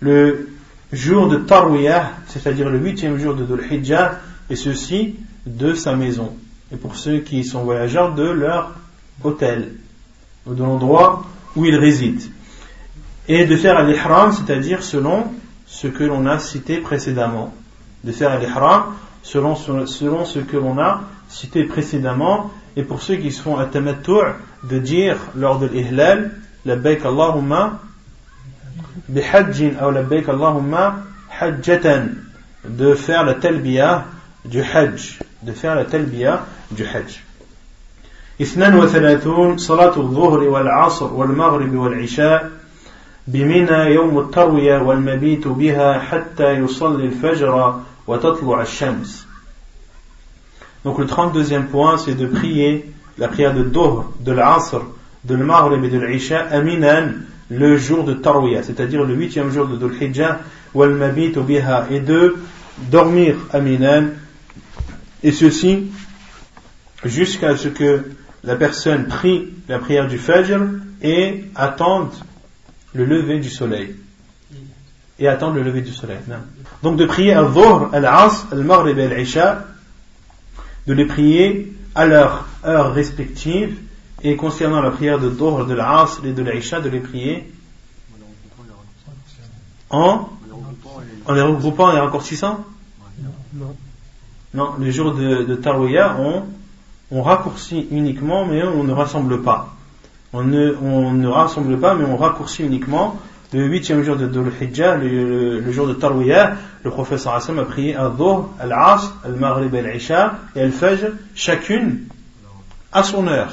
le 0.00 0.48
jour 0.92 1.28
de 1.28 1.36
Tarwiyah, 1.36 2.10
c'est-à-dire 2.28 2.68
le 2.70 2.78
huitième 2.78 3.18
jour 3.18 3.34
de 3.34 3.44
Dhul 3.44 3.62
et 4.50 4.56
ceci 4.56 5.16
de 5.46 5.74
sa 5.74 5.96
maison. 5.96 6.36
Et 6.72 6.76
pour 6.76 6.96
ceux 6.96 7.18
qui 7.18 7.44
sont 7.44 7.62
voyageurs, 7.62 8.14
de 8.14 8.28
leur 8.28 8.74
hôtel, 9.22 9.72
ou 10.46 10.54
de 10.54 10.62
l'endroit 10.62 11.24
où 11.54 11.64
ils 11.64 11.76
résident. 11.76 12.30
Et 13.28 13.44
de 13.46 13.56
faire 13.56 13.84
l'ihram, 13.84 14.32
c'est-à-dire 14.32 14.82
selon 14.82 15.24
ce 15.66 15.86
que 15.88 16.04
l'on 16.04 16.26
a 16.26 16.38
cité 16.38 16.78
précédemment. 16.78 17.54
De 18.04 18.12
faire 18.12 18.38
l'ihram 18.38 18.84
selon, 19.22 19.56
selon 19.56 20.24
ce 20.24 20.38
que 20.38 20.56
l'on 20.56 20.78
a 20.78 21.02
cité 21.29 21.63
précédemment. 21.63 22.51
Et 22.75 22.83
pour 22.83 23.01
ceux 23.01 23.15
qui 23.15 23.31
sont 23.31 23.57
à 23.57 23.65
tamattu' 23.65 24.35
de 24.63 24.79
dire 24.79 25.17
lors 25.35 25.59
de 25.59 25.67
l'ihlal, 25.67 26.31
labbaik 26.65 27.05
Allahumma 27.05 27.79
bihajjin 29.09 29.73
ou 29.85 29.91
labbaik 29.91 30.29
Allahumma 30.29 31.03
hajjatan. 31.39 32.09
De 32.63 32.93
faire 32.93 33.25
la 33.25 33.33
talbiyah 33.35 34.05
du 34.45 34.61
hajj. 34.61 35.19
De 35.41 35.51
faire 35.51 35.75
la 35.75 35.85
talbiyah 35.85 36.45
du 36.71 36.85
hajj. 36.85 37.23
32 38.39 39.57
صلاة 39.57 39.97
الظهر 39.97 40.39
والعصر 40.39 41.13
والمغرب 41.13 41.75
والعشاء 41.75 42.51
بمنى 43.27 43.93
يوم 43.93 44.19
التروية 44.19 44.77
والمبيت 44.81 45.47
بها 45.47 45.99
حتى 45.99 46.51
يصلي 46.51 47.05
الفجر 47.05 47.81
وتطلع 48.07 48.61
الشمس 48.61 49.24
donc 50.86 51.00
le 51.00 51.06
32e 51.06 51.64
point, 51.64 51.98
c'est 51.98 52.14
de 52.14 52.26
prier 52.26 52.92
la 53.18 53.26
prière 53.26 53.52
de 53.52 53.64
Dohr, 53.64 54.12
de 54.20 54.30
l'Asr, 54.30 54.82
de 55.24 55.34
l'Maghrib 55.34 55.82
et 55.82 55.88
de 55.88 55.98
l'Isha, 55.98 56.46
Aminan, 56.48 57.08
le 57.50 57.76
jour 57.76 58.04
de 58.04 58.14
Tarwiyah, 58.14 58.62
c'est-à-dire 58.62 59.02
le 59.02 59.12
huitième 59.16 59.50
jour 59.50 59.66
de 59.66 59.76
Dhul 59.76 60.00
Hijjah, 60.00 60.38
wal 60.74 60.90
mabit 60.90 61.30
biha, 61.30 61.88
et 61.90 61.98
de 61.98 62.36
dormir 62.88 63.34
Aminan, 63.52 64.10
et 65.24 65.32
ceci 65.32 65.90
jusqu'à 67.04 67.56
ce 67.56 67.66
que 67.66 68.04
la 68.44 68.54
personne 68.54 69.08
prie 69.08 69.48
la 69.68 69.80
prière 69.80 70.06
du 70.06 70.18
Fajr 70.18 70.60
et 71.02 71.46
attende 71.56 72.12
le 72.94 73.04
lever 73.04 73.40
du 73.40 73.50
soleil. 73.50 73.96
Et 75.18 75.26
attendre 75.26 75.56
le 75.56 75.64
lever 75.64 75.80
du 75.80 75.92
soleil. 75.92 76.18
Donc 76.84 76.96
de 76.96 77.06
prier 77.06 77.32
al-Dhuhr, 77.32 77.90
al-Asr, 77.92 78.46
al-Maghrib 78.52 78.98
et 78.98 79.06
al-Isha, 79.06 79.64
de 80.86 80.92
les 80.92 81.06
prier 81.06 81.76
à 81.94 82.06
leur 82.06 82.46
heure 82.64 82.92
respective 82.92 83.78
et 84.22 84.36
concernant 84.36 84.80
la 84.80 84.90
prière 84.90 85.18
de 85.18 85.30
Dhuhr, 85.30 85.66
de 85.66 85.74
l'Asr 85.74 86.24
et 86.24 86.32
de 86.32 86.42
l'Isha, 86.42 86.80
de 86.80 86.88
les 86.88 87.00
prier 87.00 87.52
en, 89.90 90.28
en 91.26 91.32
les 91.32 91.42
regroupant 91.42 91.92
et 91.92 91.98
raccourcissant? 91.98 92.64
Non. 93.54 93.76
Non, 94.54 94.70
les 94.78 94.90
jours 94.90 95.14
de, 95.14 95.44
de 95.44 95.54
Tarwiyah, 95.54 96.16
on, 96.18 96.44
on 97.10 97.22
raccourcit 97.22 97.86
uniquement, 97.90 98.46
mais 98.46 98.62
on 98.64 98.84
ne 98.84 98.92
rassemble 98.92 99.42
pas. 99.42 99.74
On 100.32 100.42
ne, 100.42 100.74
on 100.82 101.12
ne 101.12 101.28
rassemble 101.28 101.78
pas, 101.78 101.94
mais 101.94 102.04
on 102.04 102.16
raccourcit 102.16 102.64
uniquement. 102.64 103.20
Le 103.52 103.64
huitième 103.66 104.02
jour 104.02 104.16
de 104.16 104.26
Dhul 104.26 104.50
Hijjah, 104.60 104.96
le, 104.96 105.60
le, 105.60 105.72
jour 105.72 105.86
de 105.86 105.94
Tarwiyah, 105.94 106.56
le 106.82 106.90
professeur 106.90 107.34
Hassan 107.34 107.56
a 107.60 107.64
prié 107.64 107.94
Al-Dhuhr, 107.94 108.50
Al-Asr, 108.58 109.12
Al-Maghrib, 109.24 109.72
Al-Isha 109.72 110.40
et 110.56 110.62
Al-Fajr, 110.62 111.12
chacune 111.36 112.08
à 112.92 113.04
son 113.04 113.28
heure. 113.28 113.52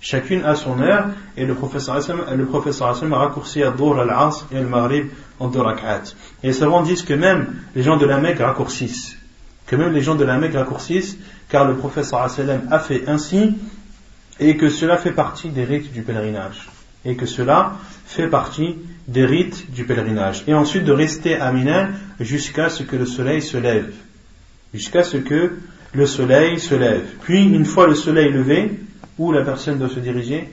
Chacune 0.00 0.44
à 0.44 0.54
son 0.54 0.80
heure, 0.80 1.08
et 1.36 1.44
le 1.44 1.54
professeur 1.54 1.96
Hassan, 1.96 2.18
le 2.34 2.46
professeur 2.46 2.88
Hassan 2.88 3.12
a 3.12 3.18
raccourci 3.18 3.64
Al-Dhuhr, 3.64 3.98
Al-Asr 3.98 4.46
et 4.52 4.58
Al-Maghrib 4.58 5.08
en 5.40 5.48
deux 5.48 5.60
rak'at. 5.60 6.02
Et 6.44 6.48
les 6.48 6.52
savants 6.52 6.82
disent 6.82 7.02
que 7.02 7.14
même 7.14 7.48
les 7.74 7.82
gens 7.82 7.96
de 7.96 8.06
la 8.06 8.18
Mecque 8.18 8.38
raccourcissent. 8.38 9.16
Que 9.66 9.74
même 9.74 9.92
les 9.92 10.02
gens 10.02 10.14
de 10.14 10.24
la 10.24 10.38
Mecque 10.38 10.54
raccourcissent, 10.54 11.18
car 11.48 11.66
le 11.66 11.74
professeur 11.74 12.22
Hassan 12.22 12.68
a 12.70 12.78
fait 12.78 13.08
ainsi, 13.08 13.56
et 14.38 14.56
que 14.56 14.70
cela 14.70 14.96
fait 14.98 15.12
partie 15.12 15.48
des 15.48 15.64
rites 15.64 15.92
du 15.92 16.02
pèlerinage. 16.02 16.68
Et 17.04 17.16
que 17.16 17.26
cela 17.26 17.72
fait 18.06 18.28
partie 18.28 18.76
des 19.10 19.26
rites 19.26 19.72
du 19.72 19.84
pèlerinage. 19.84 20.44
Et 20.46 20.54
ensuite 20.54 20.84
de 20.84 20.92
rester 20.92 21.34
à 21.34 21.52
Mina 21.52 21.88
jusqu'à 22.20 22.70
ce 22.70 22.84
que 22.84 22.96
le 22.96 23.06
soleil 23.06 23.42
se 23.42 23.56
lève. 23.56 23.92
Jusqu'à 24.72 25.02
ce 25.02 25.16
que 25.16 25.58
le 25.92 26.06
soleil 26.06 26.60
se 26.60 26.76
lève. 26.76 27.02
Puis, 27.22 27.42
une 27.42 27.64
fois 27.64 27.88
le 27.88 27.96
soleil 27.96 28.30
levé, 28.30 28.78
où 29.18 29.32
la 29.32 29.42
personne 29.42 29.78
doit 29.78 29.88
se 29.88 29.98
diriger? 29.98 30.48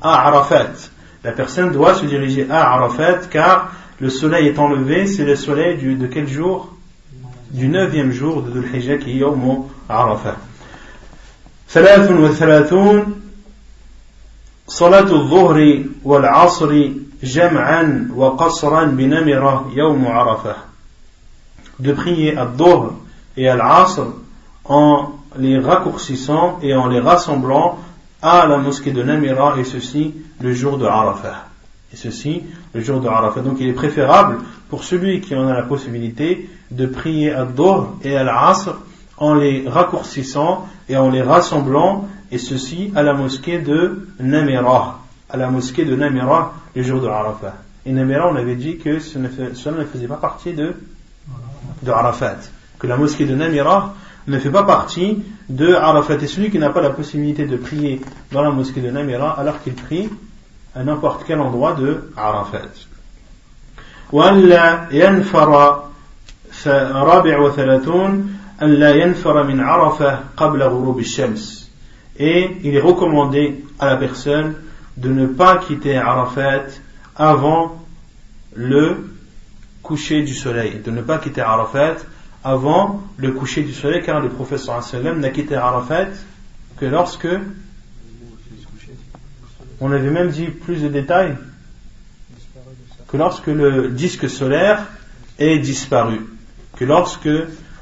À 0.00 0.28
Arafat. 0.28 0.72
La 1.22 1.32
personne 1.32 1.70
doit 1.70 1.94
se 1.94 2.06
diriger 2.06 2.46
à 2.50 2.72
Arafat, 2.72 3.26
car 3.30 3.72
le 4.00 4.08
soleil 4.08 4.48
est 4.48 4.58
enlevé, 4.58 5.06
c'est 5.06 5.26
le 5.26 5.36
soleil 5.36 5.76
du, 5.76 5.94
de 5.94 6.06
quel 6.06 6.26
jour? 6.26 6.74
Du 7.50 7.68
neuvième 7.68 8.10
jour 8.10 8.42
de 8.42 8.50
Dhul 8.50 8.74
Hijjah 8.74 8.96
qui 8.96 9.10
est 9.10 9.16
Yawm 9.16 9.64
Arafat. 9.86 10.38
ثلاث 14.71 15.11
وثلاثون 15.11 15.11
صلاة 15.11 15.11
الظهر 15.11 15.83
والعصر 16.03 16.89
جمعا 17.23 18.09
وقصرا 18.15 18.83
بنمرة 18.83 19.71
يوم 19.75 20.07
عرفة 20.07 20.55
de 21.79 21.93
prier 21.93 22.35
à 22.35 22.45
Dhuhr 22.45 22.93
et 23.35 23.47
à 23.47 23.55
l'Asr 23.55 24.07
en 24.65 25.11
les 25.37 25.59
raccourcissant 25.59 26.59
et 26.63 26.73
en 26.73 26.87
les 26.87 26.99
rassemblant 26.99 27.77
à 28.21 28.47
la 28.47 28.57
mosquée 28.57 28.91
de 28.91 29.03
Namira 29.03 29.55
et 29.59 29.63
ceci 29.63 30.15
le 30.41 30.53
jour 30.53 30.79
de 30.79 30.85
Arafah. 30.85 31.45
Et 31.93 31.95
ceci 31.95 32.43
le 32.73 32.81
jour 32.81 32.99
de 32.99 33.07
Arafah. 33.07 33.41
Donc 33.41 33.57
il 33.59 33.67
est 33.67 33.73
préférable 33.73 34.39
pour 34.69 34.83
celui 34.83 35.21
qui 35.21 35.35
en 35.35 35.47
a 35.47 35.53
la 35.53 35.61
possibilité 35.61 36.49
de 36.71 36.87
prier 36.87 37.31
à 37.31 37.45
Dhuhr 37.45 37.97
et 38.03 38.17
à 38.17 38.23
l'Asr 38.23 38.75
en 39.17 39.35
les 39.35 39.67
raccourcissant 39.67 40.67
et 40.89 40.97
en 40.97 41.09
les 41.09 41.21
rassemblant, 41.21 42.07
et 42.31 42.37
ceci 42.37 42.91
à 42.95 43.03
la 43.03 43.13
mosquée 43.13 43.59
de 43.59 44.07
Namira, 44.19 45.01
à 45.29 45.37
la 45.37 45.49
mosquée 45.49 45.85
de 45.85 45.95
Namira 45.95 46.53
le 46.75 46.83
jour 46.83 47.01
de 47.01 47.07
Arafat. 47.07 47.55
Et 47.85 47.91
Namira, 47.91 48.29
on 48.29 48.35
avait 48.35 48.55
dit 48.55 48.77
que 48.77 48.99
cela 48.99 49.29
ne 49.77 49.85
faisait 49.85 50.07
pas 50.07 50.17
partie 50.17 50.53
de, 50.53 50.75
de 51.83 51.91
Arafat, 51.91 52.37
que 52.79 52.87
la 52.87 52.97
mosquée 52.97 53.25
de 53.25 53.35
Namira 53.35 53.95
ne 54.27 54.39
fait 54.39 54.49
pas 54.49 54.63
partie 54.63 55.23
de 55.49 55.73
Arafat. 55.73 56.15
Et 56.15 56.27
celui 56.27 56.49
qui 56.51 56.59
n'a 56.59 56.69
pas 56.69 56.81
la 56.81 56.89
possibilité 56.89 57.45
de 57.45 57.57
prier 57.57 58.01
dans 58.31 58.41
la 58.41 58.51
mosquée 58.51 58.81
de 58.81 58.91
Namira, 58.91 59.39
alors 59.39 59.61
qu'il 59.61 59.73
prie 59.73 60.09
à 60.75 60.83
n'importe 60.83 61.23
quel 61.25 61.39
endroit 61.39 61.73
de 61.73 62.11
Arafat. 62.15 62.87
وأن 64.11 64.87
ينفر 64.91 65.81
رابع 66.67 67.39
وثلاثون 67.39 68.37
et 72.18 72.50
il 72.62 72.74
est 72.74 72.80
recommandé 72.80 73.64
à 73.78 73.86
la 73.86 73.96
personne 73.96 74.54
de 74.96 75.08
ne 75.08 75.26
pas 75.26 75.58
quitter 75.58 75.96
Arafat 75.96 76.66
avant 77.16 77.84
le 78.54 79.10
coucher 79.82 80.22
du 80.22 80.34
soleil, 80.34 80.80
de 80.84 80.90
ne 80.90 81.02
pas 81.02 81.18
quitter 81.18 81.40
Arafat 81.40 81.96
avant 82.44 83.02
le 83.16 83.32
coucher 83.32 83.62
du 83.62 83.72
soleil, 83.72 84.02
car 84.02 84.20
le 84.20 84.28
professeur 84.28 84.82
n'a 85.16 85.30
quitté 85.30 85.54
Arafat 85.54 86.08
que 86.76 86.86
lorsque 86.86 87.28
on 89.80 89.90
avait 89.90 90.10
même 90.10 90.30
dit 90.30 90.46
plus 90.46 90.82
de 90.82 90.88
détails 90.88 91.36
que 93.12 93.18
lorsque 93.18 93.48
le 93.48 93.90
disque 93.90 94.28
solaire 94.28 94.86
est 95.38 95.58
disparu, 95.58 96.20
que 96.76 96.84
lorsque 96.86 97.28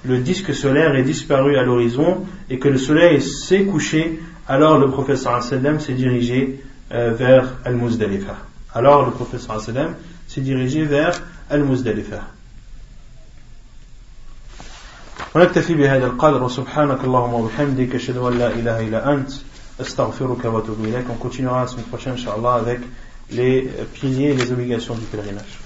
le 0.04 0.20
disque 0.20 0.54
solaire 0.54 0.96
est 0.96 1.04
disparu 1.04 1.58
à 1.58 1.64
l'horizon 1.64 2.26
et 2.50 2.60
que 2.60 2.68
le 2.68 2.78
soleil 2.78 3.22
s'est 3.22 3.64
couché, 3.64 4.20
alors 4.48 4.78
le 4.78 4.90
professeur 4.90 5.42
sallam 5.42 5.80
s'est 5.80 5.94
dirigé 5.94 6.64
euh, 6.92 7.14
vers 7.14 7.56
Al-Muzdalifa. 7.66 8.36
Alors 8.74 9.06
le 9.06 9.12
professeur 9.12 9.60
sallam 9.60 9.96
s'est 10.28 10.42
dirigé 10.42 10.84
vers 10.84 11.22
Al-Muzdalifa. 11.50 12.22
ونكتفي 15.36 15.74
بهذا 15.74 16.06
القدر 16.06 16.44
وسبحانك 16.44 17.04
اللهم 17.04 17.34
وبحمدك 17.34 17.96
أشهد 17.96 18.18
أن 18.18 18.38
لا 18.40 18.48
إله 18.48 18.88
إلا 18.88 19.14
أنت 19.14 19.32
أستغفرك 19.82 20.46
وأتوب 20.46 20.78
إليك 20.84 21.10
On 21.10 21.16
continuera 21.16 21.62
la 21.62 21.68
semaine 21.68 21.86
prochaine, 21.86 22.14
Inch'Allah, 22.14 22.54
avec 22.54 22.80
les 23.32 23.70
piliers 23.94 24.30
et 24.30 24.34
les 24.34 24.52
obligations 24.52 24.96
du 24.96 25.06
pèlerinage. 25.06 25.60